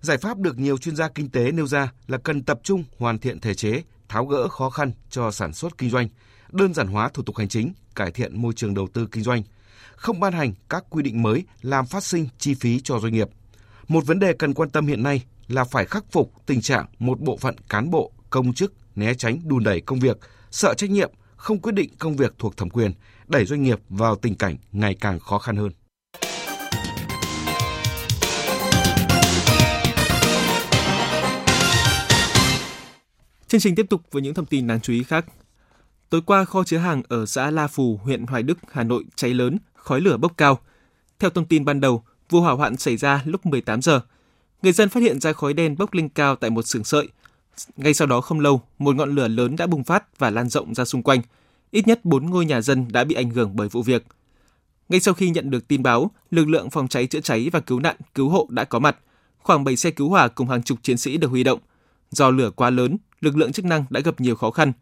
Giải 0.00 0.18
pháp 0.18 0.38
được 0.38 0.58
nhiều 0.58 0.78
chuyên 0.78 0.96
gia 0.96 1.08
kinh 1.08 1.30
tế 1.30 1.52
nêu 1.52 1.66
ra 1.66 1.92
là 2.06 2.18
cần 2.18 2.42
tập 2.42 2.60
trung 2.62 2.84
hoàn 2.98 3.18
thiện 3.18 3.40
thể 3.40 3.54
chế, 3.54 3.82
tháo 4.08 4.26
gỡ 4.26 4.48
khó 4.48 4.70
khăn 4.70 4.92
cho 5.10 5.30
sản 5.30 5.52
xuất 5.52 5.78
kinh 5.78 5.90
doanh, 5.90 6.08
đơn 6.52 6.74
giản 6.74 6.86
hóa 6.86 7.10
thủ 7.14 7.22
tục 7.22 7.36
hành 7.36 7.48
chính, 7.48 7.72
cải 7.94 8.10
thiện 8.10 8.42
môi 8.42 8.52
trường 8.52 8.74
đầu 8.74 8.88
tư 8.92 9.06
kinh 9.12 9.24
doanh, 9.24 9.42
không 9.96 10.20
ban 10.20 10.32
hành 10.32 10.54
các 10.68 10.84
quy 10.90 11.02
định 11.02 11.22
mới 11.22 11.44
làm 11.62 11.86
phát 11.86 12.04
sinh 12.04 12.28
chi 12.38 12.54
phí 12.54 12.80
cho 12.80 12.98
doanh 12.98 13.12
nghiệp. 13.12 13.28
Một 13.88 14.06
vấn 14.06 14.18
đề 14.18 14.32
cần 14.32 14.54
quan 14.54 14.70
tâm 14.70 14.86
hiện 14.86 15.02
nay 15.02 15.24
là 15.48 15.64
phải 15.64 15.84
khắc 15.84 16.04
phục 16.12 16.32
tình 16.46 16.60
trạng 16.60 16.86
một 16.98 17.20
bộ 17.20 17.36
phận 17.36 17.54
cán 17.68 17.90
bộ, 17.90 18.12
công 18.30 18.52
chức 18.52 18.72
né 18.96 19.14
tránh 19.14 19.40
đùn 19.44 19.64
đẩy 19.64 19.80
công 19.80 20.00
việc, 20.00 20.18
sợ 20.50 20.74
trách 20.74 20.90
nhiệm, 20.90 21.10
không 21.36 21.58
quyết 21.58 21.72
định 21.72 21.90
công 21.98 22.16
việc 22.16 22.34
thuộc 22.38 22.56
thẩm 22.56 22.70
quyền, 22.70 22.92
đẩy 23.26 23.44
doanh 23.44 23.62
nghiệp 23.62 23.80
vào 23.88 24.16
tình 24.16 24.34
cảnh 24.34 24.56
ngày 24.72 24.94
càng 25.00 25.18
khó 25.18 25.38
khăn 25.38 25.56
hơn. 25.56 25.72
Chương 33.48 33.60
trình 33.60 33.74
tiếp 33.74 33.86
tục 33.90 34.02
với 34.10 34.22
những 34.22 34.34
thông 34.34 34.46
tin 34.46 34.66
đáng 34.66 34.80
chú 34.80 34.92
ý 34.92 35.02
khác. 35.02 35.24
Tối 36.10 36.22
qua, 36.26 36.44
kho 36.44 36.64
chứa 36.64 36.78
hàng 36.78 37.02
ở 37.08 37.26
xã 37.26 37.50
La 37.50 37.66
Phù, 37.66 37.96
huyện 38.02 38.26
Hoài 38.26 38.42
Đức, 38.42 38.58
Hà 38.72 38.84
Nội 38.84 39.04
cháy 39.16 39.34
lớn, 39.34 39.58
khói 39.82 40.00
lửa 40.00 40.16
bốc 40.16 40.32
cao. 40.36 40.58
Theo 41.18 41.30
thông 41.30 41.44
tin 41.44 41.64
ban 41.64 41.80
đầu, 41.80 42.04
vụ 42.30 42.40
hỏa 42.40 42.52
hoạn 42.52 42.76
xảy 42.76 42.96
ra 42.96 43.22
lúc 43.24 43.46
18 43.46 43.82
giờ. 43.82 44.00
Người 44.62 44.72
dân 44.72 44.88
phát 44.88 45.00
hiện 45.00 45.20
ra 45.20 45.32
khói 45.32 45.52
đen 45.52 45.76
bốc 45.78 45.94
lên 45.94 46.08
cao 46.08 46.36
tại 46.36 46.50
một 46.50 46.66
xưởng 46.66 46.84
sợi. 46.84 47.08
Ngay 47.76 47.94
sau 47.94 48.06
đó 48.06 48.20
không 48.20 48.40
lâu, 48.40 48.62
một 48.78 48.96
ngọn 48.96 49.14
lửa 49.14 49.28
lớn 49.28 49.56
đã 49.56 49.66
bùng 49.66 49.84
phát 49.84 50.18
và 50.18 50.30
lan 50.30 50.48
rộng 50.48 50.74
ra 50.74 50.84
xung 50.84 51.02
quanh. 51.02 51.20
Ít 51.70 51.86
nhất 51.86 52.04
4 52.04 52.30
ngôi 52.30 52.46
nhà 52.46 52.60
dân 52.60 52.86
đã 52.92 53.04
bị 53.04 53.14
ảnh 53.14 53.30
hưởng 53.30 53.56
bởi 53.56 53.68
vụ 53.68 53.82
việc. 53.82 54.04
Ngay 54.88 55.00
sau 55.00 55.14
khi 55.14 55.30
nhận 55.30 55.50
được 55.50 55.68
tin 55.68 55.82
báo, 55.82 56.10
lực 56.30 56.48
lượng 56.48 56.70
phòng 56.70 56.88
cháy 56.88 57.06
chữa 57.06 57.20
cháy 57.20 57.48
và 57.52 57.60
cứu 57.60 57.80
nạn, 57.80 57.96
cứu 58.14 58.28
hộ 58.28 58.46
đã 58.50 58.64
có 58.64 58.78
mặt. 58.78 58.96
Khoảng 59.38 59.64
7 59.64 59.76
xe 59.76 59.90
cứu 59.90 60.08
hỏa 60.08 60.28
cùng 60.28 60.48
hàng 60.48 60.62
chục 60.62 60.78
chiến 60.82 60.96
sĩ 60.96 61.16
được 61.16 61.28
huy 61.28 61.44
động. 61.44 61.58
Do 62.10 62.30
lửa 62.30 62.50
quá 62.50 62.70
lớn, 62.70 62.96
lực 63.20 63.36
lượng 63.36 63.52
chức 63.52 63.64
năng 63.64 63.84
đã 63.90 64.00
gặp 64.00 64.20
nhiều 64.20 64.36
khó 64.36 64.50
khăn. 64.50 64.72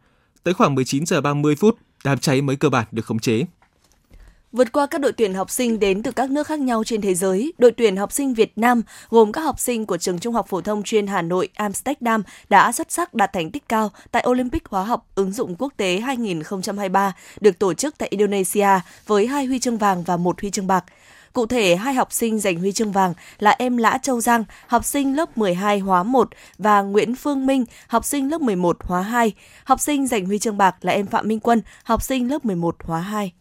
Tới 0.42 0.54
khoảng 0.54 0.74
19 0.74 1.06
giờ 1.06 1.20
30 1.20 1.56
phút, 1.56 1.78
đám 2.04 2.18
cháy 2.18 2.42
mới 2.42 2.56
cơ 2.56 2.68
bản 2.68 2.86
được 2.92 3.06
khống 3.06 3.18
chế. 3.18 3.44
Vượt 4.52 4.72
qua 4.72 4.86
các 4.86 5.00
đội 5.00 5.12
tuyển 5.12 5.34
học 5.34 5.50
sinh 5.50 5.80
đến 5.80 6.02
từ 6.02 6.12
các 6.12 6.30
nước 6.30 6.46
khác 6.46 6.60
nhau 6.60 6.84
trên 6.84 7.00
thế 7.00 7.14
giới, 7.14 7.52
đội 7.58 7.72
tuyển 7.72 7.96
học 7.96 8.12
sinh 8.12 8.34
Việt 8.34 8.52
Nam 8.56 8.82
gồm 9.10 9.32
các 9.32 9.40
học 9.40 9.60
sinh 9.60 9.86
của 9.86 9.96
trường 9.96 10.18
Trung 10.18 10.34
học 10.34 10.46
phổ 10.48 10.60
thông 10.60 10.82
chuyên 10.82 11.06
Hà 11.06 11.22
Nội 11.22 11.48
Amsterdam 11.54 12.22
đã 12.48 12.72
xuất 12.72 12.92
sắc 12.92 13.14
đạt 13.14 13.32
thành 13.32 13.50
tích 13.50 13.68
cao 13.68 13.90
tại 14.10 14.24
Olympic 14.28 14.68
hóa 14.68 14.84
học 14.84 15.06
ứng 15.14 15.32
dụng 15.32 15.56
quốc 15.58 15.72
tế 15.76 16.00
2023 16.00 17.12
được 17.40 17.58
tổ 17.58 17.74
chức 17.74 17.98
tại 17.98 18.08
Indonesia 18.08 18.68
với 19.06 19.26
hai 19.26 19.44
huy 19.44 19.58
chương 19.58 19.78
vàng 19.78 20.02
và 20.02 20.16
một 20.16 20.40
huy 20.40 20.50
chương 20.50 20.66
bạc. 20.66 20.84
Cụ 21.32 21.46
thể, 21.46 21.76
hai 21.76 21.94
học 21.94 22.12
sinh 22.12 22.38
giành 22.38 22.58
huy 22.58 22.72
chương 22.72 22.92
vàng 22.92 23.14
là 23.38 23.54
em 23.58 23.76
Lã 23.76 23.98
Châu 24.02 24.20
Giang, 24.20 24.44
học 24.66 24.84
sinh 24.84 25.16
lớp 25.16 25.38
12 25.38 25.78
hóa 25.78 26.02
1 26.02 26.28
và 26.58 26.82
Nguyễn 26.82 27.14
Phương 27.14 27.46
Minh, 27.46 27.64
học 27.88 28.04
sinh 28.04 28.30
lớp 28.30 28.40
11 28.40 28.76
hóa 28.80 29.02
2. 29.02 29.32
Học 29.64 29.80
sinh 29.80 30.06
giành 30.06 30.26
huy 30.26 30.38
chương 30.38 30.58
bạc 30.58 30.76
là 30.80 30.92
em 30.92 31.06
Phạm 31.06 31.28
Minh 31.28 31.40
Quân, 31.40 31.62
học 31.84 32.02
sinh 32.02 32.30
lớp 32.30 32.44
11 32.44 32.76
hóa 32.80 33.00
2. 33.00 33.32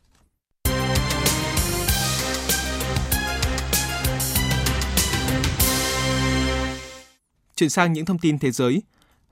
Chuyển 7.57 7.69
sang 7.69 7.93
những 7.93 8.05
thông 8.05 8.19
tin 8.19 8.39
thế 8.39 8.51
giới. 8.51 8.81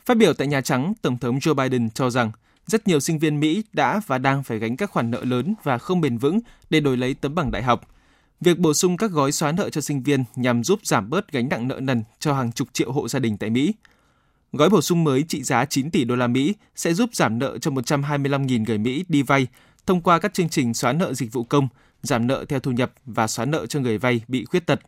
Phát 0.05 0.17
biểu 0.17 0.33
tại 0.33 0.47
Nhà 0.47 0.61
Trắng, 0.61 0.93
Tổng 1.01 1.17
thống 1.17 1.39
Joe 1.39 1.53
Biden 1.53 1.89
cho 1.89 2.09
rằng 2.09 2.31
rất 2.67 2.88
nhiều 2.88 2.99
sinh 2.99 3.19
viên 3.19 3.39
Mỹ 3.39 3.63
đã 3.73 4.01
và 4.07 4.17
đang 4.17 4.43
phải 4.43 4.59
gánh 4.59 4.77
các 4.77 4.91
khoản 4.91 5.11
nợ 5.11 5.23
lớn 5.23 5.53
và 5.63 5.77
không 5.77 6.01
bền 6.01 6.17
vững 6.17 6.39
để 6.69 6.79
đổi 6.79 6.97
lấy 6.97 7.13
tấm 7.13 7.35
bằng 7.35 7.51
đại 7.51 7.63
học. 7.63 7.88
Việc 8.41 8.59
bổ 8.59 8.73
sung 8.73 8.97
các 8.97 9.11
gói 9.11 9.31
xóa 9.31 9.51
nợ 9.51 9.69
cho 9.69 9.81
sinh 9.81 10.03
viên 10.03 10.23
nhằm 10.35 10.63
giúp 10.63 10.79
giảm 10.83 11.09
bớt 11.09 11.31
gánh 11.31 11.49
nặng 11.49 11.67
nợ 11.67 11.79
nần 11.79 12.03
cho 12.19 12.33
hàng 12.33 12.51
chục 12.51 12.67
triệu 12.73 12.91
hộ 12.91 13.07
gia 13.07 13.19
đình 13.19 13.38
tại 13.38 13.49
Mỹ. 13.49 13.73
Gói 14.51 14.69
bổ 14.69 14.81
sung 14.81 15.03
mới 15.03 15.23
trị 15.27 15.43
giá 15.43 15.65
9 15.65 15.91
tỷ 15.91 16.03
đô 16.03 16.15
la 16.15 16.27
Mỹ 16.27 16.53
sẽ 16.75 16.93
giúp 16.93 17.09
giảm 17.13 17.39
nợ 17.39 17.57
cho 17.57 17.71
125.000 17.71 18.65
người 18.65 18.77
Mỹ 18.77 19.05
đi 19.07 19.21
vay 19.21 19.47
thông 19.85 20.01
qua 20.01 20.19
các 20.19 20.33
chương 20.33 20.49
trình 20.49 20.73
xóa 20.73 20.93
nợ 20.93 21.13
dịch 21.13 21.33
vụ 21.33 21.43
công, 21.43 21.67
giảm 22.03 22.27
nợ 22.27 22.45
theo 22.49 22.59
thu 22.59 22.71
nhập 22.71 22.91
và 23.05 23.27
xóa 23.27 23.45
nợ 23.45 23.65
cho 23.65 23.79
người 23.79 23.97
vay 23.97 24.21
bị 24.27 24.45
khuyết 24.45 24.65
tật. 24.65 24.79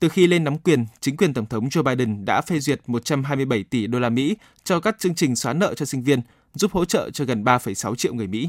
Từ 0.00 0.08
khi 0.08 0.26
lên 0.26 0.44
nắm 0.44 0.58
quyền, 0.58 0.86
chính 1.00 1.16
quyền 1.16 1.34
Tổng 1.34 1.46
thống 1.46 1.68
Joe 1.68 1.82
Biden 1.82 2.24
đã 2.24 2.40
phê 2.40 2.58
duyệt 2.58 2.80
127 2.86 3.64
tỷ 3.64 3.86
đô 3.86 3.98
la 3.98 4.08
Mỹ 4.08 4.36
cho 4.64 4.80
các 4.80 4.98
chương 4.98 5.14
trình 5.14 5.36
xóa 5.36 5.52
nợ 5.52 5.74
cho 5.74 5.86
sinh 5.86 6.02
viên, 6.02 6.20
giúp 6.54 6.72
hỗ 6.72 6.84
trợ 6.84 7.10
cho 7.10 7.24
gần 7.24 7.44
3,6 7.44 7.94
triệu 7.94 8.14
người 8.14 8.26
Mỹ. 8.26 8.48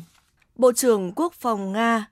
Bộ 0.56 0.72
trưởng 0.74 1.12
Quốc 1.16 1.34
phòng 1.34 1.72
Nga 1.72 2.06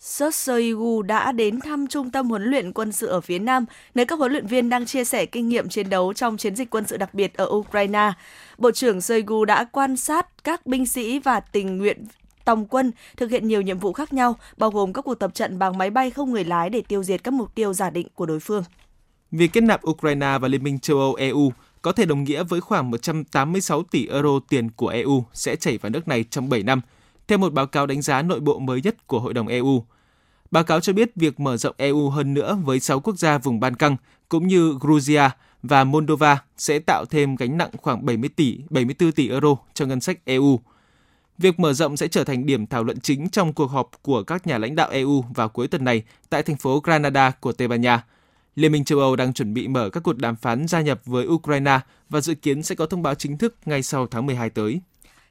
Shoigu 0.00 1.02
đã 1.02 1.32
đến 1.32 1.60
thăm 1.60 1.86
trung 1.86 2.10
tâm 2.10 2.30
huấn 2.30 2.44
luyện 2.44 2.72
quân 2.72 2.92
sự 2.92 3.06
ở 3.06 3.20
phía 3.20 3.38
Nam, 3.38 3.64
nơi 3.94 4.06
các 4.06 4.18
huấn 4.18 4.32
luyện 4.32 4.46
viên 4.46 4.68
đang 4.68 4.86
chia 4.86 5.04
sẻ 5.04 5.26
kinh 5.26 5.48
nghiệm 5.48 5.68
chiến 5.68 5.90
đấu 5.90 6.12
trong 6.12 6.36
chiến 6.36 6.56
dịch 6.56 6.70
quân 6.70 6.84
sự 6.86 6.96
đặc 6.96 7.14
biệt 7.14 7.34
ở 7.34 7.46
Ukraine. 7.50 8.12
Bộ 8.58 8.70
trưởng 8.70 9.00
Shoigu 9.00 9.44
đã 9.44 9.64
quan 9.64 9.96
sát 9.96 10.44
các 10.44 10.66
binh 10.66 10.86
sĩ 10.86 11.18
và 11.18 11.40
tình 11.40 11.78
nguyện 11.78 12.04
tòng 12.50 12.66
quân 12.66 12.92
thực 13.16 13.30
hiện 13.30 13.48
nhiều 13.48 13.62
nhiệm 13.62 13.78
vụ 13.78 13.92
khác 13.92 14.12
nhau, 14.12 14.36
bao 14.56 14.70
gồm 14.70 14.92
các 14.92 15.02
cuộc 15.02 15.14
tập 15.14 15.34
trận 15.34 15.58
bằng 15.58 15.78
máy 15.78 15.90
bay 15.90 16.10
không 16.10 16.32
người 16.32 16.44
lái 16.44 16.70
để 16.70 16.82
tiêu 16.88 17.02
diệt 17.02 17.24
các 17.24 17.34
mục 17.34 17.54
tiêu 17.54 17.72
giả 17.72 17.90
định 17.90 18.08
của 18.14 18.26
đối 18.26 18.40
phương. 18.40 18.64
Việc 19.30 19.52
kết 19.52 19.60
nạp 19.60 19.86
Ukraine 19.86 20.38
và 20.40 20.48
Liên 20.48 20.62
minh 20.62 20.78
châu 20.78 20.98
Âu 20.98 21.14
EU 21.14 21.52
có 21.82 21.92
thể 21.92 22.04
đồng 22.04 22.24
nghĩa 22.24 22.42
với 22.42 22.60
khoảng 22.60 22.90
186 22.90 23.82
tỷ 23.82 24.06
euro 24.06 24.40
tiền 24.48 24.70
của 24.70 24.88
EU 24.88 25.24
sẽ 25.32 25.56
chảy 25.56 25.78
vào 25.78 25.90
nước 25.90 26.08
này 26.08 26.24
trong 26.30 26.48
7 26.48 26.62
năm, 26.62 26.80
theo 27.28 27.38
một 27.38 27.52
báo 27.52 27.66
cáo 27.66 27.86
đánh 27.86 28.02
giá 28.02 28.22
nội 28.22 28.40
bộ 28.40 28.58
mới 28.58 28.80
nhất 28.84 29.06
của 29.06 29.20
Hội 29.20 29.34
đồng 29.34 29.46
EU. 29.46 29.84
Báo 30.50 30.64
cáo 30.64 30.80
cho 30.80 30.92
biết 30.92 31.16
việc 31.16 31.40
mở 31.40 31.56
rộng 31.56 31.74
EU 31.78 32.10
hơn 32.10 32.34
nữa 32.34 32.58
với 32.64 32.80
6 32.80 33.00
quốc 33.00 33.18
gia 33.18 33.38
vùng 33.38 33.60
Ban 33.60 33.74
Căng 33.74 33.96
cũng 34.28 34.46
như 34.46 34.78
Georgia 34.88 35.30
và 35.62 35.84
Moldova 35.84 36.38
sẽ 36.56 36.78
tạo 36.78 37.04
thêm 37.04 37.36
gánh 37.36 37.58
nặng 37.58 37.70
khoảng 37.76 38.06
70 38.06 38.30
tỷ 38.36 38.58
74 38.70 39.12
tỷ 39.12 39.28
euro 39.28 39.56
cho 39.74 39.86
ngân 39.86 40.00
sách 40.00 40.18
EU. 40.24 40.60
Việc 41.40 41.60
mở 41.60 41.72
rộng 41.72 41.96
sẽ 41.96 42.08
trở 42.08 42.24
thành 42.24 42.46
điểm 42.46 42.66
thảo 42.66 42.84
luận 42.84 43.00
chính 43.00 43.28
trong 43.28 43.52
cuộc 43.52 43.66
họp 43.66 43.90
của 44.02 44.22
các 44.22 44.46
nhà 44.46 44.58
lãnh 44.58 44.74
đạo 44.74 44.88
EU 44.90 45.24
vào 45.34 45.48
cuối 45.48 45.68
tuần 45.68 45.84
này 45.84 46.02
tại 46.30 46.42
thành 46.42 46.56
phố 46.56 46.80
Granada 46.84 47.30
của 47.30 47.52
Tây 47.52 47.68
Ban 47.68 47.80
Nha. 47.80 48.04
Liên 48.56 48.72
minh 48.72 48.84
châu 48.84 48.98
Âu 48.98 49.16
đang 49.16 49.32
chuẩn 49.32 49.54
bị 49.54 49.68
mở 49.68 49.90
các 49.90 50.02
cuộc 50.02 50.16
đàm 50.18 50.36
phán 50.36 50.68
gia 50.68 50.80
nhập 50.80 51.00
với 51.04 51.26
Ukraine 51.26 51.80
và 52.08 52.20
dự 52.20 52.34
kiến 52.34 52.62
sẽ 52.62 52.74
có 52.74 52.86
thông 52.86 53.02
báo 53.02 53.14
chính 53.14 53.38
thức 53.38 53.54
ngay 53.64 53.82
sau 53.82 54.06
tháng 54.06 54.26
12 54.26 54.50
tới. 54.50 54.80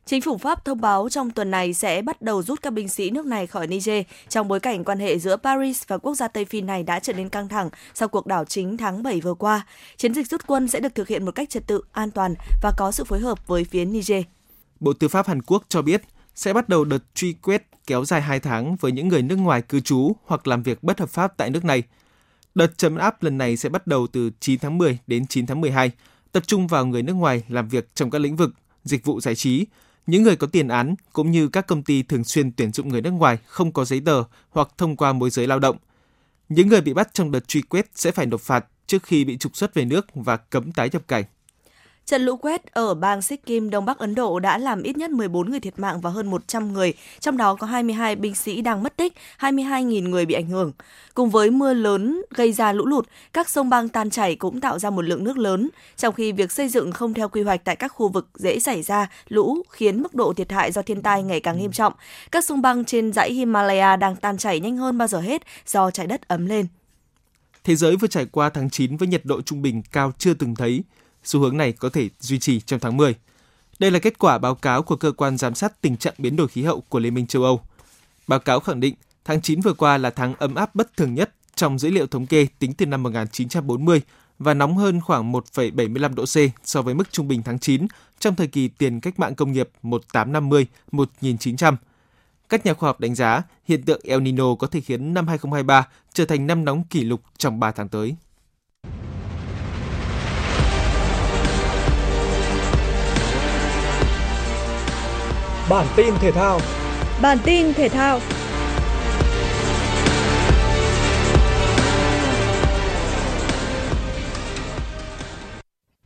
Chính 0.06 0.22
phủ 0.22 0.38
Pháp 0.38 0.66
thông 0.66 0.82
báo 0.82 1.10
trong 1.10 1.32
tuần 1.32 1.52
này 1.52 1.74
sẽ 1.74 2.02
bắt 2.02 2.22
đầu 2.22 2.44
rút 2.44 2.62
các 2.62 2.74
binh 2.74 2.90
sĩ 2.90 3.10
nước 3.10 3.26
này 3.26 3.48
khỏi 3.48 3.68
Niger 3.68 4.06
trong 4.30 4.48
bối 4.48 4.60
cảnh 4.60 4.84
quan 4.84 5.00
hệ 5.00 5.20
giữa 5.20 5.38
Paris 5.38 5.84
và 5.88 5.98
quốc 5.98 6.16
gia 6.16 6.28
Tây 6.28 6.46
Phi 6.46 6.62
này 6.62 6.84
đã 6.84 7.00
trở 7.00 7.14
nên 7.14 7.30
căng 7.30 7.50
thẳng 7.50 7.70
sau 7.94 8.08
cuộc 8.08 8.28
đảo 8.28 8.46
chính 8.46 8.78
tháng 8.78 9.04
7 9.04 9.22
vừa 9.22 9.34
qua. 9.34 9.66
Chiến 9.98 10.14
dịch 10.14 10.28
rút 10.28 10.48
quân 10.48 10.68
sẽ 10.68 10.80
được 10.80 10.96
thực 10.96 11.08
hiện 11.08 11.26
một 11.26 11.32
cách 11.32 11.50
trật 11.50 11.68
tự, 11.68 11.82
an 11.92 12.12
toàn 12.12 12.36
và 12.62 12.72
có 12.78 12.92
sự 12.92 13.04
phối 13.04 13.20
hợp 13.20 13.48
với 13.48 13.64
phía 13.64 13.86
Niger. 13.86 14.24
Bộ 14.80 14.94
Tư 14.94 15.08
pháp 15.08 15.28
Hàn 15.28 15.42
Quốc 15.42 15.64
cho 15.70 15.82
biết 15.82 16.02
sẽ 16.36 16.54
bắt 16.54 16.70
đầu 16.70 16.86
đợt 16.86 17.16
truy 17.16 17.34
quét 17.34 17.68
kéo 17.88 18.06
dài 18.06 18.22
2 18.22 18.40
tháng 18.40 18.76
với 18.76 18.92
những 18.92 19.08
người 19.08 19.22
nước 19.22 19.36
ngoài 19.36 19.62
cư 19.62 19.80
trú 19.80 20.16
hoặc 20.26 20.48
làm 20.48 20.64
việc 20.64 20.84
bất 20.84 21.00
hợp 21.00 21.10
pháp 21.10 21.38
tại 21.38 21.50
nước 21.50 21.66
này. 21.66 21.84
Đợt 22.56 22.78
chấm 22.78 22.96
áp 22.96 23.24
lần 23.24 23.38
này 23.38 23.58
sẽ 23.58 23.70
bắt 23.70 23.88
đầu 23.88 24.08
từ 24.08 24.32
9 24.40 24.60
tháng 24.60 24.78
10 24.78 24.98
đến 25.08 25.28
9 25.28 25.46
tháng 25.46 25.62
12, 25.62 25.92
tập 26.32 26.44
trung 26.48 26.68
vào 26.68 26.86
người 26.86 27.04
nước 27.04 27.14
ngoài 27.14 27.44
làm 27.48 27.70
việc 27.70 27.96
trong 27.96 28.10
các 28.10 28.20
lĩnh 28.20 28.36
vực 28.36 28.54
dịch 28.84 29.06
vụ 29.06 29.22
giải 29.22 29.36
trí, 29.36 29.66
những 30.08 30.24
người 30.24 30.36
có 30.36 30.48
tiền 30.48 30.68
án 30.68 30.96
cũng 31.14 31.32
như 31.32 31.48
các 31.48 31.68
công 31.68 31.84
ty 31.84 32.04
thường 32.04 32.24
xuyên 32.24 32.52
tuyển 32.52 32.72
dụng 32.72 32.90
người 32.90 33.02
nước 33.02 33.12
ngoài 33.12 33.38
không 33.46 33.72
có 33.72 33.86
giấy 33.86 34.02
tờ 34.06 34.24
hoặc 34.50 34.70
thông 34.78 34.96
qua 34.96 35.14
môi 35.14 35.30
giới 35.30 35.48
lao 35.48 35.60
động. 35.60 35.78
Những 36.50 36.68
người 36.68 36.82
bị 36.82 36.94
bắt 36.94 37.14
trong 37.14 37.32
đợt 37.32 37.48
truy 37.48 37.62
quét 37.62 37.92
sẽ 37.96 38.12
phải 38.12 38.26
nộp 38.26 38.42
phạt 38.42 38.66
trước 38.88 39.04
khi 39.04 39.26
bị 39.26 39.38
trục 39.38 39.58
xuất 39.58 39.74
về 39.74 39.86
nước 39.86 40.08
và 40.14 40.38
cấm 40.38 40.72
tái 40.72 40.90
nhập 40.94 41.08
cảnh. 41.08 41.24
Trận 42.10 42.22
lũ 42.22 42.38
quét 42.38 42.66
ở 42.66 42.94
bang 42.94 43.22
Sikkim, 43.22 43.70
Đông 43.70 43.86
Bắc 43.86 43.98
Ấn 43.98 44.16
Độ 44.16 44.40
đã 44.40 44.58
làm 44.58 44.84
ít 44.84 44.98
nhất 44.98 45.12
14 45.12 45.50
người 45.50 45.60
thiệt 45.60 45.80
mạng 45.80 46.02
và 46.02 46.10
hơn 46.10 46.30
100 46.30 46.74
người, 46.74 46.94
trong 47.20 47.38
đó 47.38 47.56
có 47.56 47.68
22 47.68 48.16
binh 48.16 48.36
sĩ 48.36 48.62
đang 48.62 48.84
mất 48.84 48.98
tích, 48.98 49.14
22.000 49.40 50.10
người 50.10 50.26
bị 50.26 50.36
ảnh 50.36 50.48
hưởng. 50.48 50.72
Cùng 51.14 51.30
với 51.30 51.52
mưa 51.52 51.74
lớn 51.74 52.22
gây 52.30 52.54
ra 52.54 52.74
lũ 52.74 52.86
lụt, 52.86 53.08
các 53.34 53.50
sông 53.50 53.70
băng 53.70 53.90
tan 53.90 54.10
chảy 54.10 54.36
cũng 54.36 54.62
tạo 54.62 54.80
ra 54.80 54.90
một 54.90 55.02
lượng 55.02 55.24
nước 55.24 55.38
lớn, 55.38 55.70
trong 55.98 56.14
khi 56.14 56.32
việc 56.32 56.52
xây 56.52 56.70
dựng 56.70 56.92
không 56.92 57.14
theo 57.14 57.30
quy 57.30 57.44
hoạch 57.44 57.64
tại 57.64 57.76
các 57.76 57.88
khu 57.88 58.10
vực 58.10 58.28
dễ 58.36 58.60
xảy 58.60 58.84
ra 58.84 59.10
lũ 59.28 59.58
khiến 59.70 60.02
mức 60.02 60.16
độ 60.16 60.34
thiệt 60.34 60.52
hại 60.52 60.72
do 60.72 60.82
thiên 60.82 61.02
tai 61.02 61.24
ngày 61.24 61.40
càng 61.40 61.58
nghiêm 61.58 61.72
trọng. 61.72 61.94
Các 62.32 62.46
sông 62.46 62.62
băng 62.62 62.86
trên 62.86 63.14
dãy 63.14 63.34
Himalaya 63.34 63.96
đang 63.96 64.16
tan 64.16 64.38
chảy 64.38 64.60
nhanh 64.60 64.78
hơn 64.78 64.98
bao 64.98 65.08
giờ 65.08 65.20
hết 65.20 65.42
do 65.68 65.92
trái 65.92 66.08
đất 66.08 66.28
ấm 66.28 66.46
lên. 66.46 66.68
Thế 67.64 67.76
giới 67.76 67.96
vừa 67.96 68.08
trải 68.08 68.26
qua 68.26 68.50
tháng 68.50 68.70
9 68.70 68.98
với 68.98 69.08
nhiệt 69.08 69.26
độ 69.26 69.42
trung 69.42 69.62
bình 69.62 69.82
cao 69.92 70.12
chưa 70.18 70.34
từng 70.34 70.56
thấy, 70.56 70.84
Xu 71.24 71.40
hướng 71.40 71.58
này 71.58 71.72
có 71.72 71.90
thể 71.90 72.10
duy 72.20 72.40
trì 72.40 72.60
trong 72.60 72.80
tháng 72.80 72.98
10. 72.98 73.16
Đây 73.80 73.92
là 73.92 74.00
kết 74.00 74.20
quả 74.20 74.38
báo 74.38 74.56
cáo 74.56 74.84
của 74.84 74.96
cơ 74.96 75.12
quan 75.12 75.38
giám 75.38 75.56
sát 75.56 75.82
tình 75.82 75.98
trạng 75.98 76.14
biến 76.18 76.36
đổi 76.36 76.48
khí 76.48 76.64
hậu 76.64 76.82
của 76.90 77.00
Liên 77.00 77.14
minh 77.14 77.28
châu 77.28 77.44
Âu. 77.44 77.62
Báo 78.28 78.40
cáo 78.40 78.60
khẳng 78.60 78.80
định 78.80 78.96
tháng 79.26 79.42
9 79.42 79.62
vừa 79.62 79.74
qua 79.74 79.98
là 79.98 80.10
tháng 80.10 80.34
ấm 80.40 80.56
áp 80.56 80.76
bất 80.76 80.98
thường 80.98 81.14
nhất 81.14 81.32
trong 81.56 81.80
dữ 81.80 81.90
liệu 81.90 82.08
thống 82.08 82.26
kê 82.26 82.48
tính 82.60 82.74
từ 82.74 82.86
năm 82.86 83.04
1940 83.04 84.02
và 84.40 84.54
nóng 84.54 84.78
hơn 84.78 85.02
khoảng 85.02 85.32
1,75 85.32 86.16
độ 86.16 86.26
C 86.26 86.38
so 86.64 86.82
với 86.82 86.94
mức 86.94 87.12
trung 87.12 87.28
bình 87.28 87.44
tháng 87.44 87.60
9 87.60 87.88
trong 88.20 88.36
thời 88.36 88.48
kỳ 88.48 88.68
tiền 88.68 89.00
cách 89.00 89.20
mạng 89.20 89.36
công 89.36 89.52
nghiệp 89.52 89.70
1850-1900. 89.84 91.76
Các 92.50 92.66
nhà 92.66 92.74
khoa 92.74 92.90
học 92.90 93.00
đánh 93.00 93.16
giá 93.16 93.44
hiện 93.68 93.84
tượng 93.84 94.02
El 94.04 94.22
Nino 94.22 94.56
có 94.56 94.68
thể 94.68 94.82
khiến 94.82 95.14
năm 95.14 95.28
2023 95.28 95.88
trở 96.14 96.26
thành 96.26 96.48
năm 96.48 96.66
nóng 96.66 96.84
kỷ 96.84 97.04
lục 97.04 97.22
trong 97.38 97.60
3 97.60 97.72
tháng 97.72 97.90
tới. 97.90 98.16
Bản 105.70 105.86
tin 105.96 106.14
thể 106.22 106.32
thao. 106.32 106.60
Bản 107.22 107.38
tin 107.46 107.74
thể 107.74 107.90
thao. 107.90 108.20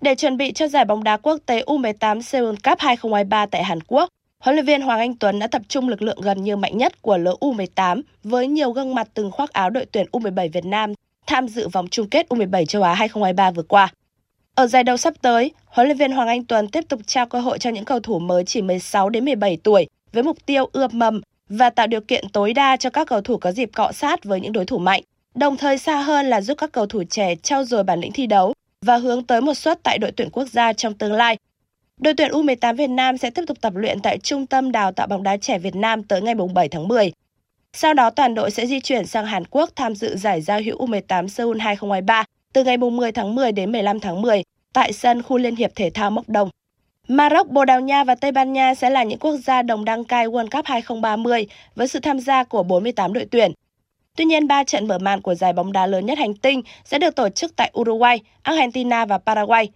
Để 0.02 0.16
chuẩn 0.16 0.38
bị 0.38 0.52
cho 0.52 0.68
giải 0.68 0.86
bóng 0.86 1.04
đá 1.04 1.18
quốc 1.18 1.38
tế 1.46 1.64
U18 1.68 2.22
Seoul 2.22 2.56
Cup 2.64 2.80
2023 2.80 3.46
tại 3.46 3.64
Hàn 3.64 3.80
Quốc, 3.88 4.10
huấn 4.40 4.56
luyện 4.56 4.66
viên 4.66 4.82
Hoàng 4.82 5.00
Anh 5.00 5.16
Tuấn 5.16 5.40
đã 5.40 5.48
tập 5.48 5.62
trung 5.68 5.90
lực 5.90 6.02
lượng 6.02 6.22
gần 6.22 6.44
như 6.44 6.56
mạnh 6.56 6.78
nhất 6.78 7.02
của 7.02 7.18
lứa 7.18 7.34
U18 7.42 8.02
với 8.24 8.48
nhiều 8.48 8.72
gương 8.72 8.96
mặt 8.96 9.08
từng 9.14 9.32
khoác 9.32 9.54
áo 9.54 9.70
đội 9.70 9.86
tuyển 9.86 10.08
U17 10.12 10.50
Việt 10.52 10.66
Nam 10.66 10.94
tham 11.28 11.48
dự 11.48 11.68
vòng 11.68 11.88
chung 11.88 12.10
kết 12.10 12.26
U17 12.30 12.66
châu 12.66 12.84
Á 12.84 12.94
2023 12.94 13.52
vừa 13.52 13.64
qua. 13.64 13.90
Ở 14.56 14.68
giải 14.68 14.84
đấu 14.84 14.98
sắp 14.98 15.14
tới, 15.22 15.52
huấn 15.66 15.88
luyện 15.88 15.98
viên 15.98 16.12
Hoàng 16.12 16.28
Anh 16.28 16.46
Tuấn 16.46 16.68
tiếp 16.68 16.84
tục 16.90 17.02
trao 17.06 17.26
cơ 17.26 17.40
hội 17.40 17.60
cho 17.60 17.70
những 17.70 17.86
cầu 17.86 18.00
thủ 18.00 18.20
mới 18.20 18.44
chỉ 18.46 18.62
16 18.62 19.10
đến 19.10 19.26
17 19.26 19.58
tuổi 19.64 19.88
với 20.12 20.24
mục 20.24 20.46
tiêu 20.46 20.70
ươm 20.74 20.92
mầm 20.94 21.22
và 21.50 21.70
tạo 21.70 21.88
điều 21.88 22.02
kiện 22.02 22.30
tối 22.30 22.54
đa 22.54 22.78
cho 22.78 22.90
các 22.90 23.08
cầu 23.08 23.22
thủ 23.22 23.38
có 23.38 23.52
dịp 23.52 23.70
cọ 23.74 23.92
sát 23.92 24.24
với 24.24 24.42
những 24.42 24.52
đối 24.52 24.66
thủ 24.66 24.78
mạnh. 24.78 25.02
Đồng 25.36 25.58
thời 25.58 25.78
xa 25.78 25.96
hơn 25.96 26.26
là 26.26 26.42
giúp 26.42 26.58
các 26.58 26.72
cầu 26.72 26.86
thủ 26.86 27.04
trẻ 27.10 27.36
trau 27.36 27.66
dồi 27.66 27.84
bản 27.84 28.00
lĩnh 28.00 28.12
thi 28.12 28.28
đấu 28.28 28.54
và 28.86 28.98
hướng 28.98 29.24
tới 29.24 29.42
một 29.42 29.54
suất 29.54 29.84
tại 29.84 29.98
đội 29.98 30.12
tuyển 30.12 30.30
quốc 30.30 30.48
gia 30.52 30.74
trong 30.74 30.94
tương 30.94 31.14
lai. 31.14 31.38
Đội 32.00 32.14
tuyển 32.14 32.32
U18 32.32 32.76
Việt 32.76 32.90
Nam 32.90 33.18
sẽ 33.18 33.30
tiếp 33.30 33.44
tục 33.48 33.58
tập 33.62 33.74
luyện 33.76 34.00
tại 34.00 34.18
Trung 34.18 34.46
tâm 34.46 34.72
Đào 34.72 34.92
tạo 34.92 35.08
bóng 35.08 35.24
đá 35.24 35.38
trẻ 35.38 35.60
Việt 35.60 35.76
Nam 35.76 36.04
tới 36.04 36.22
ngày 36.22 36.36
7 36.54 36.70
tháng 36.70 36.88
10. 36.88 37.12
Sau 37.74 37.94
đó 37.94 38.10
toàn 38.10 38.36
đội 38.36 38.52
sẽ 38.52 38.66
di 38.66 38.80
chuyển 38.80 39.06
sang 39.06 39.26
Hàn 39.26 39.44
Quốc 39.46 39.70
tham 39.76 39.96
dự 39.96 40.16
giải 40.16 40.42
giao 40.42 40.62
hữu 40.62 40.86
U18 40.86 41.28
Seoul 41.28 41.60
2023 41.60 42.24
từ 42.54 42.64
ngày 42.64 42.78
10 42.78 43.12
tháng 43.12 43.36
10 43.36 43.52
đến 43.52 43.72
15 43.72 44.00
tháng 44.00 44.22
10 44.22 44.44
tại 44.74 44.94
sân 44.94 45.22
khu 45.22 45.38
Liên 45.38 45.56
hiệp 45.56 45.72
Thể 45.76 45.90
thao 45.90 46.12
Mốc 46.12 46.30
Đồng. 46.30 46.50
Maroc, 47.08 47.48
Bồ 47.48 47.66
Đào 47.66 47.82
Nha 47.82 48.04
và 48.04 48.16
Tây 48.16 48.32
Ban 48.32 48.54
Nha 48.54 48.76
sẽ 48.76 48.90
là 48.90 49.04
những 49.04 49.20
quốc 49.20 49.38
gia 49.38 49.62
đồng 49.62 49.86
đăng 49.86 50.04
cai 50.04 50.28
World 50.28 50.50
Cup 50.50 50.66
2030 50.66 51.48
với 51.76 51.88
sự 51.88 52.00
tham 52.00 52.20
gia 52.20 52.44
của 52.44 52.64
48 52.64 53.14
đội 53.14 53.26
tuyển. 53.32 53.52
Tuy 54.18 54.26
nhiên, 54.26 54.48
ba 54.48 54.64
trận 54.64 54.88
mở 54.88 54.98
màn 54.98 55.22
của 55.22 55.36
giải 55.36 55.54
bóng 55.54 55.72
đá 55.72 55.86
lớn 55.88 56.06
nhất 56.06 56.18
hành 56.18 56.34
tinh 56.34 56.62
sẽ 56.86 57.00
được 57.00 57.16
tổ 57.16 57.30
chức 57.30 57.56
tại 57.56 57.72
Uruguay, 57.80 58.20
Argentina 58.42 59.06
và 59.06 59.18
Paraguay. 59.18 59.70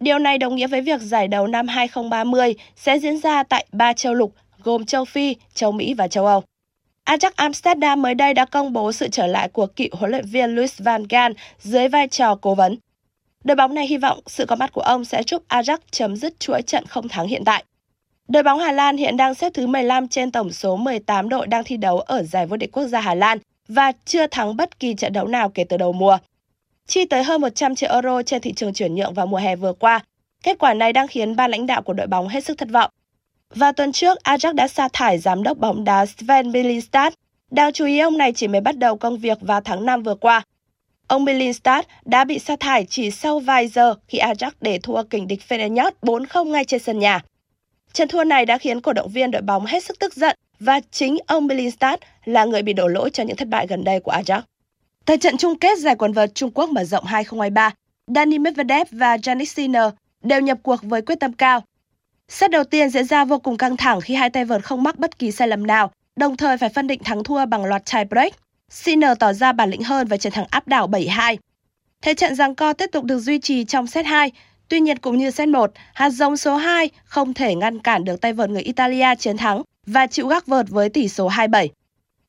Điều 0.00 0.18
này 0.18 0.38
đồng 0.38 0.54
nghĩa 0.54 0.66
với 0.66 0.80
việc 0.80 1.00
giải 1.00 1.28
đấu 1.28 1.46
năm 1.46 1.68
2030 1.68 2.54
sẽ 2.76 2.98
diễn 2.98 3.18
ra 3.18 3.42
tại 3.42 3.66
ba 3.72 3.92
châu 3.92 4.14
lục 4.14 4.34
gồm 4.62 4.84
châu 4.84 5.04
Phi, 5.04 5.36
châu 5.54 5.72
Mỹ 5.72 5.94
và 5.94 6.08
châu 6.08 6.26
Âu. 6.26 6.42
Ajax 7.04 7.30
Amsterdam 7.36 8.02
mới 8.02 8.14
đây 8.14 8.34
đã 8.34 8.44
công 8.44 8.72
bố 8.72 8.92
sự 8.92 9.08
trở 9.08 9.26
lại 9.26 9.48
của 9.48 9.66
cựu 9.66 9.88
huấn 9.92 10.10
luyện 10.10 10.26
viên 10.26 10.54
Louis 10.54 10.80
van 10.80 11.04
Gaal 11.08 11.32
dưới 11.58 11.88
vai 11.88 12.08
trò 12.08 12.34
cố 12.34 12.54
vấn. 12.54 12.76
Đội 13.44 13.56
bóng 13.56 13.74
này 13.74 13.86
hy 13.86 13.96
vọng 13.96 14.20
sự 14.26 14.46
có 14.46 14.56
mặt 14.56 14.72
của 14.72 14.80
ông 14.80 15.04
sẽ 15.04 15.22
giúp 15.22 15.42
Ajax 15.48 15.78
chấm 15.90 16.16
dứt 16.16 16.40
chuỗi 16.40 16.62
trận 16.62 16.86
không 16.86 17.08
thắng 17.08 17.28
hiện 17.28 17.44
tại. 17.44 17.64
Đội 18.28 18.42
bóng 18.42 18.58
Hà 18.58 18.72
Lan 18.72 18.96
hiện 18.96 19.16
đang 19.16 19.34
xếp 19.34 19.50
thứ 19.54 19.66
15 19.66 20.08
trên 20.08 20.32
tổng 20.32 20.52
số 20.52 20.76
18 20.76 21.28
đội 21.28 21.46
đang 21.46 21.64
thi 21.64 21.76
đấu 21.76 22.00
ở 22.00 22.22
giải 22.22 22.46
vô 22.46 22.56
địch 22.56 22.72
quốc 22.72 22.86
gia 22.86 23.00
Hà 23.00 23.14
Lan 23.14 23.38
và 23.68 23.92
chưa 24.04 24.26
thắng 24.26 24.56
bất 24.56 24.80
kỳ 24.80 24.94
trận 24.94 25.12
đấu 25.12 25.26
nào 25.26 25.48
kể 25.48 25.64
từ 25.64 25.76
đầu 25.76 25.92
mùa. 25.92 26.18
Chi 26.86 27.04
tới 27.04 27.22
hơn 27.22 27.40
100 27.40 27.74
triệu 27.74 27.90
euro 27.92 28.22
trên 28.22 28.42
thị 28.42 28.52
trường 28.52 28.72
chuyển 28.72 28.94
nhượng 28.94 29.14
vào 29.14 29.26
mùa 29.26 29.36
hè 29.36 29.56
vừa 29.56 29.72
qua, 29.72 30.00
kết 30.42 30.58
quả 30.58 30.74
này 30.74 30.92
đang 30.92 31.08
khiến 31.08 31.36
ba 31.36 31.48
lãnh 31.48 31.66
đạo 31.66 31.82
của 31.82 31.92
đội 31.92 32.06
bóng 32.06 32.28
hết 32.28 32.44
sức 32.44 32.58
thất 32.58 32.68
vọng. 32.70 32.90
Và 33.54 33.72
tuần 33.72 33.92
trước, 33.92 34.18
Ajax 34.24 34.54
đã 34.54 34.68
sa 34.68 34.88
thải 34.92 35.18
giám 35.18 35.42
đốc 35.42 35.58
bóng 35.58 35.84
đá 35.84 36.06
Sven 36.06 36.52
Billinstad. 36.52 37.12
Đáng 37.50 37.72
chú 37.72 37.84
ý 37.86 37.98
ông 37.98 38.18
này 38.18 38.32
chỉ 38.32 38.48
mới 38.48 38.60
bắt 38.60 38.78
đầu 38.78 38.96
công 38.96 39.18
việc 39.18 39.38
vào 39.40 39.60
tháng 39.60 39.86
5 39.86 40.02
vừa 40.02 40.14
qua. 40.14 40.42
Ông 41.06 41.24
Billinstad 41.24 41.84
đã 42.04 42.24
bị 42.24 42.38
sa 42.38 42.56
thải 42.60 42.86
chỉ 42.88 43.10
sau 43.10 43.38
vài 43.38 43.68
giờ 43.68 43.94
khi 44.08 44.18
Ajax 44.18 44.50
để 44.60 44.78
thua 44.78 45.02
kình 45.02 45.28
địch 45.28 45.40
Feyenoord 45.48 45.90
4-0 46.02 46.44
ngay 46.44 46.64
trên 46.64 46.80
sân 46.80 46.98
nhà. 46.98 47.20
Trận 47.92 48.08
thua 48.08 48.24
này 48.24 48.46
đã 48.46 48.58
khiến 48.58 48.80
cổ 48.80 48.92
động 48.92 49.08
viên 49.08 49.30
đội 49.30 49.42
bóng 49.42 49.66
hết 49.66 49.84
sức 49.84 49.98
tức 49.98 50.14
giận 50.14 50.36
và 50.60 50.80
chính 50.90 51.16
ông 51.26 51.46
Billinstad 51.46 51.98
là 52.24 52.44
người 52.44 52.62
bị 52.62 52.72
đổ 52.72 52.86
lỗi 52.86 53.10
cho 53.10 53.24
những 53.24 53.36
thất 53.36 53.48
bại 53.48 53.66
gần 53.66 53.84
đây 53.84 54.00
của 54.00 54.12
Ajax. 54.12 54.40
Tại 55.04 55.18
trận 55.18 55.36
chung 55.36 55.58
kết 55.58 55.78
giải 55.78 55.96
quần 55.96 56.12
vợt 56.12 56.34
Trung 56.34 56.50
Quốc 56.54 56.70
mở 56.70 56.84
rộng 56.84 57.04
2023, 57.04 57.70
Dani 58.06 58.38
Medvedev 58.38 58.86
và 58.90 59.16
Janik 59.16 59.44
Sinner 59.44 59.84
đều 60.22 60.40
nhập 60.40 60.58
cuộc 60.62 60.82
với 60.82 61.02
quyết 61.02 61.20
tâm 61.20 61.32
cao 61.32 61.62
Set 62.32 62.50
đầu 62.50 62.64
tiên 62.64 62.90
diễn 62.90 63.04
ra 63.04 63.24
vô 63.24 63.38
cùng 63.38 63.56
căng 63.56 63.76
thẳng 63.76 64.00
khi 64.00 64.14
hai 64.14 64.30
tay 64.30 64.44
vợt 64.44 64.64
không 64.64 64.82
mắc 64.82 64.98
bất 64.98 65.18
kỳ 65.18 65.32
sai 65.32 65.48
lầm 65.48 65.66
nào, 65.66 65.90
đồng 66.16 66.36
thời 66.36 66.56
phải 66.56 66.68
phân 66.68 66.86
định 66.86 67.04
thắng 67.04 67.24
thua 67.24 67.46
bằng 67.46 67.64
loạt 67.64 67.82
tie 67.92 68.04
break. 68.04 68.32
Sinner 68.70 69.18
tỏ 69.18 69.32
ra 69.32 69.52
bản 69.52 69.70
lĩnh 69.70 69.82
hơn 69.82 70.06
và 70.06 70.16
chiến 70.16 70.32
thắng 70.32 70.44
áp 70.50 70.68
đảo 70.68 70.88
7-2. 70.88 71.36
Thế 72.02 72.14
trận 72.14 72.34
giằng 72.34 72.54
co 72.54 72.72
tiếp 72.72 72.90
tục 72.92 73.04
được 73.04 73.18
duy 73.18 73.38
trì 73.38 73.64
trong 73.64 73.86
set 73.86 74.06
2. 74.06 74.32
Tuy 74.68 74.80
nhiên 74.80 74.98
cũng 74.98 75.18
như 75.18 75.30
set 75.30 75.48
1, 75.48 75.72
hạt 75.94 76.10
giống 76.10 76.36
số 76.36 76.56
2 76.56 76.90
không 77.04 77.34
thể 77.34 77.54
ngăn 77.54 77.78
cản 77.78 78.04
được 78.04 78.20
tay 78.20 78.32
vợt 78.32 78.50
người 78.50 78.62
Italia 78.62 79.14
chiến 79.18 79.36
thắng 79.36 79.62
và 79.86 80.06
chịu 80.06 80.26
gác 80.26 80.46
vợt 80.46 80.66
với 80.68 80.88
tỷ 80.88 81.08
số 81.08 81.28
2-7. 81.28 81.68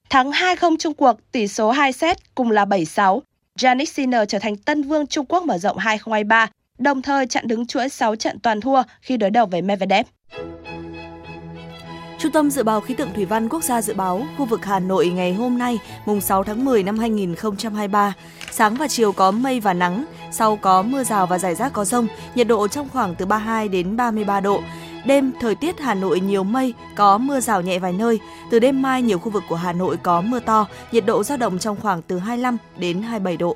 Thắng 0.10 0.32
2-0 0.32 0.76
chung 0.80 0.94
cuộc, 0.94 1.32
tỷ 1.32 1.48
số 1.48 1.72
2 1.72 1.94
set 1.94 2.36
cùng 2.36 2.52
là 2.52 2.66
7-6. 2.66 3.20
Janik 3.60 3.86
Sinner 3.86 4.22
trở 4.28 4.40
thành 4.40 4.56
tân 4.56 4.84
vương 4.84 5.08
Trung 5.08 5.26
Quốc 5.26 5.44
mở 5.44 5.58
rộng 5.58 5.78
2023 5.78 6.50
đồng 6.84 7.02
thời 7.02 7.28
chặn 7.28 7.48
đứng 7.48 7.66
chuỗi 7.66 7.90
6 7.90 8.16
trận 8.16 8.40
toàn 8.40 8.62
thua 8.62 8.84
khi 9.02 9.18
đối 9.18 9.30
đầu 9.30 9.46
với 9.46 9.62
Medvedev. 9.62 10.06
Trung 12.20 12.32
tâm 12.32 12.52
Dự 12.52 12.64
báo 12.64 12.82
Khí 12.82 12.94
tượng 12.94 13.14
Thủy 13.14 13.26
văn 13.26 13.50
Quốc 13.50 13.64
gia 13.64 13.82
dự 13.82 13.94
báo 13.94 14.26
khu 14.38 14.46
vực 14.46 14.66
Hà 14.66 14.80
Nội 14.80 15.08
ngày 15.08 15.34
hôm 15.34 15.58
nay, 15.58 15.80
mùng 16.06 16.22
6 16.22 16.44
tháng 16.44 16.66
10 16.66 16.84
năm 16.84 17.00
2023, 17.00 18.14
sáng 18.52 18.76
và 18.76 18.88
chiều 18.88 19.12
có 19.12 19.32
mây 19.32 19.60
và 19.60 19.74
nắng, 19.74 20.06
sau 20.32 20.56
có 20.56 20.82
mưa 20.82 21.04
rào 21.04 21.28
và 21.28 21.40
rải 21.40 21.56
rác 21.56 21.74
có 21.74 21.86
rông, 21.86 22.08
nhiệt 22.36 22.48
độ 22.48 22.68
trong 22.68 22.90
khoảng 22.90 23.16
từ 23.16 23.26
32 23.26 23.68
đến 23.68 23.98
33 23.98 24.40
độ. 24.40 24.62
Đêm, 25.06 25.32
thời 25.40 25.56
tiết 25.56 25.80
Hà 25.80 25.94
Nội 25.94 26.20
nhiều 26.20 26.44
mây, 26.44 26.74
có 26.96 27.18
mưa 27.18 27.40
rào 27.40 27.62
nhẹ 27.62 27.80
vài 27.80 27.94
nơi. 27.94 28.20
Từ 28.52 28.60
đêm 28.60 28.82
mai, 28.82 29.02
nhiều 29.02 29.20
khu 29.20 29.30
vực 29.30 29.44
của 29.50 29.56
Hà 29.56 29.74
Nội 29.74 29.98
có 30.04 30.22
mưa 30.22 30.40
to, 30.40 30.68
nhiệt 30.92 31.06
độ 31.06 31.24
dao 31.24 31.38
động 31.38 31.60
trong 31.60 31.78
khoảng 31.82 32.02
từ 32.02 32.20
25 32.20 32.58
đến 32.78 33.02
27 33.02 33.38
độ. 33.38 33.56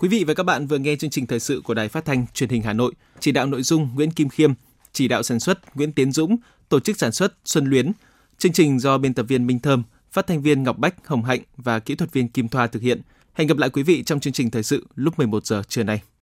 Quý 0.00 0.08
vị 0.08 0.24
và 0.24 0.34
các 0.34 0.42
bạn 0.42 0.66
vừa 0.66 0.78
nghe 0.78 0.96
chương 0.96 1.10
trình 1.10 1.26
thời 1.26 1.40
sự 1.40 1.60
của 1.64 1.74
Đài 1.74 1.88
Phát 1.88 2.04
thanh 2.04 2.26
Truyền 2.34 2.50
hình 2.50 2.62
Hà 2.62 2.72
Nội, 2.72 2.92
chỉ 3.18 3.32
đạo 3.32 3.46
nội 3.46 3.62
dung 3.62 3.88
Nguyễn 3.94 4.10
Kim 4.10 4.28
Khiêm, 4.28 4.52
chỉ 4.92 5.08
đạo 5.08 5.22
sản 5.22 5.40
xuất 5.40 5.76
Nguyễn 5.76 5.92
Tiến 5.92 6.12
Dũng, 6.12 6.36
tổ 6.68 6.80
chức 6.80 6.98
sản 6.98 7.12
xuất 7.12 7.34
Xuân 7.44 7.64
Luyến. 7.64 7.92
Chương 8.38 8.52
trình 8.52 8.80
do 8.80 8.98
biên 8.98 9.14
tập 9.14 9.22
viên 9.22 9.46
Minh 9.46 9.58
Thơm, 9.58 9.82
phát 10.12 10.26
thanh 10.26 10.42
viên 10.42 10.62
Ngọc 10.62 10.78
Bách, 10.78 11.06
Hồng 11.06 11.24
Hạnh 11.24 11.40
và 11.56 11.78
kỹ 11.78 11.94
thuật 11.94 12.12
viên 12.12 12.28
Kim 12.28 12.48
Thoa 12.48 12.66
thực 12.66 12.82
hiện. 12.82 13.00
Hẹn 13.34 13.48
gặp 13.48 13.58
lại 13.58 13.70
quý 13.70 13.82
vị 13.82 14.02
trong 14.02 14.20
chương 14.20 14.32
trình 14.32 14.50
thời 14.50 14.62
sự 14.62 14.86
lúc 14.94 15.18
11 15.18 15.46
giờ 15.46 15.62
trưa 15.68 15.82
nay. 15.82 16.02